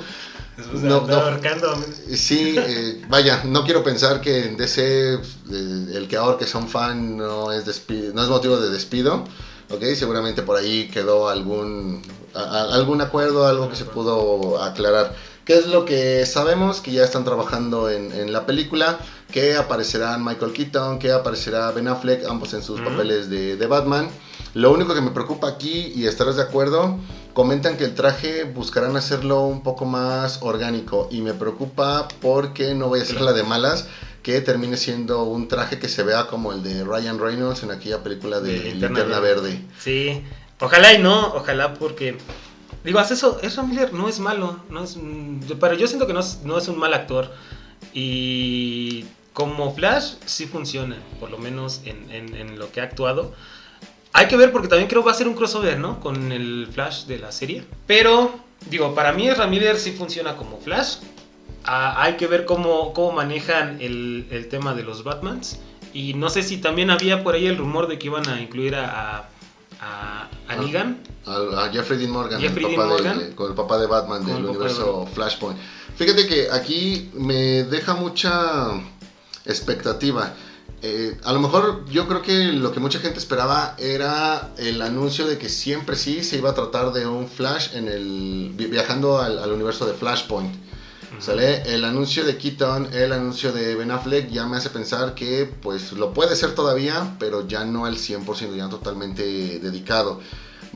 Después 0.57 0.83
de 0.83 0.89
No, 0.89 1.05
no. 1.07 1.15
ahorcando. 1.15 1.75
Sí, 2.15 2.55
eh, 2.57 3.03
vaya, 3.09 3.43
no 3.45 3.65
quiero 3.65 3.83
pensar 3.83 4.21
que 4.21 4.45
en 4.45 4.57
DC 4.57 5.15
eh, 5.15 5.19
el 5.51 6.07
que 6.09 6.17
ahora 6.17 6.39
que 6.39 6.47
son 6.47 6.69
fan 6.69 7.17
no 7.17 7.51
es, 7.51 7.67
despi- 7.67 8.13
no 8.13 8.23
es 8.23 8.29
motivo 8.29 8.57
de 8.59 8.71
despido. 8.71 9.25
Ok, 9.71 9.83
seguramente 9.97 10.43
por 10.43 10.57
ahí 10.57 10.89
quedó 10.89 11.29
algún, 11.31 12.03
a- 12.35 12.41
a- 12.43 12.75
algún 12.75 13.01
acuerdo, 13.01 13.47
algo 13.49 13.71
que 13.71 13.77
se 13.77 13.87
pudo 13.87 14.63
aclarar. 14.63 15.17
¿Qué 15.45 15.55
es 15.55 15.67
lo 15.67 15.85
que 15.85 16.25
sabemos? 16.27 16.81
Que 16.81 16.93
ya 16.93 17.03
están 17.03 17.25
trabajando 17.25 17.91
en, 17.91 18.13
en 18.13 18.33
la 18.33 18.47
película, 18.47 18.99
que 19.33 19.57
aparecerán 19.57 20.25
Michael 20.25 20.53
Keaton, 20.53 20.99
que 20.99 21.11
aparecerá 21.11 21.71
Ben 21.73 21.89
Affleck, 21.89 22.25
ambos 22.29 22.55
en 22.55 22.63
sus 22.63 22.81
papeles 22.81 23.29
de, 23.29 23.57
de 23.57 23.67
Batman. 23.67 24.09
Lo 24.55 24.71
único 24.71 24.95
que 24.95 25.01
me 25.01 25.11
preocupa 25.11 25.49
aquí, 25.49 25.93
y 25.97 26.07
estarás 26.07 26.37
de 26.37 26.43
acuerdo, 26.43 26.99
comentan 27.33 27.77
que 27.79 27.85
el 27.85 27.95
traje 27.95 28.45
buscarán 28.45 28.97
hacerlo 28.97 29.43
un 29.47 29.63
poco 29.63 29.87
más 29.87 30.39
orgánico. 30.43 31.09
Y 31.11 31.23
me 31.23 31.33
preocupa 31.35 32.07
porque 32.21 32.75
no 32.75 32.89
voy 32.89 33.01
a 33.01 33.05
ser 33.05 33.17
Claro. 33.17 33.33
la 33.33 33.33
de 33.33 33.43
malas, 33.43 33.89
que 34.23 34.41
termine 34.41 34.77
siendo 34.77 35.25
un 35.25 35.49
traje 35.49 35.79
que 35.79 35.89
se 35.89 36.03
vea 36.05 36.27
como 36.27 36.53
el 36.53 36.63
de 36.63 36.85
Ryan 36.85 37.19
Reynolds 37.19 37.63
en 37.63 37.71
aquella 37.73 38.03
película 38.03 38.41
de, 38.41 38.61
De 38.61 38.75
Linterna, 38.75 39.19
Verde. 39.19 39.61
Sí, 39.81 40.23
ojalá 40.61 40.93
y 40.93 40.99
no, 41.03 41.35
ojalá 41.35 41.75
porque... 41.75 42.19
Digo, 42.85 42.99
haz 42.99 43.13
eso, 43.13 43.39
Ezra 43.43 43.63
Miller 43.63 43.93
no 43.95 44.09
es 44.09 44.19
malo, 44.19 44.59
no 44.69 44.83
es, 44.83 44.97
mm, 44.97 45.41
pero 45.61 45.75
yo 45.75 45.87
siento 45.87 46.07
que 46.07 46.13
no 46.13 46.21
es, 46.21 46.41
no 46.45 46.59
es 46.59 46.67
un 46.69 46.79
mal 46.79 46.93
actor. 46.95 47.31
Y 47.95 49.05
como 49.33 49.75
Flash 49.75 50.15
sí 50.27 50.47
funciona, 50.47 50.97
por 51.21 51.31
lo 51.31 51.39
menos 51.39 51.81
en, 51.85 52.11
en- 52.11 52.35
en 52.35 52.59
lo 52.59 52.71
que 52.71 52.81
ha 52.81 52.85
actuado. 52.85 53.35
Hay 54.13 54.27
que 54.29 54.37
ver 54.37 54.53
porque 54.53 54.69
también 54.69 54.89
creo 54.89 55.03
va 55.03 55.13
a 55.13 55.15
ser 55.15 55.27
un 55.27 55.35
crossover, 55.35 55.79
¿no? 55.79 55.99
Con 56.01 56.33
el 56.33 56.69
Flash 56.71 57.05
de 57.07 57.19
la 57.19 57.33
serie. 57.33 57.65
Pero, 57.87 58.35
digo, 58.69 58.95
para 58.95 59.13
mí 59.13 59.29
Miller 59.49 59.79
sí 59.79 59.93
funciona 59.93 60.37
como 60.37 60.59
Flash. 60.61 60.97
Ah, 61.65 62.03
hay 62.03 62.15
que 62.17 62.27
ver 62.27 62.45
cómo, 62.45 62.93
cómo 62.93 63.13
manejan 63.13 63.81
el, 63.81 64.27
el 64.31 64.49
tema 64.49 64.75
de 64.75 64.83
los 64.83 65.03
Batmans. 65.05 65.61
Y 65.95 66.15
no 66.15 66.29
sé 66.29 66.43
si 66.43 66.59
también 66.59 66.91
había 66.91 67.23
por 67.23 67.35
ahí 67.35 67.47
el 67.47 67.57
rumor 67.57 67.87
de 67.89 67.99
que 67.99 68.09
iban 68.09 68.29
a 68.29 68.41
incluir 68.41 68.75
a, 68.75 69.29
a, 69.81 70.29
a- 70.49 70.57
Negan. 70.57 70.99
A, 71.25 71.65
a 71.67 71.73
Jeffrey 71.73 71.99
Dean 71.99 72.11
Morgan, 72.11 72.41
Jeffrey 72.41 72.65
el 72.67 72.73
Dean 72.73 72.83
papá 72.89 72.97
de- 73.03 73.09
Morgan. 73.09 73.33
con 73.35 73.49
el 73.51 73.55
papá 73.57 73.79
de 73.79 73.87
Batman 73.87 74.27
del 74.27 74.43
de 74.43 74.49
universo 74.51 75.07
Flashpoint. 75.15 75.59
Fíjate 75.97 76.27
que 76.27 76.51
aquí 76.51 77.11
me 77.15 77.63
deja 77.65 77.95
mucha 77.95 78.71
expectativa. 79.47 80.35
Eh, 80.85 81.17
a 81.25 81.33
lo 81.33 81.39
mejor 81.41 81.85
yo 81.91 82.09
creo 82.09 82.23
que 82.23 82.53
lo 82.53 82.73
que 82.73 82.81
mucha 82.81 82.99
gente 82.99 83.19
esperaba 83.19 83.77
era 83.79 84.51
el 84.59 84.83
anuncio 84.83 85.27
de 85.27 85.39
que 85.39 85.49
siempre 85.49 85.95
sí 85.97 86.25
se 86.25 86.39
iba 86.39 86.51
a 86.51 86.55
tratar 86.55 86.93
de 86.93 87.07
un 87.07 87.29
Flash 87.29 87.75
en 87.77 87.87
el 87.89 88.51
vi- 88.55 88.67
viajando 88.67 89.19
al, 89.21 89.39
al 89.39 89.53
universo 89.53 89.87
de 89.87 89.95
Flashpoint. 89.95 90.55
¿Sale? 91.21 91.63
El 91.75 91.85
anuncio 91.85 92.25
de 92.25 92.37
Keaton, 92.39 92.89
el 92.95 93.13
anuncio 93.13 93.53
de 93.53 93.75
Ben 93.77 93.91
Affleck 93.91 94.31
ya 94.31 94.47
me 94.47 94.57
hace 94.57 94.71
pensar 94.71 95.15
que 95.15 95.45
pues 95.61 95.93
lo 95.93 96.13
puede 96.15 96.35
ser 96.35 96.55
todavía, 96.55 97.15
pero 97.21 97.47
ya 97.47 97.65
no 97.67 97.85
al 97.85 97.97
100%, 97.97 98.57
ya 98.57 98.69
totalmente 98.71 99.61
dedicado. 99.61 100.21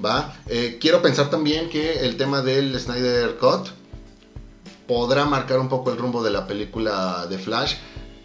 ¿Va? 0.05 0.37
Eh, 0.47 0.77
quiero 0.79 1.01
pensar 1.01 1.31
también 1.31 1.71
que 1.71 2.01
el 2.01 2.17
tema 2.19 2.43
del 2.43 2.79
Snyder 2.79 3.39
Cut 3.39 3.69
podrá 4.87 5.25
marcar 5.25 5.59
un 5.59 5.69
poco 5.69 5.91
el 5.91 5.99
rumbo 5.99 6.23
de 6.23 6.31
la 6.31 6.47
película 6.47 7.27
de 7.29 7.39
Flash. 7.39 7.75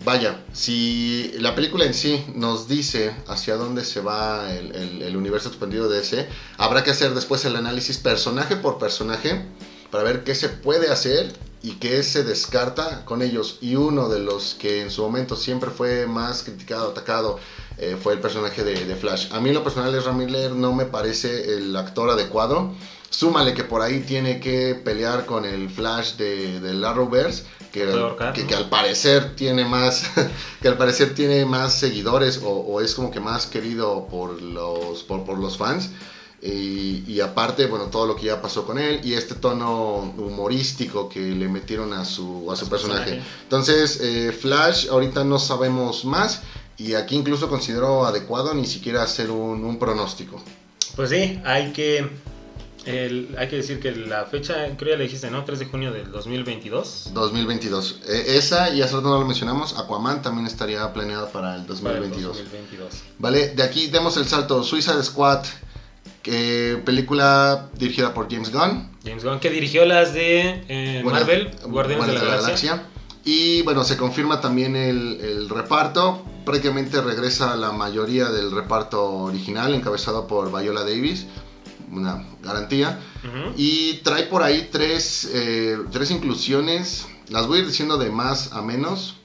Vaya, 0.04 0.44
si 0.52 1.32
la 1.38 1.54
película 1.54 1.86
en 1.86 1.94
sí 1.94 2.26
nos 2.34 2.68
dice 2.68 3.16
hacia 3.28 3.56
dónde 3.56 3.86
se 3.86 4.02
va 4.02 4.52
el, 4.52 5.16
universo 5.16 5.50
expandido 5.50 5.90
de 5.90 6.00
ese, 6.00 6.28
habrá 6.58 6.84
que 6.84 6.90
hacer 6.90 7.14
después 7.14 7.46
el 7.46 7.56
análisis 7.56 8.00
personaje 8.00 8.56
por 8.56 8.80
personaje 8.80 9.46
para 9.92 10.04
ver 10.04 10.24
qué 10.24 10.34
se 10.34 10.50
puede 10.50 10.90
hacer 10.90 11.32
y 11.62 11.74
qué 11.74 12.02
se 12.02 12.24
descarta 12.24 13.06
con 13.06 13.22
ellos. 13.22 13.60
Y 13.62 13.76
uno 13.76 14.10
de 14.10 14.20
los 14.20 14.56
que 14.56 14.82
en 14.82 14.90
su 14.90 15.04
momento 15.04 15.36
siempre 15.36 15.70
fue 15.70 16.08
más 16.08 16.42
criticado, 16.42 16.90
atacado, 16.90 17.40
eh, 17.78 17.96
fue 18.02 18.14
el 18.14 18.20
personaje 18.20 18.64
de, 18.64 18.96
Flash. 18.96 19.32
A 19.32 19.40
mí 19.40 19.54
lo 19.54 19.64
personal 19.64 19.94
Ezra 19.94 20.14
Miller 20.14 20.52
no 20.52 20.74
me 20.74 20.86
parece 20.86 21.58
el 21.58 21.76
actor 21.76 22.10
adecuado. 22.10 22.74
Súmale 23.12 23.54
que 23.54 23.66
por 23.66 23.82
ahí 23.82 24.00
tiene 24.00 24.40
que 24.40 24.74
pelear 24.74 25.26
con 25.26 25.44
el 25.46 25.70
Flash 25.70 26.14
de, 26.14 26.60
del 26.62 26.84
Arrowverse, 26.84 27.44
que, 27.72 27.84
ahorcar, 27.84 28.34
que, 28.34 28.44
¿no? 28.44 28.48
que 28.48 28.56
al 28.56 28.70
parecer 28.70 29.36
tiene 29.36 29.66
más, 29.66 30.10
que 30.62 30.68
al 30.70 30.78
parecer 30.78 31.14
tiene 31.14 31.46
más 31.46 31.74
seguidores 31.78 32.40
o, 32.42 32.50
o 32.50 32.80
es 32.82 32.96
como 32.96 33.12
que 33.12 33.20
más 33.20 33.46
querido 33.48 34.08
por 34.10 34.42
los, 34.42 35.04
por, 35.04 35.26
por 35.26 35.38
los 35.38 35.58
fans. 35.58 35.90
Y, 36.42 37.04
y 37.06 37.20
aparte, 37.20 37.68
bueno, 37.68 37.86
todo 37.88 38.08
lo 38.08 38.16
que 38.16 38.26
ya 38.28 38.42
pasó 38.42 38.66
con 38.66 38.80
él 38.80 39.02
y 39.04 39.14
este 39.14 39.36
tono 39.36 40.14
humorístico 40.18 41.08
que 41.08 41.20
le 41.20 41.48
metieron 41.48 41.94
a 41.94 42.04
su, 42.06 42.50
a 42.50 42.56
su 42.56 42.64
su 42.66 42.72
personaje. 42.72 43.12
personaje. 43.12 43.30
Entonces, 43.44 44.00
eh, 44.02 44.32
Flash, 44.32 44.88
ahorita 44.90 45.24
no 45.24 45.38
sabemos 45.38 46.04
más 46.06 46.42
y 46.78 46.94
aquí 46.96 47.16
incluso 47.16 47.48
considero 47.50 48.06
adecuado 48.06 48.54
ni 48.56 48.66
siquiera 48.66 49.04
hacer 49.04 49.30
un, 49.30 49.64
un 49.64 49.78
pronóstico. 49.78 50.42
Pues 50.96 51.12
sí, 51.12 51.40
hay 51.46 51.74
que, 51.74 52.10
El- 52.86 53.36
hay 53.38 53.48
que 53.48 53.58
decir 53.58 53.80
que 53.80 53.92
la 53.92 54.26
fecha, 54.26 54.76
creo 54.78 54.92
ya 54.94 54.98
le 54.98 55.04
dijiste, 55.04 55.30
¿no? 55.30 55.44
3 55.44 55.60
de 55.60 55.66
junio 55.66 55.92
del 55.92 56.12
2022. 56.12 57.12
2022. 57.14 58.00
Eh, 58.08 58.38
esa, 58.38 58.74
y 58.74 58.82
hace 58.82 58.96
rato 58.96 59.10
no 59.10 59.20
lo 59.20 59.26
mencionamos, 59.26 59.78
Aquaman 59.78 60.22
también 60.22 60.48
estaría 60.48 60.92
planeada 60.92 61.30
para 61.32 61.56
el 61.56 61.62
Para 61.62 61.98
el 61.98 62.10
2022. 62.10 62.38
2022. 62.38 62.90
Vale, 63.20 63.50
de 63.50 63.64
aquí 63.64 63.88
demos 63.88 64.18
el 64.18 64.26
salto. 64.26 64.64
Suicide 64.64 65.04
Squad, 65.04 65.44
que 66.24 66.82
película 66.86 67.70
dirigida 67.78 68.14
por 68.14 68.32
James 68.32 68.52
Gunn. 68.52 68.90
James 69.06 69.24
Gunn, 69.24 69.40
que 69.40 69.50
dirigió 69.50 69.86
las 69.86 70.14
de 70.14 70.64
eh, 70.68 71.02
Bueno, 71.04 71.20
Marvel, 71.20 71.52
Guardianes 71.66 72.08
de 72.08 72.14
la, 72.14 72.24
Galaxia. 72.24 72.84
Y 73.24 73.62
bueno, 73.62 73.84
se 73.84 73.98
confirma 73.98 74.42
también 74.42 74.76
el, 74.76 75.20
el 75.22 75.50
reparto. 75.50 76.26
Prácticamente 76.46 77.00
regresa 77.02 77.56
la 77.56 77.72
mayoría 77.72 78.30
del 78.30 78.50
reparto 78.50 79.06
original, 79.08 79.76
encabezado 79.76 80.26
por 80.26 80.50
Viola 80.50 80.82
Davis. 80.82 81.28
Una 81.92 82.26
garantía. 82.42 83.00
Y 83.58 83.96
trae 83.98 84.24
por 84.24 84.44
ahí 84.44 84.70
tres, 84.72 85.30
eh, 85.34 85.78
tres 85.92 86.10
inclusiones. 86.12 87.08
Las 87.30 87.48
voy 87.48 87.58
a 87.58 87.62
ir 87.62 87.68
diciendo 87.68 87.98
de 87.98 88.10
más 88.10 88.54
a 88.54 88.62
menos. 88.62 89.18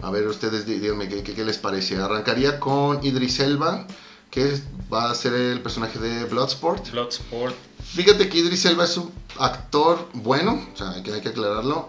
A 0.00 0.10
ver, 0.10 0.26
ustedes 0.26 0.66
dí- 0.66 0.78
díganme 0.78 1.08
qué, 1.08 1.22
qué- 1.22 1.34
qué 1.34 1.44
les 1.44 1.58
parece. 1.58 1.96
Arrancaría 1.96 2.60
con 2.60 3.04
Idris 3.04 3.40
Elba, 3.40 3.86
que 4.30 4.52
es- 4.52 4.62
va 4.92 5.10
a 5.10 5.14
ser 5.14 5.32
el 5.34 5.60
personaje 5.60 5.98
de 5.98 6.24
Bloodsport. 6.26 6.90
Bloodsport. 6.92 7.54
Fíjate 7.84 8.28
que 8.28 8.38
Idris 8.38 8.64
Elba 8.66 8.84
es 8.84 8.96
un 8.96 9.10
actor 9.38 10.08
bueno, 10.14 10.68
o 10.72 10.76
sea, 10.76 10.90
hay 10.90 11.02
que, 11.02 11.12
hay 11.12 11.20
que 11.20 11.28
aclararlo. 11.30 11.88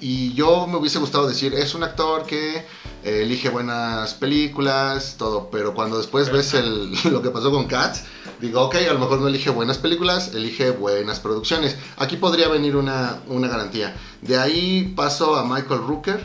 Y 0.00 0.32
yo 0.34 0.66
me 0.66 0.76
hubiese 0.78 0.98
gustado 0.98 1.28
decir, 1.28 1.52
es 1.54 1.74
un 1.74 1.82
actor 1.82 2.24
que 2.24 2.64
eh, 3.04 3.22
elige 3.22 3.48
buenas 3.48 4.14
películas, 4.14 5.16
todo, 5.18 5.48
pero 5.50 5.74
cuando 5.74 5.98
después 5.98 6.26
Pero- 6.26 6.36
ves 6.38 6.54
el- 6.54 6.92
lo 7.12 7.22
que 7.22 7.30
pasó 7.30 7.50
con 7.50 7.66
Cats, 7.66 8.04
digo, 8.40 8.60
ok, 8.62 8.76
a 8.88 8.92
lo 8.92 8.98
mejor 8.98 9.20
no 9.20 9.28
elige 9.28 9.50
buenas 9.50 9.78
películas, 9.78 10.34
elige 10.34 10.70
buenas 10.70 11.20
producciones. 11.20 11.76
Aquí 11.96 12.16
podría 12.16 12.48
venir 12.48 12.76
una, 12.76 13.20
una 13.28 13.48
garantía. 13.48 13.94
De 14.22 14.38
ahí 14.38 14.92
paso 14.96 15.36
a 15.36 15.44
Michael 15.44 15.80
Rooker. 15.86 16.24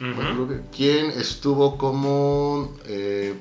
Michael 0.00 0.36
Rooker, 0.36 0.62
quien 0.76 1.06
estuvo 1.10 1.76
como... 1.76 2.72
eh, 2.86 3.34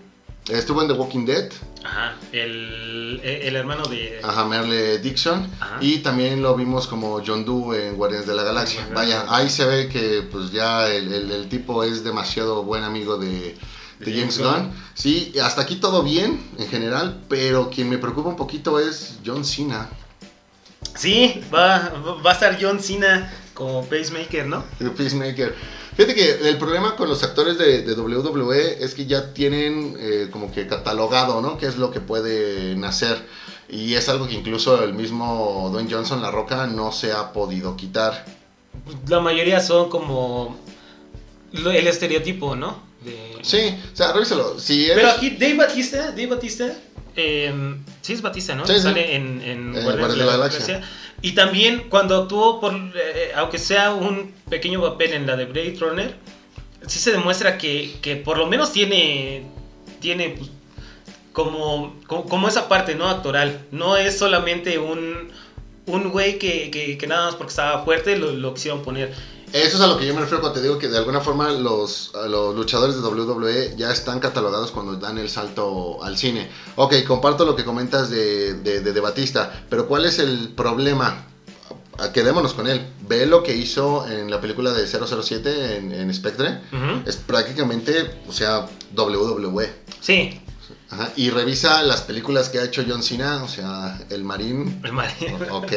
estuvo 0.49 0.81
en 0.81 0.87
The 0.87 0.93
Walking 0.93 1.25
Dead, 1.25 1.51
Ajá. 1.83 2.15
El, 2.33 3.21
el 3.23 3.55
hermano 3.55 3.85
de. 3.85 4.19
Ajá, 4.23 4.45
Merle 4.45 4.97
Dixon. 4.99 5.47
Ajá. 5.59 5.77
Y 5.79 5.99
también 5.99 6.41
lo 6.41 6.55
vimos 6.55 6.87
como 6.87 7.21
John 7.25 7.45
Doe 7.45 7.87
en 7.87 7.95
Guardianes 7.95 8.27
de 8.27 8.35
la 8.35 8.43
Galaxia. 8.43 8.87
Vaya, 8.93 9.25
ahí 9.29 9.49
se 9.49 9.65
ve 9.65 9.87
que 9.87 10.23
pues 10.29 10.51
ya 10.51 10.87
el, 10.89 11.13
el- 11.13 11.31
el 11.31 11.49
tipo 11.49 11.83
es 11.83 12.03
demasiado 12.03 12.63
buen 12.63 12.83
amigo 12.83 13.17
de, 13.17 13.55
de 13.99 14.11
James 14.19 14.37
Gunn. 14.39 14.73
Sí, 14.95 15.33
hasta 15.41 15.61
aquí 15.61 15.77
todo 15.77 16.03
bien 16.03 16.41
en 16.57 16.67
general, 16.67 17.21
pero 17.29 17.69
quien 17.69 17.89
me 17.89 17.97
preocupa 17.97 18.27
un 18.29 18.35
poquito 18.35 18.79
es 18.79 19.19
John 19.25 19.45
Cena. 19.45 19.89
Sí, 20.95 21.41
va, 21.53 21.89
va 22.25 22.31
a 22.31 22.33
estar 22.33 22.57
John 22.59 22.79
Cena 22.81 23.31
como 23.53 23.83
pacemaker, 23.85 24.45
¿no? 24.47 24.63
Peacemaker. 24.95 25.55
Fíjate 25.97 26.13
que 26.15 26.47
el 26.49 26.57
problema 26.57 26.95
con 26.95 27.09
los 27.09 27.23
actores 27.23 27.57
de, 27.57 27.81
de 27.81 27.93
WWE 27.99 28.83
es 28.83 28.93
que 28.93 29.07
ya 29.07 29.33
tienen 29.33 29.97
eh, 29.99 30.29
como 30.31 30.51
que 30.51 30.67
catalogado, 30.67 31.41
¿no? 31.41 31.57
¿Qué 31.57 31.65
es 31.65 31.77
lo 31.77 31.89
que 31.91 31.99
pueden 31.99 32.85
hacer? 32.85 33.17
Y 33.67 33.95
es 33.95 34.07
algo 34.07 34.27
que 34.27 34.35
incluso 34.35 34.83
el 34.83 34.93
mismo 34.93 35.69
Dwayne 35.71 35.91
Johnson, 35.91 36.21
La 36.21 36.29
Roca, 36.31 36.67
no 36.67 36.91
se 36.91 37.11
ha 37.11 37.33
podido 37.33 37.75
quitar. 37.75 38.25
La 39.09 39.19
mayoría 39.19 39.59
son 39.59 39.89
como 39.89 40.55
el 41.51 41.87
estereotipo, 41.87 42.55
¿no? 42.55 42.83
De- 43.03 43.37
Sí, 43.41 43.75
o 43.93 43.95
sea, 43.95 44.13
revísalo. 44.13 44.59
Si 44.59 44.85
eres... 44.85 44.97
Pero 44.97 45.09
aquí 45.09 45.31
Dave 45.31 45.55
Batista, 45.55 46.11
Dave 46.11 46.27
Batista, 46.27 46.73
eh, 47.15 47.75
sí 48.01 48.13
es 48.13 48.21
Batista, 48.21 48.55
¿no? 48.55 48.67
Sí, 48.67 48.73
sí. 48.75 48.81
Sale 48.81 49.15
en, 49.15 49.41
en 49.41 49.75
Eh, 49.75 49.81
Guardianes 49.83 50.17
de 50.17 50.25
la 50.25 50.31
Galaxia. 50.33 50.81
Y 51.22 51.32
también 51.34 51.86
cuando 51.89 52.15
actuó, 52.15 52.59
por, 52.59 52.74
eh, 52.74 53.32
aunque 53.36 53.57
sea 53.57 53.93
un 53.93 54.34
pequeño 54.49 54.82
papel 54.82 55.13
en 55.13 55.26
la 55.26 55.36
de 55.36 55.45
Blade 55.45 55.78
Runner, 55.80 56.15
sí 56.86 56.99
se 56.99 57.11
demuestra 57.11 57.57
que, 57.57 57.95
que 58.01 58.15
por 58.15 58.38
lo 58.38 58.45
menos 58.45 58.72
tiene, 58.72 59.43
tiene 59.99 60.30
pues, 60.30 60.51
como, 61.34 61.95
como, 62.07 62.26
como 62.26 62.47
esa 62.47 62.68
parte, 62.68 62.95
¿no? 62.95 63.09
Actoral. 63.09 63.65
No 63.72 63.97
es 63.97 64.18
solamente 64.18 64.78
un, 64.78 65.30
un 65.88 66.09
güey 66.09 66.38
que, 66.38 66.70
que, 66.70 66.97
que 66.97 67.07
nada 67.07 67.26
más 67.26 67.36
porque 67.36 67.49
estaba 67.49 67.84
fuerte 67.84 68.18
lo, 68.18 68.32
lo 68.32 68.53
quisieron 68.53 68.84
poner. 68.84 69.13
Eso 69.53 69.77
es 69.77 69.81
a 69.81 69.87
lo 69.87 69.97
que 69.97 70.05
yo 70.05 70.13
me 70.13 70.19
refiero 70.19 70.41
cuando 70.41 70.59
te 70.59 70.63
digo 70.65 70.77
que 70.77 70.89
de 70.89 70.97
alguna 70.97 71.21
forma 71.21 71.49
los, 71.51 72.11
los 72.27 72.53
luchadores 72.55 72.95
de 72.95 73.01
WWE 73.01 73.75
ya 73.77 73.91
están 73.91 74.19
catalogados 74.19 74.71
cuando 74.71 74.95
dan 74.97 75.17
el 75.17 75.29
salto 75.29 76.03
al 76.03 76.17
cine. 76.17 76.49
Ok, 76.75 76.95
comparto 77.07 77.45
lo 77.45 77.55
que 77.55 77.63
comentas 77.63 78.09
de, 78.09 78.55
de, 78.55 78.81
de- 78.81 78.91
de 78.93 78.99
Batista, 78.99 79.63
pero 79.69 79.87
¿cuál 79.87 80.05
es 80.05 80.19
el 80.19 80.49
problema? 80.49 81.23
Quedémonos 82.13 82.53
con 82.53 82.67
él. 82.67 82.85
Ve 83.07 83.25
lo 83.25 83.41
que 83.41 83.55
hizo 83.55 84.05
en 84.07 84.29
la 84.29 84.39
película 84.39 84.71
de 84.73 84.85
007 84.85 85.77
en, 85.77 85.91
en 85.91 86.13
Spectre. 86.13 86.59
Ujú. 86.71 87.09
Es 87.09 87.15
prácticamente, 87.15 88.21
o 88.27 88.33
sea, 88.33 88.67
WWE. 88.95 89.71
Sí, 90.01 90.41
Ajá, 90.89 91.11
Y 91.15 91.29
revisa 91.31 91.81
las 91.83 92.01
películas 92.01 92.49
que 92.49 92.59
ha 92.59 92.63
hecho 92.63 92.83
John 92.87 93.01
Cena, 93.03 93.43
o 93.43 93.47
sea, 93.47 93.99
El 94.09 94.23
Marín, 94.23 94.79
el 94.83 94.93
marido. 94.93 95.37
Ok, 95.51 95.71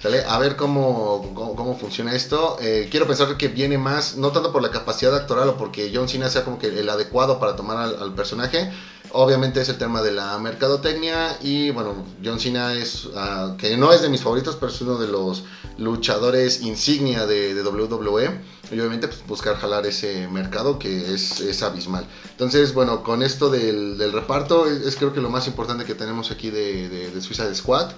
sale, 0.00 0.24
a 0.24 0.38
ver 0.38 0.56
cómo, 0.56 1.32
cómo, 1.34 1.76
funciona 1.76 2.14
esto. 2.14 2.56
Eh, 2.60 2.88
quiero 2.90 3.06
pensar 3.06 3.36
que 3.36 3.48
viene 3.48 3.78
más, 3.78 4.16
no 4.16 4.32
tanto 4.32 4.52
por 4.52 4.62
la 4.62 4.70
capacidad 4.70 5.14
actoral 5.14 5.48
o 5.48 5.56
porque 5.56 5.90
John 5.94 6.08
Cena 6.08 6.28
sea 6.28 6.44
como 6.44 6.58
que 6.58 6.66
el 6.68 6.88
adecuado 6.88 7.38
para 7.38 7.56
tomar 7.56 7.78
al, 7.78 8.14
personaje. 8.14 8.70
Obviamente 9.12 9.60
es 9.60 9.68
el 9.68 9.78
tema 9.78 10.02
de 10.02 10.10
la 10.10 10.38
mercadotecnia 10.38 11.38
y 11.40 11.70
bueno, 11.70 12.04
John 12.24 12.40
Cena 12.40 12.74
es, 12.74 13.08
ah, 13.14 13.54
que 13.58 13.76
no 13.76 13.92
es 13.92 14.02
de 14.02 14.08
mis 14.08 14.22
favoritos, 14.22 14.56
pero 14.56 14.72
es 14.72 14.80
uno 14.80 14.98
de 14.98 15.06
los 15.06 15.44
luchadores 15.78 16.62
insignia 16.62 17.26
de, 17.26 17.54
de 17.54 17.62
WWE. 17.62 18.54
Y 18.70 18.80
obviamente 18.80 19.08
pues, 19.08 19.24
buscar 19.26 19.56
jalar 19.56 19.86
ese 19.86 20.26
mercado 20.28 20.78
que 20.78 21.14
es, 21.14 21.40
es 21.40 21.62
abismal. 21.62 22.06
Entonces, 22.30 22.74
bueno, 22.74 23.02
con 23.02 23.22
esto 23.22 23.50
del, 23.50 24.12
reparto 24.12 24.66
es, 24.66 24.86
es 24.86 24.96
creo 24.96 25.12
que 25.12 25.20
lo 25.20 25.30
más 25.30 25.46
importante 25.46 25.84
que 25.84 25.94
tenemos 25.94 26.30
aquí 26.30 26.50
de, 26.50 26.88
de, 26.88 27.10
de 27.10 27.20
Suicide 27.20 27.54
Squad. 27.54 27.92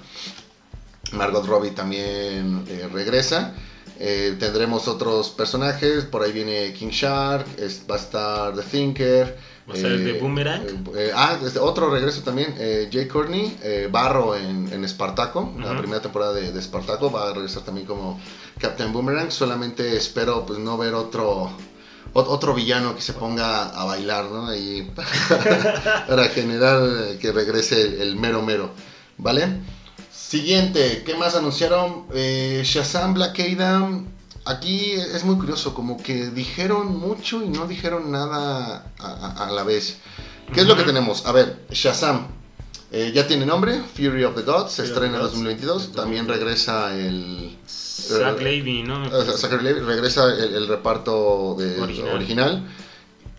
Margot 1.13 1.45
Robbie 1.47 1.71
también 1.71 2.65
eh, 2.69 2.89
regresa. 2.93 3.53
Eh, 3.99 4.37
tendremos 4.39 4.89
otros 4.89 5.31
personajes. 5.31 6.05
Por 6.05 6.23
ahí 6.23 6.33
viene 6.33 6.73
King 6.75 6.91
Shark. 6.91 7.47
es- 7.59 7.83
va 7.91 7.95
a 7.95 7.99
estar 7.99 8.55
The 8.55 8.63
Thinker. 8.63 9.37
Va 9.69 9.73
a 9.73 9.77
estar 9.77 9.91
el 9.91 10.05
de 10.05 10.13
Boomerang. 10.21 10.63
eh, 10.63 10.75
eh, 10.97 11.11
ah, 11.15 11.39
otro 11.61 11.91
regreso 11.91 12.23
también. 12.23 12.55
Jay 12.93 13.07
Courtney. 13.09 13.57
Barro 13.91 14.37
en, 14.37 14.73
en 14.73 14.85
Espartaco. 14.85 15.53
La 15.59 15.77
primera 15.79 16.01
temporada 16.03 16.33
de, 16.35 16.53
de 16.53 16.59
Espartaco. 16.61 17.11
Va 17.11 17.31
a 17.31 17.33
regresar 17.33 17.63
también 17.65 17.87
como 17.87 18.21
Captain 18.61 18.93
Boomerang. 18.93 19.31
Solamente 19.31 19.97
espero 19.97 20.45
pues 20.47 20.59
no 20.59 20.77
ver 20.77 20.95
otro. 20.95 21.51
ot- 22.13 22.27
Otro 22.29 22.55
villano 22.55 22.95
que 22.95 23.01
se 23.03 23.13
ponga 23.15 23.69
a 23.71 23.85
bailar, 23.85 24.27
¿no? 24.27 24.55
Y 24.55 24.83
para 26.07 26.29
generar 26.29 27.17
que 27.21 27.33
regrese 27.33 28.03
el 28.03 28.17
mero 28.17 28.43
mero, 28.43 28.71
¿vale? 29.19 29.49
Siguiente, 30.31 31.03
¿qué 31.07 31.15
más 31.15 31.37
anunciaron? 31.37 32.07
Eh, 32.13 32.63
Shazam 32.65 33.15
Black 33.15 33.39
Adam. 33.39 34.07
Aquí 34.45 34.93
es 34.93 35.23
muy 35.25 35.37
curioso, 35.37 35.73
como 35.75 36.03
que 36.03 36.31
dijeron 36.31 36.97
mucho 36.99 37.43
y 37.45 37.49
no 37.49 37.67
dijeron 37.67 38.11
nada 38.11 38.87
a, 38.99 39.07
a- 39.07 39.47
a 39.49 39.53
la 39.53 39.63
vez. 39.63 39.99
¿Qué 40.53 40.61
es 40.63 40.67
lo 40.67 40.77
que 40.77 40.83
tenemos? 40.83 41.27
A 41.27 41.33
ver, 41.33 41.65
Shazam. 41.71 42.27
eh, 42.93 43.13
ya 43.15 43.27
tiene 43.29 43.47
nombre, 43.47 43.81
Fury 43.97 44.25
of 44.25 44.35
the 44.37 44.43
Gods, 44.43 44.73
se 44.73 44.85
estrena 44.85 45.07
en 45.07 45.13
the 45.13 45.19
Gods. 45.21 45.33
2022. 45.33 45.93
También 45.93 46.27
regresa 46.29 46.93
el, 46.97 47.57
Zach 47.67 48.41
Levy, 48.41 48.83
¿no? 48.83 49.09
Zachary 49.25 49.63
Levi, 49.65 49.81
regresa 49.81 50.25
el, 50.33 50.55
el 50.55 50.67
reparto 50.69 51.55
de- 51.59 51.81
Original. 51.81 52.15
original. 52.15 52.69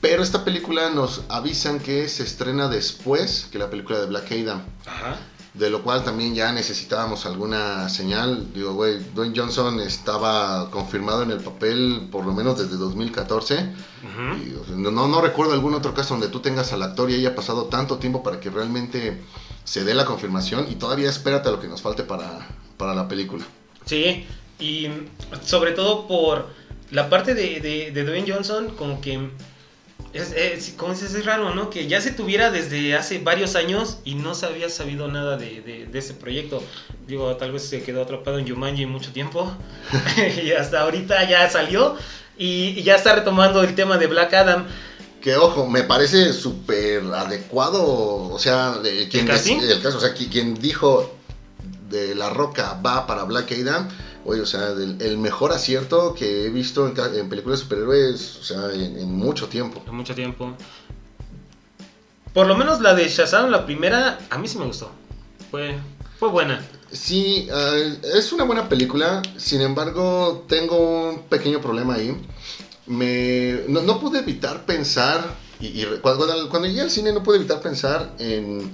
Pero 0.01 0.21
esta 0.23 0.43
película 0.45 0.89
nos 0.89 1.21
avisan 1.29 1.79
que 1.79 2.07
se 2.07 2.23
estrena 2.23 2.67
después 2.69 3.47
que 3.51 3.57
la 3.59 3.69
película 3.69 3.99
de 3.99 4.05
Black 4.07 4.31
Adam. 4.31 4.61
Ajá. 4.85 5.17
De 5.57 5.69
lo 5.69 5.81
cual 5.81 6.03
también 6.03 6.35
ya 6.35 6.51
necesitábamos 6.51 7.25
alguna 7.25 7.89
señal. 7.89 8.53
Digo, 8.53 8.73
güey, 8.73 8.99
Dwayne 9.15 9.33
Johnson 9.35 9.79
estaba 9.79 10.69
confirmado 10.69 11.23
en 11.23 11.31
el 11.31 11.39
papel 11.39 12.09
por 12.11 12.25
lo 12.25 12.33
menos 12.33 12.59
desde 12.59 12.77
2014. 12.77 13.55
Ujú. 13.55 14.43
Y, 14.43 14.53
o 14.53 14.65
sea, 14.65 14.75
no, 14.75 14.91
no, 14.91 15.07
no 15.07 15.21
recuerdo 15.21 15.53
algún 15.53 15.73
otro 15.73 15.93
caso 15.93 16.13
donde 16.13 16.27
tú 16.27 16.41
tengas 16.41 16.73
al 16.73 16.83
actor 16.83 17.09
y 17.09 17.15
haya 17.15 17.33
pasado 17.33 17.65
tanto 17.65 17.97
tiempo 17.97 18.21
para 18.21 18.39
que 18.39 18.49
realmente 18.51 19.19
se 19.63 19.83
dé 19.83 19.95
la 19.95 20.05
confirmación. 20.05 20.67
Y 20.69 20.75
todavía 20.75 21.09
espérate 21.09 21.49
a 21.49 21.53
lo 21.53 21.59
que 21.59 21.67
nos 21.67 21.81
falte 21.81 22.03
para, 22.03 22.47
para 22.77 22.93
la 22.93 23.07
película. 23.07 23.43
Sí, 23.85 24.27
y 24.59 24.89
sobre 25.43 25.71
todo 25.71 26.07
por 26.07 26.49
la 26.91 27.09
parte 27.09 27.33
de, 27.33 27.59
de, 27.59 27.91
de 27.91 28.03
Dwayne 28.03 28.31
Johnson, 28.31 28.75
como 28.77 29.01
que 29.01 29.29
es, 30.17 30.31
es- 30.33 30.73
como 30.77 30.93
dices, 30.93 31.13
es 31.13 31.25
raro, 31.25 31.53
¿no? 31.55 31.69
Que 31.69 31.87
ya 31.87 32.01
se 32.01 32.11
tuviera 32.11 32.51
desde 32.51 32.95
hace 32.95 33.19
varios 33.19 33.55
años 33.55 33.97
y 34.05 34.15
no 34.15 34.35
se 34.35 34.45
había 34.45 34.69
sabido 34.69 35.07
nada 35.07 35.37
de, 35.37 35.61
de, 35.61 35.85
de 35.85 35.99
ese 35.99 36.13
proyecto. 36.13 36.61
Digo, 37.07 37.35
tal 37.37 37.51
vez 37.51 37.63
se 37.63 37.81
quedó 37.83 38.01
atrapado 38.03 38.39
en 38.39 38.47
Jumanji 38.47 38.85
mucho 38.85 39.11
tiempo 39.13 39.51
y 40.43 40.51
hasta 40.51 40.81
ahorita 40.81 41.27
ya 41.29 41.49
salió 41.49 41.95
y, 42.37 42.69
y 42.77 42.83
ya 42.83 42.95
está 42.95 43.15
retomando 43.15 43.63
el 43.63 43.75
tema 43.75 43.97
de 43.97 44.07
Black 44.07 44.33
Adam. 44.33 44.65
Que 45.21 45.35
ojo, 45.35 45.67
me 45.67 45.83
parece 45.83 46.31
súper 46.33 47.01
adecuado, 47.13 47.83
o 47.85 48.39
sea, 48.39 48.77
de, 48.77 49.07
quien 49.09 49.27
¿El 49.29 49.81
caso, 49.81 49.97
o 49.97 50.01
sea, 50.01 50.13
qui- 50.15 50.29
quien 50.29 50.53
dijo 50.55 51.13
de 51.89 52.15
La 52.15 52.29
Roca 52.29 52.79
va 52.85 53.07
para 53.07 53.23
Black 53.23 53.51
Adam, 53.53 53.89
oye, 54.27 54.41
o 54.41 54.45
sea, 54.45 54.69
el 54.71 55.17
mejor 55.17 55.53
acierto 55.53 56.13
que 56.13 56.45
he 56.45 56.49
visto 56.49 56.85
en, 56.87 57.29
películas 57.29 57.59
de 57.59 57.63
superhéroes, 57.63 58.37
o 58.37 58.43
sea, 58.43 58.73
en, 58.73 58.99
en 58.99 59.13
mucho 59.13 59.47
tiempo. 59.47 59.81
En 59.87 59.95
mucho 59.95 60.13
tiempo. 60.13 60.53
Por 62.33 62.45
lo 62.45 62.55
menos 62.55 62.81
la 62.81 62.93
de 62.93 63.07
Shazam, 63.07 63.49
la 63.49 63.65
primera, 63.65 64.19
a 64.29 64.37
mí 64.37 64.47
sí 64.47 64.57
me 64.57 64.65
gustó. 64.65 64.91
Fue, 65.49 65.75
fue 66.19 66.29
buena. 66.29 66.61
Sí, 66.91 67.47
ah, 67.51 67.75
es 68.15 68.31
una 68.33 68.43
buena 68.43 68.67
película, 68.67 69.21
sin 69.37 69.61
embargo, 69.61 70.45
tengo 70.47 71.09
un 71.09 71.21
pequeño 71.23 71.61
problema 71.61 71.95
ahí. 71.95 72.15
Me, 72.85 73.61
no, 73.67 73.81
no 73.81 73.99
pude 73.99 74.19
evitar 74.19 74.65
pensar, 74.65 75.35
y, 75.59 75.83
cuando, 76.01 76.25
cuando- 76.25 76.49
cuando 76.49 76.67
llegué 76.67 76.81
al 76.81 76.91
cine 76.91 77.11
no 77.13 77.23
pude 77.23 77.37
evitar 77.37 77.61
pensar 77.61 78.13
en, 78.19 78.71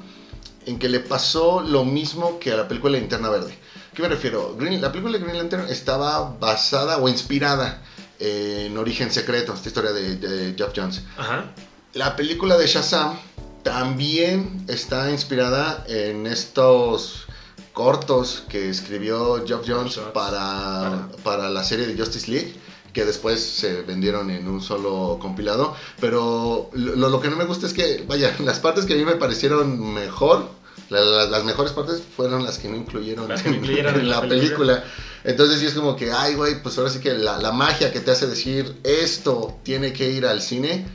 en 0.65 0.79
que 0.79 0.89
le 0.89 0.99
pasó 0.99 1.61
lo 1.61 1.85
mismo 1.85 2.39
que 2.39 2.51
a 2.51 2.57
la 2.57 2.67
película 2.67 2.97
Linterna 2.97 3.29
Verde. 3.29 3.57
¿Qué 3.93 4.01
me 4.01 4.07
refiero? 4.07 4.55
Green- 4.57 4.81
la 4.81 4.91
película 4.91 5.17
de 5.17 5.23
Green 5.23 5.37
Lantern 5.37 5.69
estaba 5.69 6.35
basada 6.39 6.97
o 6.97 7.07
inspirada 7.09 7.81
en 8.19 8.77
Origen 8.77 9.11
Secreto, 9.11 9.53
esta 9.53 9.67
historia 9.67 9.91
de, 9.91 10.15
de 10.17 10.55
Jeff 10.57 10.71
Jones. 10.75 11.01
Ajá. 11.17 11.51
La 11.93 12.15
película 12.15 12.57
de 12.57 12.65
Shazam 12.67 13.17
también 13.63 14.65
está 14.67 15.11
inspirada 15.11 15.83
en 15.87 16.27
estos 16.27 17.25
cortos 17.73 18.43
que 18.49 18.69
escribió 18.69 19.43
Geoff 19.47 19.65
Jones 19.67 19.97
para, 20.13 21.07
para 21.23 21.49
la 21.49 21.63
serie 21.63 21.87
de 21.87 21.97
Justice 21.97 22.29
League 22.29 22.53
que 22.93 23.03
después 23.05 23.41
se 23.43 23.81
vendieron 23.81 24.29
en 24.29 24.47
un 24.47 24.61
solo 24.61 25.17
compilado 25.19 25.75
pero 25.99 26.69
lo, 26.73 27.09
lo 27.09 27.19
que 27.19 27.29
no 27.29 27.35
me 27.35 27.45
gusta 27.45 27.65
es 27.65 27.73
que 27.73 28.03
vaya 28.07 28.35
las 28.43 28.59
partes 28.59 28.85
que 28.85 28.93
a 28.93 28.97
mí 28.97 29.03
me 29.05 29.15
parecieron 29.15 29.91
mejor 29.93 30.49
la- 30.89 31.01
la- 31.01 31.25
las 31.27 31.43
mejores 31.43 31.71
partes 31.73 32.01
fueron 32.15 32.43
las 32.43 32.59
que 32.59 32.67
no 32.69 32.75
incluyeron, 32.77 33.27
que 33.27 33.49
en 33.49 34.09
la 34.09 34.21
película. 34.21 34.83
Entonces 35.23 35.59
sí 35.59 35.65
es 35.67 35.73
como 35.73 35.95
que, 35.95 36.11
ay, 36.11 36.35
güey, 36.35 36.61
pues 36.61 36.77
ahora 36.77 36.89
sí 36.89 36.99
que 36.99 37.13
la, 37.13 37.37
la 37.37 37.51
magia 37.51 37.91
que 37.93 37.99
te 38.01 38.11
hace 38.11 38.27
decir 38.27 38.75
esto 38.83 39.57
tiene 39.63 39.93
que 39.93 40.09
ir 40.11 40.25
al 40.25 40.41
cine, 40.41 40.85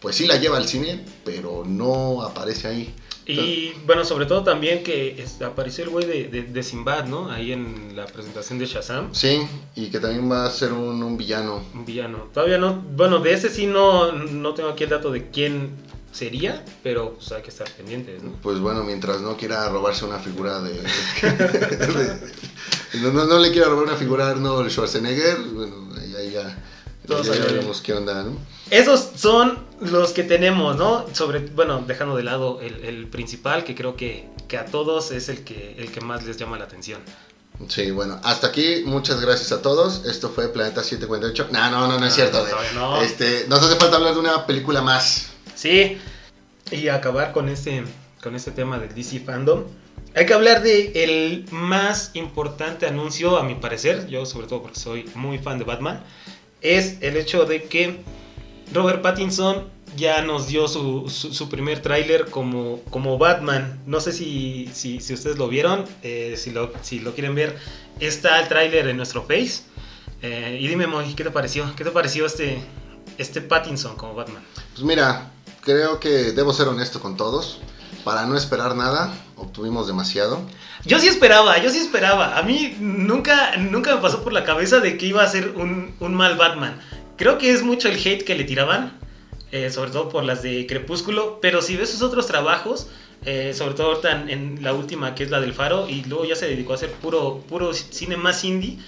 pues 0.00 0.16
sí 0.16 0.26
la 0.26 0.36
lleva 0.36 0.56
al 0.56 0.66
cine, 0.66 1.04
pero 1.24 1.62
no 1.66 2.22
aparece 2.22 2.68
ahí. 2.68 2.94
Y 3.24 3.72
bueno, 3.86 4.04
sobre 4.04 4.26
todo 4.26 4.42
también 4.42 4.82
que 4.82 5.24
apareció 5.46 5.84
el 5.84 5.90
güey 5.90 6.06
de, 6.06 6.24
de, 6.28 6.42
de 6.42 6.62
Sinbad, 6.64 7.04
¿no? 7.04 7.30
Ahí 7.30 7.52
en 7.52 7.94
la 7.94 8.04
presentación 8.06 8.58
de 8.58 8.66
Shazam. 8.66 9.14
Sí, 9.14 9.46
y 9.76 9.90
que 9.90 10.00
también 10.00 10.28
va 10.28 10.44
a 10.44 10.50
ser 10.50 10.72
un, 10.72 11.00
un 11.04 11.16
villano. 11.16 11.62
Un 11.72 11.84
villano. 11.84 12.28
Todavía 12.34 12.58
no. 12.58 12.74
Bueno, 12.96 13.20
de 13.20 13.32
ese 13.32 13.48
sí 13.48 13.66
no, 13.66 14.10
no 14.10 14.54
tengo 14.54 14.70
aquí 14.70 14.82
el 14.84 14.90
dato 14.90 15.12
de 15.12 15.30
quién 15.30 15.70
sería, 16.12 16.64
pero 16.82 17.14
pues 17.14 17.32
hay 17.32 17.42
que 17.42 17.48
estar 17.50 17.68
pendientes, 17.70 18.22
¿no? 18.22 18.32
Pues 18.42 18.58
bueno, 18.60 18.84
mientras 18.84 19.20
no 19.20 19.36
quiera 19.36 19.68
robarse 19.68 20.04
una 20.04 20.18
figura 20.18 20.60
de... 20.60 20.80
no, 23.00 23.12
no, 23.12 23.24
no 23.24 23.38
le 23.38 23.50
quiera 23.50 23.68
robar 23.68 23.84
una 23.84 23.96
figura 23.96 24.28
a 24.28 24.30
Arnold 24.30 24.70
Schwarzenegger, 24.70 25.38
bueno, 25.54 25.88
ahí 26.18 26.30
ya, 26.32 26.58
Todo 27.06 27.22
ya 27.22 27.32
bien. 27.32 27.44
veremos 27.44 27.80
qué 27.80 27.94
onda, 27.94 28.22
¿no? 28.22 28.36
Esos 28.70 29.10
son 29.16 29.58
los 29.80 30.12
que 30.12 30.22
tenemos, 30.22 30.76
¿no? 30.76 31.06
Sobre, 31.12 31.40
bueno, 31.40 31.82
dejando 31.86 32.16
de 32.16 32.22
lado 32.22 32.60
el, 32.60 33.06
principal, 33.08 33.64
que 33.64 33.74
creo 33.74 33.96
que, 33.96 34.28
que 34.48 34.56
a 34.56 34.66
todos 34.66 35.10
es 35.10 35.28
el 35.28 35.44
que, 35.44 35.74
el 35.78 35.90
que 35.90 36.00
más 36.00 36.24
les 36.24 36.36
llama 36.36 36.58
la 36.58 36.64
atención. 36.64 37.00
Sí, 37.68 37.90
bueno, 37.90 38.18
hasta 38.24 38.46
aquí, 38.48 38.82
muchas 38.86 39.20
gracias 39.20 39.52
a 39.52 39.60
todos. 39.60 40.04
Esto 40.06 40.30
fue 40.30 40.48
Planeta 40.48 40.82
748. 40.82 41.48
No, 41.52 41.70
no, 41.70 41.86
no, 41.88 41.98
no 41.98 42.06
es 42.06 42.12
Ah, 42.12 42.16
cierto. 42.16 42.46
Este, 43.02 43.46
nos 43.48 43.60
hace 43.62 43.76
falta 43.76 43.96
hablar 43.98 44.14
de 44.14 44.20
una 44.20 44.46
película 44.46 44.80
más. 44.80 45.31
Sí, 45.62 45.96
y 46.72 46.88
acabar 46.88 47.30
con 47.30 47.48
este, 47.48 47.84
con 48.20 48.34
este 48.34 48.50
tema 48.50 48.80
del 48.80 48.92
DC 48.92 49.20
Fandom. 49.20 49.62
Hay 50.16 50.26
que 50.26 50.34
hablar 50.34 50.60
de 50.64 51.04
el 51.04 51.44
más 51.52 52.10
importante 52.14 52.84
anuncio, 52.86 53.36
a 53.38 53.44
mi 53.44 53.54
parecer, 53.54 54.08
yo 54.08 54.26
sobre 54.26 54.48
todo 54.48 54.62
porque 54.62 54.80
soy 54.80 55.08
muy 55.14 55.38
fan 55.38 55.58
de 55.60 55.64
Batman, 55.64 56.02
es 56.62 56.96
el 57.00 57.16
hecho 57.16 57.44
de 57.44 57.62
que 57.62 58.00
Robert 58.74 59.02
Pattinson 59.02 59.68
ya 59.96 60.22
nos 60.22 60.48
dio 60.48 60.66
su, 60.66 61.08
su- 61.08 61.48
primer 61.48 61.80
tráiler 61.80 62.26
como, 62.26 62.80
como 62.90 63.16
Batman. 63.16 63.78
No 63.86 64.00
sé 64.00 64.10
si, 64.12 64.68
si, 64.74 64.98
si 64.98 65.14
ustedes 65.14 65.38
lo 65.38 65.46
vieron, 65.46 65.84
eh, 66.02 66.34
si, 66.36 66.50
lo, 66.50 66.72
si 66.82 66.98
lo 66.98 67.14
quieren 67.14 67.36
ver, 67.36 67.56
está 68.00 68.40
el 68.40 68.48
tráiler 68.48 68.88
en 68.88 68.96
nuestro 68.96 69.22
face. 69.22 69.62
Eh, 70.22 70.58
y 70.60 70.66
dime, 70.66 70.88
Moy, 70.88 71.14
¿qué 71.14 71.22
te 71.22 71.30
pareció? 71.30 71.72
¿Qué 71.76 71.84
te 71.84 71.90
pareció 71.92 72.26
este, 72.26 72.58
este 73.18 73.42
Pattinson 73.42 73.94
como 73.96 74.14
Batman? 74.14 74.42
Pues 74.72 74.82
mira, 74.84 75.30
creo 75.62 76.00
que 76.00 76.32
debo 76.32 76.52
ser 76.52 76.68
honesto 76.68 77.00
con 77.00 77.16
todos. 77.16 77.58
Para 78.04 78.26
no 78.26 78.36
esperar 78.36 78.74
nada, 78.74 79.14
obtuvimos 79.36 79.86
demasiado. 79.86 80.40
Yo 80.84 80.98
sí 80.98 81.06
esperaba, 81.06 81.58
yo 81.58 81.70
sí 81.70 81.78
esperaba. 81.78 82.36
A 82.36 82.42
mí 82.42 82.76
nunca, 82.80 83.56
nunca 83.56 83.94
me 83.94 84.02
pasó 84.02 84.24
por 84.24 84.32
la 84.32 84.44
cabeza 84.44 84.80
de 84.80 84.98
que 84.98 85.06
iba 85.06 85.22
a 85.22 85.28
ser 85.28 85.50
un, 85.50 85.94
un 86.00 86.14
mal 86.14 86.36
Batman. 86.36 86.80
Creo 87.16 87.38
que 87.38 87.52
es 87.52 87.62
mucho 87.62 87.88
el 87.88 87.96
hate 87.96 88.24
que 88.24 88.34
le 88.34 88.44
tiraban, 88.44 88.98
eh, 89.52 89.70
sobre 89.70 89.92
todo 89.92 90.08
por 90.08 90.24
las 90.24 90.42
de 90.42 90.66
Crepúsculo, 90.66 91.38
pero 91.40 91.62
si 91.62 91.76
ves 91.76 91.90
sus 91.90 92.02
otros 92.02 92.26
trabajos, 92.26 92.88
eh, 93.24 93.52
sobre 93.54 93.74
todo 93.74 93.88
ahorita 93.88 94.10
en, 94.10 94.30
en 94.30 94.62
la 94.62 94.72
última 94.72 95.14
que 95.14 95.22
es 95.22 95.30
la 95.30 95.40
del 95.40 95.52
Faro, 95.52 95.88
y 95.88 96.02
luego 96.04 96.24
ya 96.24 96.34
se 96.34 96.46
dedicó 96.48 96.72
a 96.72 96.76
hacer 96.76 96.90
puro, 96.90 97.44
puro 97.48 97.72
cine 97.72 98.16
más 98.16 98.42
indie, 98.42 98.78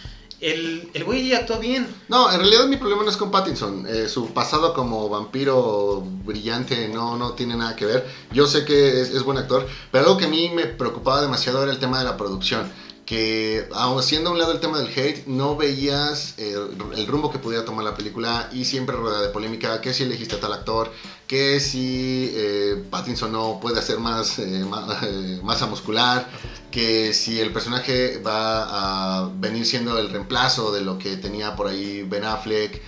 el, 0.45 0.90
el 0.92 1.05
güey 1.05 1.32
actúa 1.34 1.59
bien. 1.59 1.86
No, 2.09 2.30
en 2.30 2.38
realidad 2.38 2.66
mi 2.66 2.76
problema 2.76 3.03
no 3.03 3.11
es 3.11 3.16
con 3.16 3.30
Pattinson. 3.30 3.86
Eh, 3.88 4.09
su 4.09 4.28
pasado 4.34 4.74
como 4.74 5.09
vampiro 5.09 6.03
brillante 6.24 6.88
no, 6.88 7.16
no 7.16 7.32
tiene 7.32 7.57
nada 7.57 7.74
que 7.74 7.86
ver. 7.86 8.07
Yo 8.32 8.47
sé 8.47 8.64
que 8.64 9.01
es, 9.01 9.11
es 9.11 9.22
buen 9.22 9.38
actor, 9.38 9.66
pero 9.90 10.05
algo 10.05 10.18
que 10.18 10.26
a 10.26 10.28
mí 10.28 10.51
me 10.55 10.66
preocupaba 10.66 11.22
demasiado 11.22 11.62
era 11.62 11.72
el 11.72 11.78
tema 11.78 11.99
de 11.99 12.05
la 12.05 12.16
producción. 12.16 12.70
Que 13.07 13.69
aun 13.75 14.03
siendo 14.03 14.31
a 14.31 14.33
un 14.33 14.39
lado 14.39 14.53
el 14.53 14.61
tema 14.61 14.79
del 14.79 14.89
hate, 14.89 15.27
no 15.27 15.57
veías 15.57 16.35
eh, 16.39 16.57
el 16.97 17.07
rumbo 17.07 17.31
que 17.31 17.39
pudiera 17.39 17.63
tomar 17.65 17.85
la 17.85 17.95
película 17.95 18.49
y 18.51 18.65
siempre 18.65 18.97
rueda 18.97 19.21
de 19.21 19.29
polémica, 19.29 19.81
que 19.83 19.93
si 19.93 20.05
elegiste 20.05 20.37
a 20.37 20.41
tal 20.41 20.55
actor, 20.55 20.91
que 21.27 21.61
si 21.61 22.31
eh, 22.35 22.83
Pattinson 22.91 23.31
no 23.31 23.59
puede 23.61 23.79
hacer 23.79 23.99
más 23.99 24.39
eh, 24.39 24.65
ma- 24.67 24.87
eh, 25.03 25.39
masa 25.43 25.67
muscular, 25.67 26.27
que 26.71 27.13
si 27.13 27.39
el 27.41 27.53
personaje 27.53 28.23
va 28.27 29.25
a 29.25 29.29
venir 29.35 29.67
siendo 29.67 29.99
el 29.99 30.09
reemplazo 30.09 30.73
de 30.73 30.81
lo 30.81 30.99
que 30.99 31.17
tenía 31.19 31.55
por 31.57 31.67
ahí 31.67 32.03
Ben 32.09 32.25
Affleck. 32.25 32.81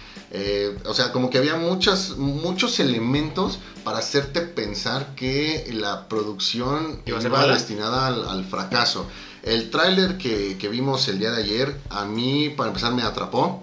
o 0.87 0.95
sea, 0.95 1.13
como 1.13 1.29
que 1.31 1.39
había 1.39 1.57
muchas, 1.57 2.17
muchos 2.17 2.81
elementos 2.81 3.59
para 3.85 3.99
hacerte 3.99 4.41
pensar 4.41 5.15
que 5.15 5.69
la 5.73 6.09
producción 6.09 7.01
¿Iba 7.07 7.19
a 7.19 7.47
destinada 7.53 8.07
al, 8.07 8.27
al 8.29 8.45
fracaso. 8.45 9.07
El 9.47 9.71
tráiler 9.71 10.19
que, 10.19 10.59
que 10.59 10.69
vimos 10.69 11.07
el 11.09 11.19
día 11.19 11.31
de 11.31 11.43
ayer, 11.43 11.75
a 11.89 12.05
mí, 12.05 12.51
para 12.51 12.69
empezar, 12.69 12.93
me 12.93 13.03
atrapó. 13.03 13.63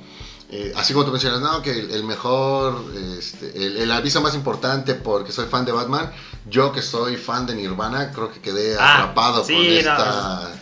Eh, 0.49 0.71
así 0.75 0.93
como 0.93 1.05
tú 1.05 1.11
mencionas, 1.11 1.41
no, 1.41 1.61
que 1.61 1.71
el, 1.71 1.91
el 1.91 2.03
mejor, 2.03 2.85
este, 3.17 3.51
el, 3.65 3.77
el 3.77 3.91
aviso 3.91 4.21
más 4.21 4.35
importante 4.35 4.93
porque 4.93 5.31
soy 5.31 5.47
fan 5.47 5.65
de 5.65 5.71
Batman, 5.71 6.11
yo 6.47 6.71
que 6.71 6.81
soy 6.81 7.17
fan 7.17 7.45
de 7.47 7.55
Nirvana, 7.55 8.11
creo 8.11 8.31
que 8.31 8.39
quedé 8.39 8.77
Ah, 8.79 8.93
atrapado 9.01 9.43
sí, 9.43 9.53
con 9.53 9.63
no, 9.63 9.69
esta, 9.71 10.53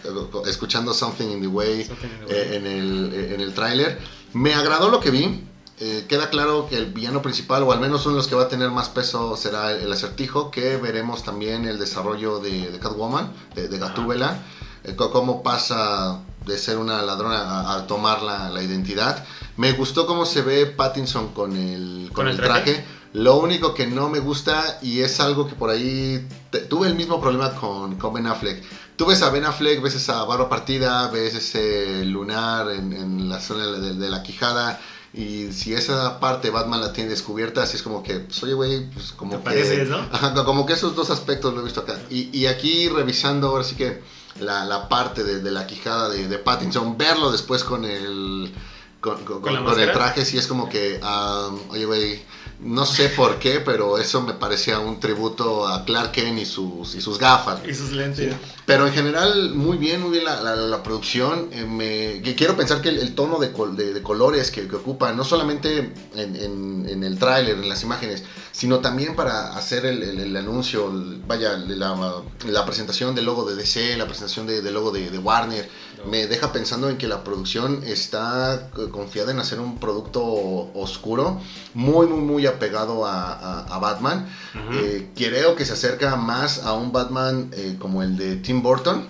escuchando 0.48 0.94
Something 0.94 1.28
in 1.28 1.42
the 1.42 1.48
Way 1.48 1.82
in 1.82 1.88
the 2.28 2.34
eh, 2.34 2.48
Way. 2.50 2.56
en 2.58 2.66
el, 2.68 3.14
eh, 3.14 3.36
en 3.36 3.42
el 3.42 3.54
tráiler. 3.54 4.00
Me 4.34 4.54
agradó 4.56 4.90
lo 4.90 5.00
que 5.02 5.12
vi. 5.12 5.44
Eh, 5.84 6.06
queda 6.08 6.30
claro 6.30 6.68
que 6.70 6.78
el 6.78 6.86
villano 6.94 7.22
principal, 7.24 7.64
o 7.64 7.72
al 7.74 7.80
menos 7.80 8.06
uno 8.06 8.14
de 8.16 8.18
los 8.20 8.28
que 8.28 8.36
va 8.36 8.44
a 8.44 8.48
tener 8.48 8.70
más 8.70 8.88
peso, 8.90 9.36
será 9.36 9.72
el, 9.72 9.82
el 9.84 9.92
acertijo, 9.92 10.52
que 10.52 10.78
veremos 10.78 11.24
también 11.24 11.66
el 11.66 11.80
desarrollo 11.80 12.40
de, 12.40 12.70
de 12.72 12.80
Catwoman, 12.80 13.34
de, 13.56 13.68
de 13.68 13.78
Gatúbela, 13.80 14.28
eh, 14.34 14.36
co- 14.36 14.71
cómo 14.96 15.44
pasa 15.44 16.20
de 16.46 16.58
ser 16.58 16.78
una 16.78 17.02
ladrona 17.02 17.38
a, 17.40 17.76
a 17.76 17.88
tomar 17.88 18.22
la, 18.24 18.50
la 18.50 18.64
identidad. 18.64 19.24
Me 19.58 19.74
gustó 19.74 20.08
cómo 20.08 20.26
se 20.26 20.42
ve 20.42 20.66
Pattinson 20.66 21.34
con 21.34 21.56
el, 21.56 22.06
con 22.08 22.26
¿Con 22.26 22.28
el 22.30 22.38
traje? 22.38 22.74
traje. 22.74 22.86
Lo 23.14 23.36
único 23.38 23.74
que 23.74 23.88
no 23.88 24.08
me 24.10 24.20
gusta, 24.20 24.80
y 24.82 25.02
es 25.02 25.20
algo 25.20 25.46
que 25.48 25.54
por 25.56 25.70
ahí 25.70 26.26
te- 26.50 26.62
tuve 26.62 26.88
el 26.88 26.96
mismo 26.96 27.20
problema 27.20 27.54
con, 27.56 27.98
con 27.98 28.14
Ben 28.14 28.26
Affleck. 28.26 28.64
Tú 28.96 29.06
ves 29.06 29.22
a 29.22 29.30
Ben 29.30 29.44
Affleck, 29.44 29.82
ves 29.82 29.96
esa 29.96 30.24
barba 30.24 30.48
partida, 30.48 31.08
ves 31.10 31.36
ese 31.36 32.06
lunar 32.06 32.72
en, 32.72 32.94
en 32.94 33.28
la 33.30 33.40
zona 33.42 33.66
de, 33.68 33.94
de 33.96 34.10
la 34.10 34.24
quijada. 34.24 34.80
Y 35.14 35.52
si 35.52 35.74
esa 35.74 36.22
parte 36.22 36.50
Batman 36.52 36.80
la 36.80 36.94
tiene 36.94 37.10
descubierta, 37.10 37.64
así 37.64 37.76
es 37.76 37.84
como 37.84 38.02
que, 38.02 38.20
pues 38.22 38.42
oye, 38.44 38.54
güey, 38.54 38.90
pues 38.92 39.12
como 39.12 39.32
Te 39.34 39.38
que. 39.40 39.44
pareces, 39.44 39.90
¿no? 39.90 39.98
Ajá, 40.10 40.34
como 40.46 40.66
que 40.66 40.72
esos 40.74 40.96
dos 40.96 41.10
aspectos 41.10 41.54
lo 41.54 41.60
he 41.60 41.64
visto 41.66 41.82
acá. 41.82 42.00
Y, 42.10 42.30
y 42.36 42.46
aquí 42.48 42.88
revisando 42.88 43.50
ahora 43.50 43.66
sí 43.66 43.76
que 43.76 44.02
la, 44.40 44.66
la 44.66 44.88
parte 44.88 45.24
de, 45.24 45.40
de 45.40 45.52
la 45.52 45.68
quijada 45.68 46.10
de, 46.10 46.28
de 46.28 46.38
Pattinson, 46.40 46.98
verlo 46.98 47.32
después 47.32 47.64
con 47.64 47.86
el. 47.86 48.54
Con, 49.02 49.26
con- 49.26 49.42
¿Con 49.42 49.54
la 49.54 49.64
con 49.64 49.80
el 49.80 49.92
traje, 49.94 50.26
sí 50.26 50.38
es 50.38 50.46
como 50.48 50.70
que, 50.70 51.00
ah, 51.02 51.50
oye, 51.70 51.86
güey, 51.86 52.22
No 52.64 52.86
sé 52.86 53.10
por 53.10 53.40
qué, 53.40 53.60
pero 53.60 53.98
eso 53.98 54.22
me 54.22 54.34
parecía 54.34 54.80
un 54.80 55.00
tributo 55.00 55.68
a 55.68 55.84
Clark 55.84 56.12
Kent 56.12 56.40
y 56.40 56.46
sus, 56.46 56.94
y 56.96 57.02
sus 57.02 57.18
gafas. 57.18 57.60
Y 57.68 57.74
sus 57.74 57.92
lentes. 57.92 58.36
Pero 58.68 58.86
en 58.86 58.94
general, 58.94 59.56
muy 59.56 59.78
bien, 59.78 60.00
muy 60.02 60.12
bien 60.12 60.24
la, 60.26 60.40
la, 60.42 60.56
la 60.56 60.84
producción. 60.84 61.50
Eh, 61.52 61.66
me, 61.66 62.22
que 62.22 62.36
quiero 62.36 62.56
pensar 62.56 62.80
que 62.82 62.90
el, 62.90 63.00
el 63.00 63.16
tono 63.16 63.40
de, 63.40 63.52
col- 63.52 63.76
de- 63.76 63.94
de 63.94 64.02
colores 64.04 64.52
que, 64.52 64.68
que 64.68 64.76
ocupa, 64.76 65.12
no 65.12 65.24
solamente 65.24 65.92
en, 66.16 66.36
en- 66.36 66.86
en 66.88 67.04
el 67.04 67.18
tráiler, 67.18 67.58
en 67.58 67.68
las 67.68 67.82
imágenes, 67.84 68.24
sino 68.52 68.80
también 68.80 69.16
para 69.16 69.56
hacer 69.58 69.86
el, 69.88 70.04
el- 70.04 70.20
el 70.20 70.38
anuncio, 70.38 70.92
vaya, 71.28 71.58
la, 71.58 72.22
la 72.46 72.66
presentación 72.66 73.16
del 73.16 73.26
logo 73.26 73.44
de 73.50 73.56
DC, 73.56 73.98
la 73.98 74.06
presentación 74.06 74.46
de- 74.46 74.62
del 74.62 74.74
logo 74.76 74.92
de, 74.92 75.10
de 75.10 75.18
Warner, 75.18 75.68
me 76.06 76.28
deja 76.28 76.52
pensando 76.52 76.90
en 76.90 76.98
que 76.98 77.08
la 77.08 77.24
producción 77.24 77.84
está 77.86 78.70
confiada 78.92 79.32
en 79.32 79.40
hacer 79.40 79.60
un 79.60 79.78
producto 79.80 80.24
oscuro, 80.24 81.40
muy, 81.74 82.08
muy, 82.08 82.20
muy 82.20 82.46
apegado 82.48 83.06
a, 83.06 83.34
a- 83.34 83.76
a 83.76 83.80
Batman. 83.80 84.28
Eh, 84.74 85.10
creo 85.16 85.56
que 85.56 85.66
se 85.66 85.74
acerca 85.74 86.16
más 86.16 86.64
a 86.64 86.74
un 86.74 86.92
Batman 86.92 87.52
eh, 87.54 87.76
como 87.80 88.02
el 88.04 88.18
de 88.18 88.38
Tim 88.38 88.62
Burton 88.62 89.08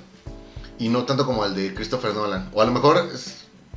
y 0.79 0.89
no 0.89 1.03
tanto 1.03 1.25
como 1.25 1.45
el 1.45 1.53
de 1.55 1.73
Christopher 1.73 2.13
Nolan. 2.13 2.49
O 2.53 2.61
a 2.61 2.65
lo 2.65 2.71
mejor, 2.71 3.07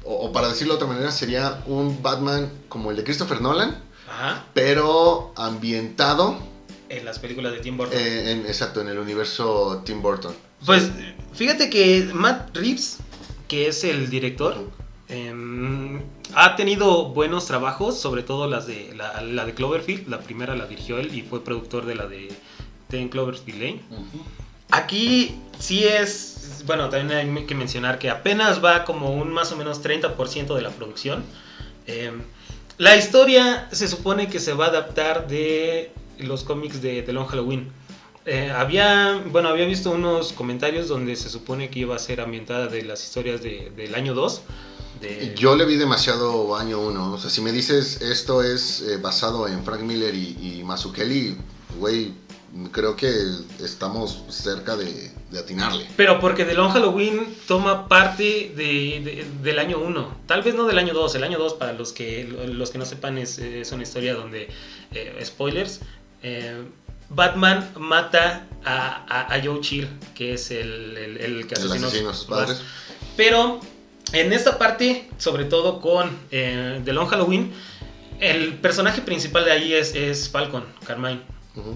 o 0.05 0.33
para 0.33 0.49
decirlo 0.49 0.75
de 0.75 0.77
otra 0.77 0.89
manera, 0.89 1.11
sería 1.13 1.63
un 1.67 2.03
Batman 2.03 2.51
como 2.69 2.91
el 2.91 2.97
de 2.97 3.05
Christopher 3.05 3.41
Nolan, 3.41 3.79
Ajá. 4.09 4.45
pero 4.55 5.33
ambientado 5.37 6.37
En 6.89 7.05
las 7.05 7.19
películas 7.19 7.53
de 7.53 7.59
Tim 7.61 7.77
Burton. 7.77 7.99
eh, 7.99 8.33
en, 8.33 8.41
exacto, 8.47 8.81
en 8.81 8.89
el 8.89 8.99
universo 8.99 9.83
Tim 9.85 10.01
Burton. 10.03 10.35
Pues 10.65 10.89
fíjate 11.35 11.69
que 11.69 12.11
Matt 12.15 12.57
Reeves, 12.57 12.99
que 13.49 13.69
es 13.69 13.85
el 13.85 14.11
director, 14.11 14.57
em, 15.09 16.01
ha 16.35 16.57
tenido 16.57 17.11
buenos 17.11 17.47
trabajos, 17.47 17.99
sobre 17.99 18.23
todo 18.23 18.49
las 18.49 18.67
de 18.67 18.93
la, 18.97 19.21
la 19.23 19.45
de 19.45 19.55
Cloverfield. 19.55 20.09
La 20.09 20.21
primera 20.21 20.55
la 20.57 20.67
dirigió 20.67 20.99
él 20.99 21.15
y 21.15 21.23
fue 21.23 21.45
productor 21.45 21.87
de 21.87 21.95
la 21.95 22.07
de 22.07 22.29
Ten 22.89 23.09
Cloverfield 23.09 23.61
Lane. 23.61 23.81
Aquí 24.71 25.37
sí 25.59 25.85
es, 25.85 26.63
bueno, 26.67 26.89
también 26.89 27.37
hay 27.37 27.47
que 27.47 27.55
mencionar 27.55 27.99
que 27.99 28.11
apenas 28.11 28.65
va 28.65 28.85
como 28.85 29.13
un 29.13 29.33
más 29.33 29.53
o 29.53 29.57
menos 29.57 29.83
30% 29.83 30.55
de 30.55 30.63
la 30.63 30.71
producción. 30.71 31.23
Em, 31.87 32.23
la 32.79 32.97
historia 32.97 33.69
se 33.71 33.87
supone 33.87 34.29
que 34.29 34.41
se 34.41 34.53
va 34.53 34.67
a 34.67 34.69
adaptar 34.69 35.29
de 35.29 35.93
los 36.19 36.43
cómics 36.43 36.83
de 36.83 37.03
The 37.03 37.13
Long 37.13 37.27
Halloween. 37.27 37.71
Eh, 38.27 38.51
había, 38.51 39.23
bueno, 39.31 39.49
había 39.51 39.67
visto 39.67 39.91
unos 39.91 40.33
comentarios 40.33 40.89
donde 40.89 41.15
se 41.17 41.29
supone 41.29 41.69
que 41.71 41.81
iba 41.81 41.95
a 41.95 41.99
ser 41.99 42.21
ambientada 42.21 42.69
de 42.69 42.83
las 42.83 43.03
historias 43.05 43.43
de- 43.43 43.71
del 43.77 43.95
año 43.95 44.15
2. 44.15 44.43
De, 45.01 45.35
Yo 45.37 45.57
le 45.57 45.65
vi 45.67 45.77
demasiado 45.77 46.57
año 46.57 46.81
uno. 46.81 47.13
O 47.13 47.19
sea, 47.19 47.29
si 47.29 47.41
me 47.43 47.53
dices 47.53 48.01
esto 48.01 48.43
es 48.43 48.81
eh, 48.83 48.97
basado 48.97 49.47
en 49.49 49.63
Frank 49.65 49.81
Miller 49.83 50.15
y, 50.15 50.59
y 50.61 50.65
Mazzucchelli, 50.65 51.37
güey, 51.79 52.13
creo 52.73 52.97
que 52.97 53.13
estamos 53.63 54.23
cerca 54.31 54.77
de, 54.77 55.11
de 55.31 55.39
atinarle. 55.39 55.87
Pero 55.97 56.19
porque 56.21 56.45
The 56.47 56.55
Long 56.55 56.73
Halloween 56.73 57.35
toma 57.47 57.89
parte 57.89 58.53
de, 58.57 59.03
de- 59.05 59.27
del 59.43 59.59
año 59.59 59.79
1. 59.81 60.19
Tal 60.27 60.43
vez 60.43 60.55
no 60.55 60.65
del 60.65 60.79
año 60.79 60.95
2. 60.95 61.15
El 61.17 61.25
año 61.25 61.39
2, 61.39 61.55
para 61.55 61.73
los 61.75 61.93
que, 61.93 62.25
los 62.25 62.71
que 62.71 62.79
no 62.79 62.87
sepan, 62.87 63.19
es, 63.19 63.39
es 63.39 63.71
una 63.73 63.83
historia 63.83 64.15
donde, 64.15 64.49
eh, 64.93 65.21
spoilers, 65.25 65.81
eh, 66.23 66.63
Batman 67.09 67.71
mata 67.79 68.47
a, 68.65 69.05
a- 69.09 69.35
a 69.35 69.43
Joe 69.43 69.61
Chill, 69.61 69.89
que 70.15 70.35
es 70.35 70.51
el, 70.51 70.97
el, 70.97 71.17
el 71.19 71.47
que 71.47 71.55
asesino 71.55 71.89
padres. 72.29 72.61
Pero 73.17 73.61
en 74.13 74.33
esta 74.33 74.59
parte, 74.59 75.09
sobre 75.19 75.45
todo 75.45 75.81
con 75.81 76.11
eh, 76.31 76.81
The 76.85 76.93
Long 76.93 77.09
Halloween, 77.09 77.53
el 78.21 78.55
personaje 78.55 79.03
principal 79.03 79.45
de 79.45 79.53
ahí 79.53 79.73
es, 79.75 79.95
es 79.95 80.29
Falcon, 80.31 80.65
Carmine 80.87 81.21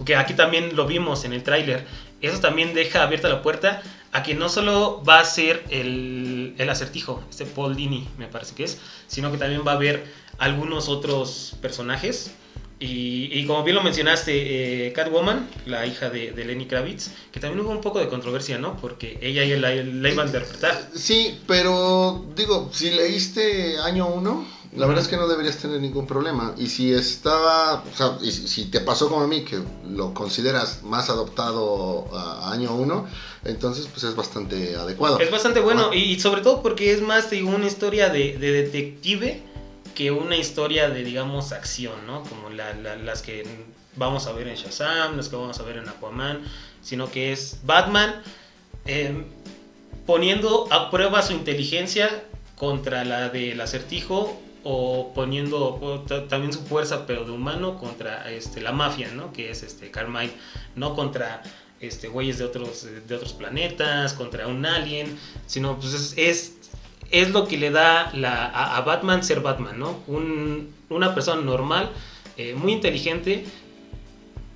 que 0.04 0.16
aquí 0.16 0.34
también 0.34 0.74
lo 0.74 0.86
vimos 0.88 1.24
en 1.24 1.32
el 1.32 1.44
tráiler. 1.44 1.86
Eso 2.20 2.40
también 2.40 2.74
deja 2.74 3.04
abierta 3.04 3.28
la 3.28 3.42
puerta 3.42 3.80
a 4.10 4.24
que 4.24 4.34
no 4.34 4.48
solo 4.48 5.04
va 5.08 5.20
a 5.20 5.24
ser 5.24 5.62
el, 5.70 6.54
el 6.58 6.68
acertijo, 6.68 7.22
este 7.30 7.44
Paul 7.46 7.76
Dini 7.76 8.08
me 8.18 8.26
parece 8.26 8.56
que 8.56 8.64
es, 8.64 8.78
sino 9.06 9.30
que 9.30 9.38
también 9.38 9.62
va 9.64 9.72
a 9.72 9.74
haber 9.76 10.04
algunos 10.38 10.88
otros 10.88 11.54
personajes. 11.62 12.32
Y, 12.80 13.28
y 13.32 13.44
como 13.46 13.64
bien 13.64 13.74
lo 13.74 13.82
mencionaste, 13.82 14.86
eh, 14.86 14.92
Catwoman, 14.92 15.48
la 15.66 15.84
hija 15.86 16.10
de, 16.10 16.30
de 16.30 16.44
Lenny 16.44 16.66
Kravitz, 16.66 17.10
que 17.32 17.40
también 17.40 17.64
hubo 17.64 17.72
un 17.72 17.80
poco 17.80 17.98
de 17.98 18.08
controversia, 18.08 18.58
¿no? 18.58 18.76
Porque 18.76 19.18
ella 19.20 19.44
ya 19.44 19.56
la, 19.56 19.74
la 19.74 20.10
iba 20.10 20.22
a 20.22 20.26
interpretar. 20.26 20.88
Sí, 20.94 21.38
pero 21.48 22.24
digo, 22.36 22.70
si 22.72 22.90
leíste 22.90 23.78
año 23.78 24.06
1, 24.06 24.46
la 24.76 24.86
verdad 24.86 25.02
es 25.02 25.08
que 25.08 25.16
no 25.16 25.26
deberías 25.26 25.56
tener 25.56 25.80
ningún 25.80 26.06
problema. 26.06 26.54
Y 26.56 26.68
si 26.68 26.92
estaba, 26.92 27.82
o 27.82 27.96
sea, 27.96 28.16
y 28.22 28.30
si 28.30 28.66
te 28.66 28.80
pasó 28.80 29.08
como 29.08 29.22
a 29.22 29.26
mí, 29.26 29.42
que 29.42 29.58
lo 29.90 30.14
consideras 30.14 30.82
más 30.84 31.10
adoptado 31.10 32.06
a, 32.14 32.52
año 32.52 32.74
1, 32.76 33.06
entonces 33.46 33.88
pues 33.90 34.04
es 34.04 34.14
bastante 34.14 34.76
adecuado. 34.76 35.18
Es 35.18 35.30
bastante 35.32 35.58
bueno, 35.60 35.88
Ah. 35.90 35.96
y, 35.96 36.12
y 36.12 36.20
sobre 36.20 36.42
todo 36.42 36.62
porque 36.62 36.92
es 36.92 37.00
más, 37.02 37.30
digo, 37.30 37.48
una 37.50 37.66
historia 37.66 38.08
de, 38.10 38.36
de 38.38 38.52
detective 38.52 39.42
que 39.98 40.10
una 40.12 40.36
historia 40.36 40.88
de, 40.88 41.02
digamos, 41.04 41.52
acción, 41.52 42.06
¿no? 42.06 42.22
Como 42.22 42.48
la- 42.50 42.72
la- 42.72 42.96
las 42.96 43.20
que 43.20 43.44
vamos 43.96 44.26
a 44.28 44.32
ver 44.32 44.46
en 44.48 44.54
Shazam, 44.54 45.16
las 45.16 45.28
que 45.28 45.36
vamos 45.36 45.58
a 45.58 45.64
ver 45.64 45.76
en 45.76 45.88
Aquaman, 45.88 46.40
sino 46.80 47.10
que 47.10 47.32
es 47.32 47.58
Batman 47.64 48.22
eh, 48.86 49.24
poniendo 50.06 50.66
a 50.72 50.90
prueba 50.90 51.20
su 51.22 51.32
inteligencia 51.32 52.22
contra 52.56 53.04
la 53.04 53.28
del 53.28 53.60
acertijo 53.60 54.40
o 54.64 55.12
poniendo 55.14 56.04
también 56.28 56.52
su 56.52 56.60
fuerza 56.64 57.06
pero 57.06 57.24
de 57.24 57.30
humano 57.32 57.78
contra 57.78 58.30
este 58.30 58.60
la 58.60 58.72
mafia 58.72 59.08
no 59.12 59.32
que 59.32 59.50
es 59.50 59.62
este 59.62 59.90
Carmine 59.90 60.32
no 60.74 60.94
contra 60.96 61.42
este 61.80 62.08
güeyes 62.08 62.38
de 62.38 62.44
otros 62.44 62.86
de 63.06 63.14
otros 63.14 63.32
planetas 63.34 64.14
contra 64.14 64.46
un 64.48 64.66
alien 64.66 65.16
sino 65.46 65.78
pues 65.78 65.92
es 65.94 66.14
es, 66.16 66.57
es 67.10 67.30
lo 67.30 67.46
que 67.46 67.56
le 67.58 67.70
da 67.70 68.10
la, 68.14 68.46
a, 68.46 68.80
Batman 68.82 69.22
ser 69.24 69.40
Batman 69.40 69.78
no 69.78 69.98
Un- 70.06 70.72
una 70.88 71.14
persona 71.14 71.40
normal 71.40 71.90
eh, 72.36 72.54
muy 72.54 72.72
inteligente 72.72 73.44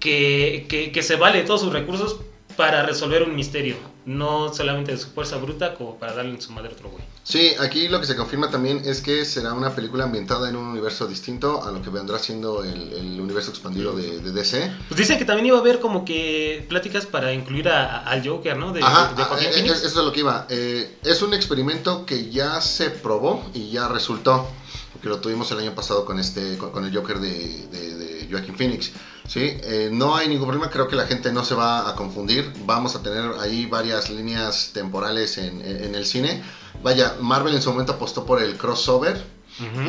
que, 0.00 0.66
que, 0.92 1.02
se 1.02 1.16
vale 1.16 1.38
de 1.38 1.44
todos 1.44 1.60
sus 1.60 1.72
recursos 1.72 2.20
para 2.56 2.82
resolver 2.84 3.22
un 3.22 3.34
misterio 3.34 3.76
no 4.04 4.52
solamente 4.52 4.92
de 4.92 4.98
su 4.98 5.08
fuerza 5.10 5.36
bruta 5.36 5.74
como 5.74 5.96
para 5.98 6.12
darle 6.14 6.32
en 6.32 6.40
su 6.42 6.52
madre 6.52 6.72
otro 6.72 6.90
güey 6.90 7.04
Sí, 7.24 7.52
aquí 7.60 7.86
lo 7.88 8.00
que 8.00 8.06
se 8.06 8.16
confirma 8.16 8.50
también 8.50 8.82
es 8.84 9.00
que 9.00 9.24
será 9.24 9.52
una 9.54 9.74
película 9.74 10.04
ambientada 10.04 10.48
en 10.48 10.56
un 10.56 10.66
universo 10.66 11.06
distinto 11.06 11.62
a 11.64 11.70
lo 11.70 11.80
que 11.80 11.88
vendrá 11.88 12.18
siendo 12.18 12.64
el, 12.64 12.92
el 12.92 13.20
universo 13.20 13.50
expandido 13.50 13.94
de, 13.96 14.18
de 14.18 14.32
DC. 14.32 14.72
Pues 14.88 14.98
dicen 14.98 15.18
que 15.18 15.24
también 15.24 15.46
iba 15.46 15.56
a 15.56 15.60
haber 15.60 15.78
como 15.78 16.04
que 16.04 16.66
pláticas 16.68 17.06
para 17.06 17.32
incluir 17.32 17.68
a- 17.68 17.98
a- 17.98 18.10
al 18.10 18.26
Joker, 18.28 18.56
¿no? 18.56 18.72
De, 18.72 18.82
Ajá, 18.82 19.14
de 19.14 19.22
eh, 19.22 19.52
eh, 19.54 19.66
eso 19.66 19.86
es 19.86 19.94
lo 19.94 20.10
que 20.12 20.20
iba. 20.20 20.46
Eh, 20.50 20.98
es 21.04 21.22
un 21.22 21.32
experimento 21.32 22.04
que 22.06 22.28
ya 22.30 22.60
se 22.60 22.90
probó 22.90 23.48
y 23.54 23.70
ya 23.70 23.86
resultó. 23.88 24.48
Porque 24.92 25.08
lo 25.08 25.18
tuvimos 25.20 25.50
el 25.52 25.58
año 25.58 25.74
pasado 25.74 26.04
con 26.04 26.18
este 26.18 26.58
con, 26.58 26.70
con 26.70 26.84
el 26.84 26.94
Joker 26.94 27.18
de 27.18 27.66
Joaquin 28.32 28.56
Phoenix. 28.56 28.90
¿sí? 29.28 29.40
Eh, 29.62 29.90
no 29.92 30.16
hay 30.16 30.28
ningún 30.28 30.48
problema, 30.48 30.70
creo 30.70 30.88
que 30.88 30.96
la 30.96 31.06
gente 31.06 31.32
no 31.32 31.44
se 31.44 31.54
va 31.54 31.88
a 31.88 31.94
confundir. 31.94 32.52
Vamos 32.64 32.96
a 32.96 33.02
tener 33.02 33.32
ahí 33.40 33.66
varias 33.66 34.10
líneas 34.10 34.70
temporales 34.72 35.38
en, 35.38 35.60
el 35.94 36.06
cine. 36.06 36.42
Vaya, 36.82 37.16
Marvel 37.20 37.54
en 37.54 37.62
su 37.62 37.70
momento 37.70 37.92
apostó 37.92 38.24
por 38.24 38.42
el 38.42 38.56
crossover. 38.56 39.42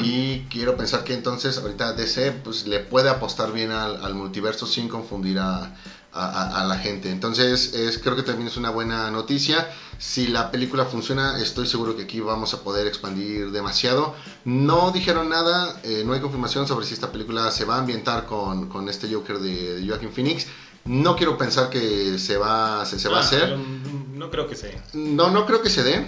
Y 0.04 0.41
quiero 0.50 0.76
pensar 0.76 1.06
que 1.06 1.14
entonces 1.14 1.58
ahorita 1.58 1.94
DC 1.94 2.34
pues, 2.44 2.68
le 2.68 2.82
puede 2.82 3.10
apostar 3.10 3.54
bien 3.54 3.72
al, 3.72 4.04
al 4.04 4.14
multiverso 4.14 4.68
sin 4.68 4.89
confundir 4.89 5.39
a, 5.39 5.74
a- 6.14 6.64
la 6.64 6.76
gente. 6.76 7.09
Entonces 7.09 7.70
es, 7.74 7.97
creo 7.97 8.16
que 8.16 8.24
también 8.24 8.47
es 8.47 8.57
una 8.57 8.70
buena 8.70 9.09
noticia. 9.09 9.66
Si 9.97 10.28
la 10.28 10.51
película 10.51 10.86
funciona, 10.86 11.38
estoy 11.38 11.66
seguro 11.66 11.95
que 11.95 12.03
aquí 12.03 12.20
vamos 12.20 12.53
a 12.53 12.57
poder 12.57 12.86
expandir 12.88 13.51
demasiado. 13.51 14.11
No 14.43 14.91
dijeron 14.91 15.30
nada, 15.30 15.74
eh, 15.84 16.03
no 16.05 16.14
hay 16.14 16.20
confirmación 16.20 16.68
sobre 16.68 16.86
si 16.86 16.93
esta 16.93 17.07
película 17.07 17.49
se 17.51 17.64
va 17.66 17.76
a 17.76 17.78
ambientar 17.80 18.24
con, 18.26 18.66
con 18.68 18.88
este 18.89 19.11
Joker 19.11 19.39
de, 19.39 19.76
de 19.76 19.88
Joaquin 19.88 20.11
Phoenix. 20.11 20.45
No 20.86 21.16
quiero 21.16 21.38
pensar 21.38 21.70
que 21.70 22.18
se 22.18 22.36
va, 22.38 22.84
se, 22.86 22.99
se 22.99 23.07
va 23.07 23.18
a 23.18 23.20
Ah, 23.22 23.24
hacer. 23.24 23.57
No 23.57 24.30
creo 24.30 24.45
que 24.47 24.55
sea. 24.55 24.84
No, 24.93 25.30
no 25.30 25.45
creo 25.45 25.61
que 25.61 25.70
se 25.70 25.82
dé, 25.82 26.05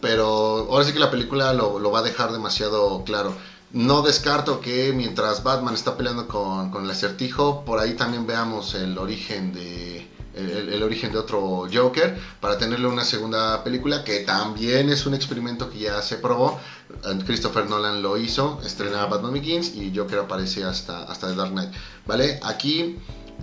pero 0.00 0.66
ahora 0.68 0.84
sí 0.84 0.92
que 0.92 0.98
la 0.98 1.10
película 1.10 1.52
lo, 1.52 1.78
lo 1.78 1.90
va 1.90 2.00
a 2.00 2.02
dejar 2.02 2.32
demasiado 2.32 3.02
claro. 3.04 3.34
No 3.76 4.00
descarto 4.00 4.62
que 4.62 4.94
mientras 4.94 5.42
Batman 5.42 5.74
está 5.74 5.98
peleando 5.98 6.26
con, 6.26 6.82
el 6.82 6.90
acertijo, 6.90 7.62
por 7.66 7.78
ahí 7.78 7.92
también 7.92 8.26
veamos 8.26 8.74
el 8.74 8.96
origen 8.96 9.52
de 9.52 10.08
el, 10.32 10.82
origen 10.82 11.12
de 11.12 11.18
otro 11.18 11.66
Joker 11.70 12.18
para 12.40 12.56
tenerle 12.56 12.86
una 12.86 13.04
segunda 13.04 13.62
película 13.62 14.02
que 14.02 14.20
también 14.20 14.88
es 14.88 15.04
un 15.04 15.12
experimento 15.12 15.68
que 15.68 15.80
ya 15.80 16.00
se 16.00 16.16
probó. 16.16 16.58
Eh, 17.04 17.18
Christopher 17.26 17.68
Nolan 17.68 18.00
lo 18.00 18.16
hizo, 18.16 18.62
estrena 18.64 19.04
Batman 19.04 19.34
Begins 19.34 19.74
y 19.74 19.94
Joker 19.94 20.20
aparece 20.20 20.64
hasta, 20.64 21.02
hasta 21.02 21.28
The 21.28 21.34
Dark 21.34 21.50
Knight. 21.50 21.74
¿Vale? 22.06 22.40
Aquí 22.44 22.96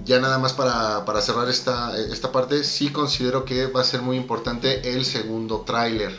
ya 0.03 0.19
nada 0.19 0.39
más 0.39 0.53
para, 0.53 1.05
para 1.05 1.21
cerrar 1.21 1.47
esta, 1.47 1.95
esta 1.95 2.31
parte, 2.31 2.63
sí 2.63 2.89
considero 2.89 3.45
que 3.45 3.67
va 3.67 3.81
a 3.81 3.83
ser 3.83 4.01
muy 4.01 4.17
importante 4.17 4.95
el 4.95 5.05
segundo 5.05 5.61
tráiler. 5.61 6.11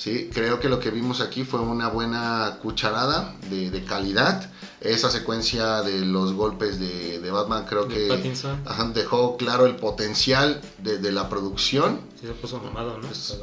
¿Sí? 0.00 0.30
Creo 0.32 0.60
que 0.60 0.70
lo 0.70 0.80
que 0.80 0.90
vimos 0.90 1.20
aquí 1.20 1.44
fue 1.44 1.60
una 1.60 1.88
buena 1.88 2.58
cucharada 2.62 3.36
de, 3.50 3.70
de 3.70 3.84
calidad. 3.84 4.50
Esa 4.80 5.10
secuencia 5.10 5.82
de 5.82 6.06
los 6.06 6.32
golpes 6.32 6.80
de, 6.80 7.20
de 7.20 7.30
Batman 7.30 7.66
creo 7.68 7.84
De 7.84 8.08
que 8.08 8.32
ajá, 8.64 8.84
dejó 8.94 9.36
claro 9.36 9.66
el 9.66 9.76
potencial 9.76 10.62
de, 10.78 10.96
de 10.96 11.12
la 11.12 11.28
producción. 11.28 12.00
Sí 12.18 12.26
se 12.26 12.32
puso 12.32 12.58
mamado, 12.60 12.96
¿no? 12.96 13.06
Pues-. 13.06 13.36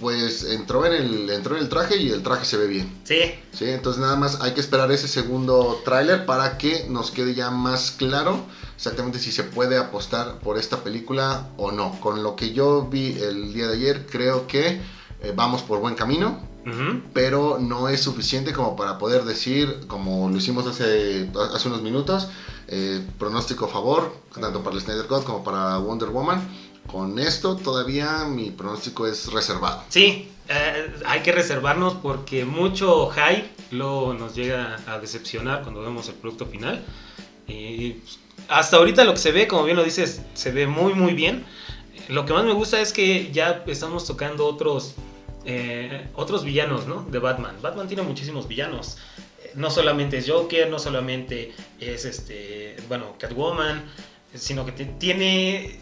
Pues 0.00 0.44
entró 0.44 0.86
en, 0.86 0.94
el, 0.94 1.30
entró 1.30 1.56
en 1.56 1.62
el 1.62 1.68
traje 1.68 1.98
y 1.98 2.10
el 2.10 2.22
traje 2.24 2.44
se 2.46 2.56
ve 2.56 2.66
bien. 2.66 3.00
Sí, 3.04 3.20
¿sí? 3.52 3.66
Entonces 3.66 4.00
nada 4.00 4.16
más 4.16 4.40
hay 4.40 4.54
que 4.54 4.60
esperar 4.60 4.90
ese 4.90 5.06
segundo 5.06 5.80
tráiler 5.84 6.26
para 6.26 6.58
que 6.58 6.86
nos 6.88 7.12
quede 7.12 7.34
ya 7.34 7.50
más 7.50 7.92
claro 7.92 8.40
exactamente 8.74 9.18
si 9.18 9.30
se 9.30 9.44
puede 9.44 9.76
apostar 9.76 10.38
por 10.40 10.58
esta 10.58 10.82
película 10.82 11.50
o 11.58 11.70
no. 11.70 12.00
Con 12.00 12.24
lo 12.24 12.34
que 12.34 12.52
yo 12.52 12.88
vi 12.90 13.16
el 13.20 13.52
día 13.52 13.68
de 13.68 13.74
ayer, 13.74 14.06
creo 14.10 14.48
que 14.48 14.80
eh, 15.22 15.32
vamos 15.34 15.62
por 15.62 15.80
buen 15.80 15.94
camino, 15.94 16.40
Ujú. 16.66 17.00
pero 17.12 17.58
no 17.60 17.88
es 17.88 18.02
suficiente 18.02 18.52
como 18.52 18.76
para 18.76 18.98
poder 18.98 19.24
decir, 19.24 19.86
como 19.86 20.28
lo 20.28 20.36
hicimos 20.36 20.66
hace, 20.66 21.30
hace 21.54 21.68
unos 21.68 21.82
minutos, 21.82 22.28
eh, 22.68 23.04
pronóstico 23.18 23.66
a 23.66 23.68
favor, 23.68 24.14
tanto 24.32 24.62
para 24.62 24.76
el 24.76 24.82
Snyder 24.82 25.06
Cut 25.06 25.24
como 25.24 25.42
para 25.44 25.78
Wonder 25.78 26.10
Woman. 26.10 26.40
Con 26.86 27.18
esto 27.18 27.56
todavía 27.56 28.24
mi 28.24 28.50
pronóstico 28.50 29.06
es 29.06 29.32
reservado. 29.32 29.82
Sí, 29.88 30.30
eh, 30.48 30.92
hay 31.06 31.20
que 31.20 31.32
reservarnos 31.32 31.94
porque 31.94 32.44
mucho 32.44 33.10
hype 33.10 33.48
luego 33.70 34.14
nos 34.14 34.34
llega 34.34 34.76
a 34.86 34.98
decepcionar 34.98 35.62
cuando 35.62 35.82
vemos 35.82 36.08
el 36.08 36.14
producto 36.14 36.46
final. 36.46 36.84
Y 37.46 37.96
hasta 38.48 38.76
ahorita 38.76 39.04
lo 39.04 39.12
que 39.12 39.18
se 39.18 39.32
ve, 39.32 39.46
como 39.46 39.64
bien 39.64 39.76
lo 39.76 39.84
dices, 39.84 40.22
se 40.34 40.50
ve 40.50 40.66
muy 40.66 40.94
muy 40.94 41.12
bien. 41.14 41.44
Lo 42.08 42.26
que 42.26 42.32
más 42.32 42.44
me 42.44 42.52
gusta 42.52 42.80
es 42.80 42.92
que 42.92 43.30
ya 43.32 43.62
estamos 43.66 44.04
tocando 44.06 44.46
otros 44.46 44.94
eh, 45.44 46.08
otros 46.14 46.44
villanos, 46.44 46.86
¿no? 46.86 47.02
De 47.02 47.18
Batman. 47.18 47.56
Batman 47.62 47.88
tiene 47.88 48.02
muchísimos 48.02 48.46
villanos. 48.48 48.98
Eh, 49.42 49.52
No 49.54 49.70
solamente 49.70 50.18
es 50.18 50.28
Joker, 50.28 50.68
no 50.68 50.78
solamente 50.78 51.52
es 51.80 52.04
este, 52.04 52.76
bueno, 52.88 53.14
Catwoman, 53.18 53.84
sino 54.34 54.64
que 54.64 54.72
tiene 54.72 55.78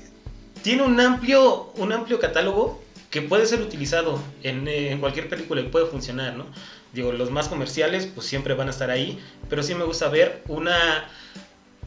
tiene 0.63 0.83
un 0.83 0.99
amplio 1.01 1.73
un 1.77 1.93
amplio 1.93 2.19
catálogo 2.19 2.83
que 3.11 3.23
puede 3.23 3.47
ser 3.47 3.63
utilizado 3.63 4.21
en, 4.43 4.67
eh, 4.69 4.91
en 4.91 5.01
cualquier 5.01 5.29
película 5.29 5.61
y 5.61 5.65
puede 5.69 5.87
funcionar, 5.87 6.35
¿no? 6.35 6.47
Digo, 6.93 7.13
los 7.13 7.31
más 7.31 7.49
comerciales 7.49 8.07
pues 8.07 8.27
siempre 8.27 8.55
van 8.55 8.69
a 8.69 8.71
estar 8.71 8.91
ahí, 8.91 9.19
pero 9.49 9.63
sí 9.63 9.75
me 9.75 9.85
gusta 9.85 10.09
ver 10.09 10.43
una, 10.49 11.09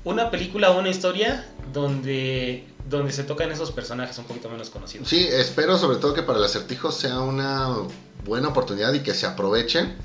una 0.03 0.31
película 0.31 0.71
o 0.71 0.79
una 0.79 0.89
historia 0.89 1.45
donde, 1.73 2.65
donde 2.89 3.11
se 3.11 3.23
tocan 3.23 3.51
esos 3.51 3.71
personajes 3.71 4.17
un 4.17 4.25
poquito 4.25 4.49
menos 4.49 4.69
conocidos. 4.69 5.07
Sí, 5.07 5.27
espero 5.31 5.77
sobre 5.77 5.97
todo 5.97 6.13
que 6.13 6.23
para 6.23 6.39
el 6.39 6.45
acertijo 6.45 6.91
sea 6.91 7.19
una 7.19 7.69
buena 8.25 8.49
oportunidad 8.49 8.93
y 8.93 8.99
que 8.99 9.13
se 9.15 9.25
aprovechen 9.25 9.95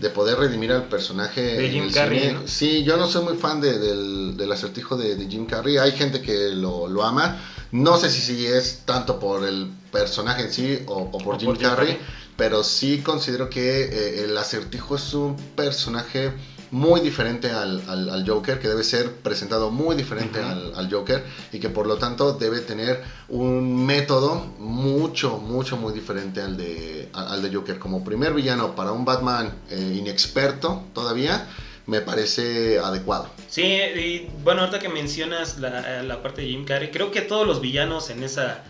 de 0.00 0.10
poder 0.10 0.38
redimir 0.38 0.72
al 0.72 0.88
personaje 0.88 1.40
De 1.56 1.70
Jim 1.70 1.90
Carrey. 1.92 2.36
Sí, 2.46 2.82
yo 2.82 2.96
no 2.96 3.06
soy 3.06 3.24
muy 3.24 3.36
fan 3.36 3.60
de- 3.60 3.78
del, 3.78 4.36
del 4.36 4.50
acertijo 4.52 4.96
de, 4.96 5.14
de 5.14 5.26
Jim 5.28 5.46
Carrey. 5.46 5.76
Hay 5.78 5.92
gente 5.92 6.20
que 6.20 6.50
lo, 6.50 6.88
lo 6.88 7.04
ama. 7.04 7.40
No 7.72 7.96
sé 7.98 8.10
si, 8.10 8.20
si 8.20 8.46
es 8.46 8.82
tanto 8.84 9.20
por 9.20 9.44
el 9.46 9.70
personaje 9.92 10.42
en 10.42 10.52
sí 10.52 10.78
o, 10.86 10.94
o 11.12 11.18
por 11.18 11.36
O 11.36 11.38
Jim 11.38 11.46
por 11.50 11.58
Jim 11.58 11.68
Carrey, 11.68 11.92
Carrey. 11.94 12.06
pero 12.36 12.64
sí 12.64 12.98
considero 13.02 13.48
que 13.48 13.82
eh, 13.84 14.24
el 14.24 14.36
acertijo 14.36 14.96
es 14.96 15.14
un 15.14 15.36
personaje 15.54 16.32
muy 16.72 17.00
diferente 17.00 17.50
al, 17.50 17.82
al- 17.88 18.08
al 18.10 18.28
Joker, 18.28 18.58
que 18.60 18.68
debe 18.68 18.84
ser 18.84 19.10
presentado 19.12 19.70
muy 19.70 19.96
diferente 19.96 20.40
al, 20.40 20.72
al 20.76 20.90
Joker 20.92 21.24
y 21.52 21.58
que 21.58 21.68
por 21.68 21.86
lo 21.86 21.96
tanto 21.96 22.32
debe 22.34 22.60
tener 22.60 23.02
un 23.28 23.84
método 23.86 24.46
mucho, 24.58 25.38
mucho, 25.38 25.76
muy 25.76 25.92
diferente 25.92 26.40
al 26.40 26.56
de, 26.56 27.08
al 27.12 27.28
al 27.28 27.42
de 27.42 27.54
Joker. 27.54 27.78
Como 27.78 28.04
primer 28.04 28.32
villano 28.34 28.74
para 28.76 28.92
un 28.92 29.04
Batman 29.04 29.52
eh, 29.70 29.94
inexperto 29.98 30.84
todavía, 30.94 31.46
me 31.86 32.00
parece 32.00 32.78
adecuado. 32.78 33.28
Sí, 33.48 33.62
y 33.64 34.30
bueno, 34.44 34.60
ahorita 34.60 34.78
que 34.78 34.88
mencionas 34.88 35.58
la, 35.58 36.02
la 36.04 36.22
parte 36.22 36.42
de 36.42 36.48
Jim 36.48 36.64
Carrey, 36.64 36.90
creo 36.92 37.10
que 37.10 37.20
todos 37.20 37.46
los 37.46 37.60
villanos 37.60 38.10
en, 38.10 38.22
esa, 38.22 38.62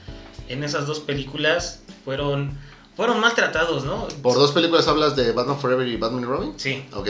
en 0.49 0.65
esas 0.65 0.87
dos 0.87 1.01
películas 1.01 1.81
fueron, 2.05 2.57
fueron 2.97 3.21
maltratados, 3.21 3.85
¿no? 3.85 4.09
¿Por 4.23 4.37
dos 4.37 4.53
películas 4.53 4.89
hablas 4.89 5.17
de 5.17 5.33
Batman 5.33 5.59
Forever 5.59 5.87
y 5.87 5.97
Batman 5.99 6.23
y 6.23 6.27
Robin? 6.27 6.53
Sí, 6.57 6.83
Ok. 6.95 7.09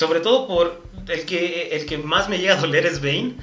Sobre 0.00 0.20
todo 0.20 0.46
por 0.48 0.80
el 1.08 1.26
que, 1.26 1.68
el 1.76 1.84
que 1.84 1.98
más 1.98 2.30
me 2.30 2.38
llega 2.38 2.54
a 2.54 2.60
doler 2.60 2.86
es 2.86 3.00
Bane, 3.02 3.34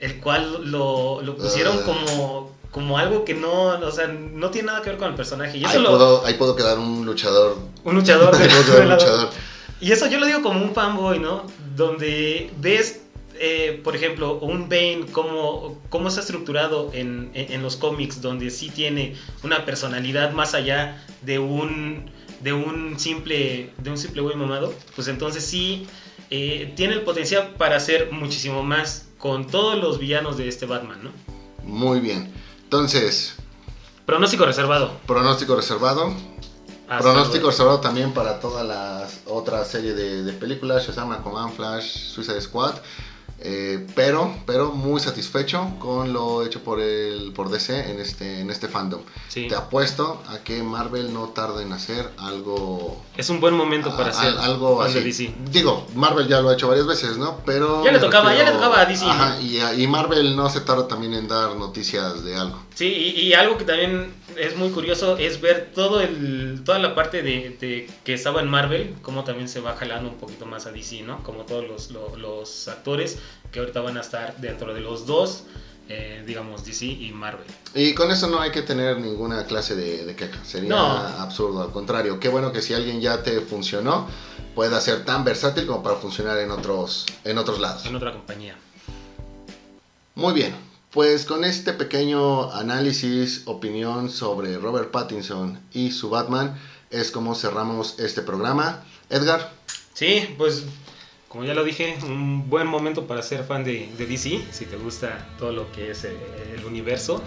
el 0.00 0.20
cual 0.20 0.70
lo, 0.70 1.20
lo 1.20 1.36
pusieron 1.36 1.80
Ah. 1.80 1.84
como, 1.84 2.50
como 2.70 2.96
algo 2.96 3.26
que 3.26 3.34
no, 3.34 3.64
o 3.78 3.90
sea, 3.90 4.06
no 4.08 4.48
tiene 4.50 4.68
nada 4.68 4.80
que 4.80 4.88
ver 4.88 4.98
con 4.98 5.08
el 5.10 5.14
personaje. 5.14 5.58
Y 5.58 5.64
eso 5.66 5.76
Ahí, 5.76 5.82
lo, 5.82 5.90
puedo, 5.90 6.24
ahí 6.24 6.34
puedo 6.34 6.56
quedar 6.56 6.78
un 6.78 7.04
luchador. 7.04 7.58
un 7.84 7.94
luchador, 7.94 8.34
de- 8.38 8.48
de 8.48 8.86
un. 8.86 9.28
Y 9.82 9.92
eso 9.92 10.06
yo 10.06 10.18
lo 10.18 10.24
digo 10.24 10.40
como 10.42 10.62
un 10.64 10.72
fanboy, 10.74 11.18
¿no? 11.18 11.42
Donde 11.76 12.50
ves, 12.56 13.02
eh, 13.38 13.78
por 13.84 13.94
ejemplo, 13.94 14.38
un 14.38 14.70
Bane, 14.70 15.04
cómo, 15.12 15.78
cómo 15.90 16.08
está 16.08 16.22
estructurado 16.22 16.90
en, 16.94 17.30
en- 17.34 17.52
en 17.52 17.62
los 17.62 17.76
cómics, 17.76 18.22
donde 18.22 18.48
sí 18.50 18.70
tiene 18.70 19.14
una 19.44 19.66
personalidad 19.66 20.32
más 20.32 20.54
allá 20.54 21.04
de 21.20 21.38
un, 21.38 22.10
de 22.40 22.52
un 22.52 22.98
simple 22.98 23.72
de 23.78 23.90
un 23.90 23.98
simple 23.98 24.22
güey 24.22 24.36
mamado, 24.36 24.72
pues 24.94 25.08
entonces 25.08 25.44
sí 25.44 25.86
eh, 26.30 26.72
tiene 26.76 26.94
el 26.94 27.02
potencial 27.02 27.54
para 27.58 27.76
hacer 27.76 28.12
muchísimo 28.12 28.62
más 28.62 29.06
con 29.18 29.46
todos 29.46 29.78
los 29.78 29.98
villanos 29.98 30.36
de 30.36 30.48
este 30.48 30.66
Batman, 30.66 30.98
¿no? 31.02 31.10
Muy 31.64 32.00
bien. 32.00 32.32
Entonces, 32.64 33.34
Pronóstico 34.06 34.44
reservado. 34.46 34.92
pronóstico 35.06 35.56
reservado. 35.56 36.12
Hasta 36.88 37.02
Pronóstico 37.02 37.34
luego. 37.38 37.50
reservado 37.50 37.80
también 37.80 38.12
para 38.14 38.40
toda 38.40 38.64
la 38.64 39.06
otra 39.26 39.64
serie 39.64 39.92
de, 39.94 40.22
de 40.22 40.32
películas, 40.32 40.86
Shazam, 40.86 41.12
Aquaman, 41.12 41.52
Flash, 41.52 42.12
Suicide 42.14 42.40
Squad. 42.40 42.76
Eh, 43.40 43.86
pero, 43.94 44.34
pero 44.46 44.72
muy 44.72 45.00
satisfecho 45.00 45.74
con 45.78 46.12
lo 46.12 46.44
hecho 46.44 46.62
por 46.64 46.80
el 46.80 47.32
por 47.32 47.50
DC 47.50 47.90
en 47.90 48.00
este, 48.00 48.40
en 48.40 48.50
este 48.50 48.66
fandom. 48.68 49.00
Sí. 49.28 49.46
Te 49.48 49.54
apuesto 49.54 50.20
a 50.28 50.38
que 50.38 50.62
Marvel 50.62 51.12
no 51.14 51.28
tarda 51.28 51.62
en 51.62 51.72
hacer 51.72 52.10
algo 52.18 53.00
Es 53.16 53.30
un 53.30 53.38
buen 53.40 53.54
momento 53.54 53.96
para 53.96 54.10
hacer 54.10 54.36
a- 54.36 54.44
algo 54.44 54.82
así. 54.82 55.00
DC. 55.00 55.34
Digo, 55.52 55.86
Marvel 55.94 56.26
ya 56.26 56.40
lo 56.40 56.48
ha 56.48 56.54
hecho 56.54 56.68
varias 56.68 56.86
veces, 56.86 57.16
¿no? 57.16 57.36
Pero 57.46 57.84
Ya 57.84 57.92
le 57.92 58.00
tocaba, 58.00 58.34
ya 58.34 58.42
le 58.44 58.50
tocaba 58.52 58.80
a 58.80 58.86
DC, 58.86 59.04
¿no? 59.04 59.12
Ajá, 59.12 59.40
y, 59.40 59.60
y 59.82 59.86
Marvel 59.86 60.34
no 60.34 60.50
se 60.50 60.60
tarda 60.62 60.88
también 60.88 61.14
en 61.14 61.28
dar 61.28 61.54
noticias 61.56 62.24
de 62.24 62.34
algo. 62.36 62.58
Sí, 62.78 62.86
y, 63.16 63.20
y 63.22 63.34
algo 63.34 63.58
que 63.58 63.64
también 63.64 64.12
es 64.36 64.54
muy 64.56 64.70
curioso 64.70 65.16
es 65.16 65.40
ver 65.40 65.72
todo 65.74 66.00
el, 66.00 66.62
toda 66.64 66.78
la 66.78 66.94
parte 66.94 67.22
de, 67.24 67.56
de 67.60 67.90
que 68.04 68.14
estaba 68.14 68.40
en 68.40 68.48
Marvel, 68.48 68.94
cómo 69.02 69.24
también 69.24 69.48
se 69.48 69.58
va 69.60 69.74
jalando 69.74 70.08
un 70.08 70.16
poquito 70.16 70.46
más 70.46 70.64
a 70.66 70.70
DC, 70.70 71.02
¿no? 71.02 71.24
Como 71.24 71.42
todos 71.42 71.66
los, 71.66 71.90
lo- 71.90 72.16
los 72.16 72.68
actores 72.68 73.18
que 73.50 73.58
ahorita 73.58 73.80
van 73.80 73.96
a 73.96 74.00
estar 74.02 74.36
dentro 74.36 74.74
de 74.74 74.80
los 74.80 75.06
dos, 75.06 75.42
eh, 75.88 76.22
digamos, 76.24 76.64
DC 76.64 76.84
y 76.86 77.10
Marvel. 77.10 77.48
Y 77.74 77.94
con 77.94 78.12
eso 78.12 78.28
no 78.28 78.40
hay 78.40 78.52
que 78.52 78.62
tener 78.62 79.00
ninguna 79.00 79.44
clase 79.46 79.74
de, 79.74 80.04
de 80.04 80.14
queja. 80.14 80.44
Sería 80.44 80.68
No. 80.68 80.78
absurdo. 80.98 81.62
Al 81.62 81.72
contrario, 81.72 82.20
qué 82.20 82.28
bueno 82.28 82.52
que 82.52 82.62
si 82.62 82.74
alguien 82.74 83.00
ya 83.00 83.24
te 83.24 83.40
funcionó, 83.40 84.06
pueda 84.54 84.80
ser 84.80 85.04
tan 85.04 85.24
versátil 85.24 85.66
como 85.66 85.82
para 85.82 85.96
funcionar 85.96 86.38
en 86.38 86.52
otros, 86.52 87.06
en 87.24 87.38
otros 87.38 87.58
lados. 87.58 87.86
En 87.86 87.96
otra 87.96 88.12
compañía. 88.12 88.54
Muy 90.14 90.32
bien. 90.32 90.67
Pues 90.92 91.24
con 91.26 91.44
este 91.44 91.72
pequeño 91.74 92.50
análisis, 92.52 93.42
opinión 93.46 94.08
sobre 94.10 94.56
Robert 94.58 94.90
Pattinson 94.90 95.60
y 95.72 95.90
su 95.90 96.08
Batman, 96.08 96.58
es 96.90 97.10
como 97.10 97.34
cerramos 97.34 97.98
este 97.98 98.22
programa. 98.22 98.82
Edgar, 99.10 99.52
Sí, 99.92 100.32
pues 100.38 100.64
como 101.28 101.44
ya 101.44 101.52
lo 101.54 101.64
dije, 101.64 101.98
un 102.04 102.48
buen 102.48 102.66
momento 102.68 103.06
para 103.06 103.20
ser 103.22 103.44
fan 103.44 103.64
de, 103.64 103.90
DC, 103.98 104.44
si 104.52 104.64
te 104.64 104.76
gusta 104.76 105.26
todo 105.38 105.52
lo 105.52 105.70
que 105.72 105.90
es 105.90 106.04
eh, 106.04 106.16
el 106.56 106.64
universo 106.64 107.20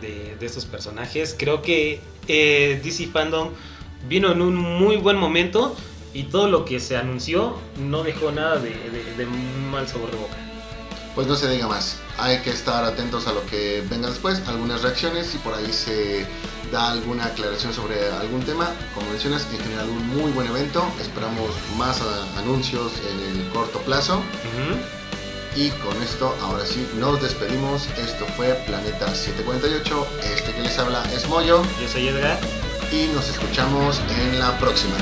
de, 0.00 0.36
estos 0.40 0.64
personajes. 0.66 1.34
Creo 1.36 1.62
que 1.62 2.00
eh, 2.28 2.80
DC 2.84 3.06
Fandom 3.08 3.48
vino 4.08 4.30
en 4.30 4.42
un 4.42 4.54
muy 4.54 4.96
buen 4.96 5.16
momento 5.16 5.74
y 6.14 6.24
todo 6.24 6.48
lo 6.48 6.64
que 6.64 6.78
se 6.80 6.96
anunció 6.96 7.56
no 7.78 8.04
dejó 8.04 8.30
nada 8.30 8.58
de, 8.60 8.70
de- 8.70 9.14
de 9.16 9.26
mal 9.26 9.88
sabor 9.88 10.10
de 10.10 10.18
boca. 10.18 10.36
Pues 11.14 11.26
no 11.26 11.36
se 11.36 11.48
diga 11.48 11.66
más. 11.66 11.96
Hay 12.18 12.38
que 12.38 12.50
estar 12.50 12.84
atentos 12.84 13.26
a 13.26 13.32
lo 13.32 13.44
que 13.46 13.82
venga 13.88 14.08
después, 14.08 14.40
algunas 14.46 14.82
reacciones, 14.82 15.26
si 15.28 15.38
por 15.38 15.54
ahí 15.54 15.72
se 15.72 16.26
da 16.72 16.90
alguna 16.90 17.26
aclaración 17.26 17.72
sobre 17.72 18.10
algún 18.20 18.42
tema. 18.42 18.68
Como 18.94 19.08
mencionas, 19.10 19.46
en 19.52 19.58
general 19.60 19.88
un 19.88 20.06
muy 20.08 20.30
buen 20.32 20.46
evento. 20.48 20.84
Esperamos 21.00 21.50
más 21.76 21.98
anuncios 22.36 22.92
en 23.10 23.38
el 23.40 23.48
corto 23.50 23.78
plazo. 23.80 24.20
Y 25.56 25.70
con 25.70 26.00
esto, 26.02 26.36
ahora 26.42 26.64
sí, 26.66 26.86
nos 26.98 27.20
despedimos. 27.22 27.86
Esto 27.98 28.26
fue 28.36 28.54
Planeta 28.66 29.12
748. 29.14 30.06
Este 30.34 30.52
que 30.52 30.62
les 30.62 30.78
habla 30.78 31.02
es 31.12 31.26
Moyo. 31.28 31.62
Yo 31.80 31.88
soy 31.88 32.08
Edgar, 32.08 32.38
Y 32.92 33.06
nos 33.14 33.28
escuchamos 33.28 34.00
en 34.20 34.38
la 34.38 34.56
próxima. 34.58 34.94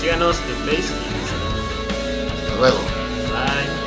síganos 0.00 0.36
en 0.38 0.56
Face 0.66 0.92
y 0.92 1.14
en 1.14 1.20
Instagram. 1.20 2.38
Hasta 2.42 2.56
luego. 2.56 3.81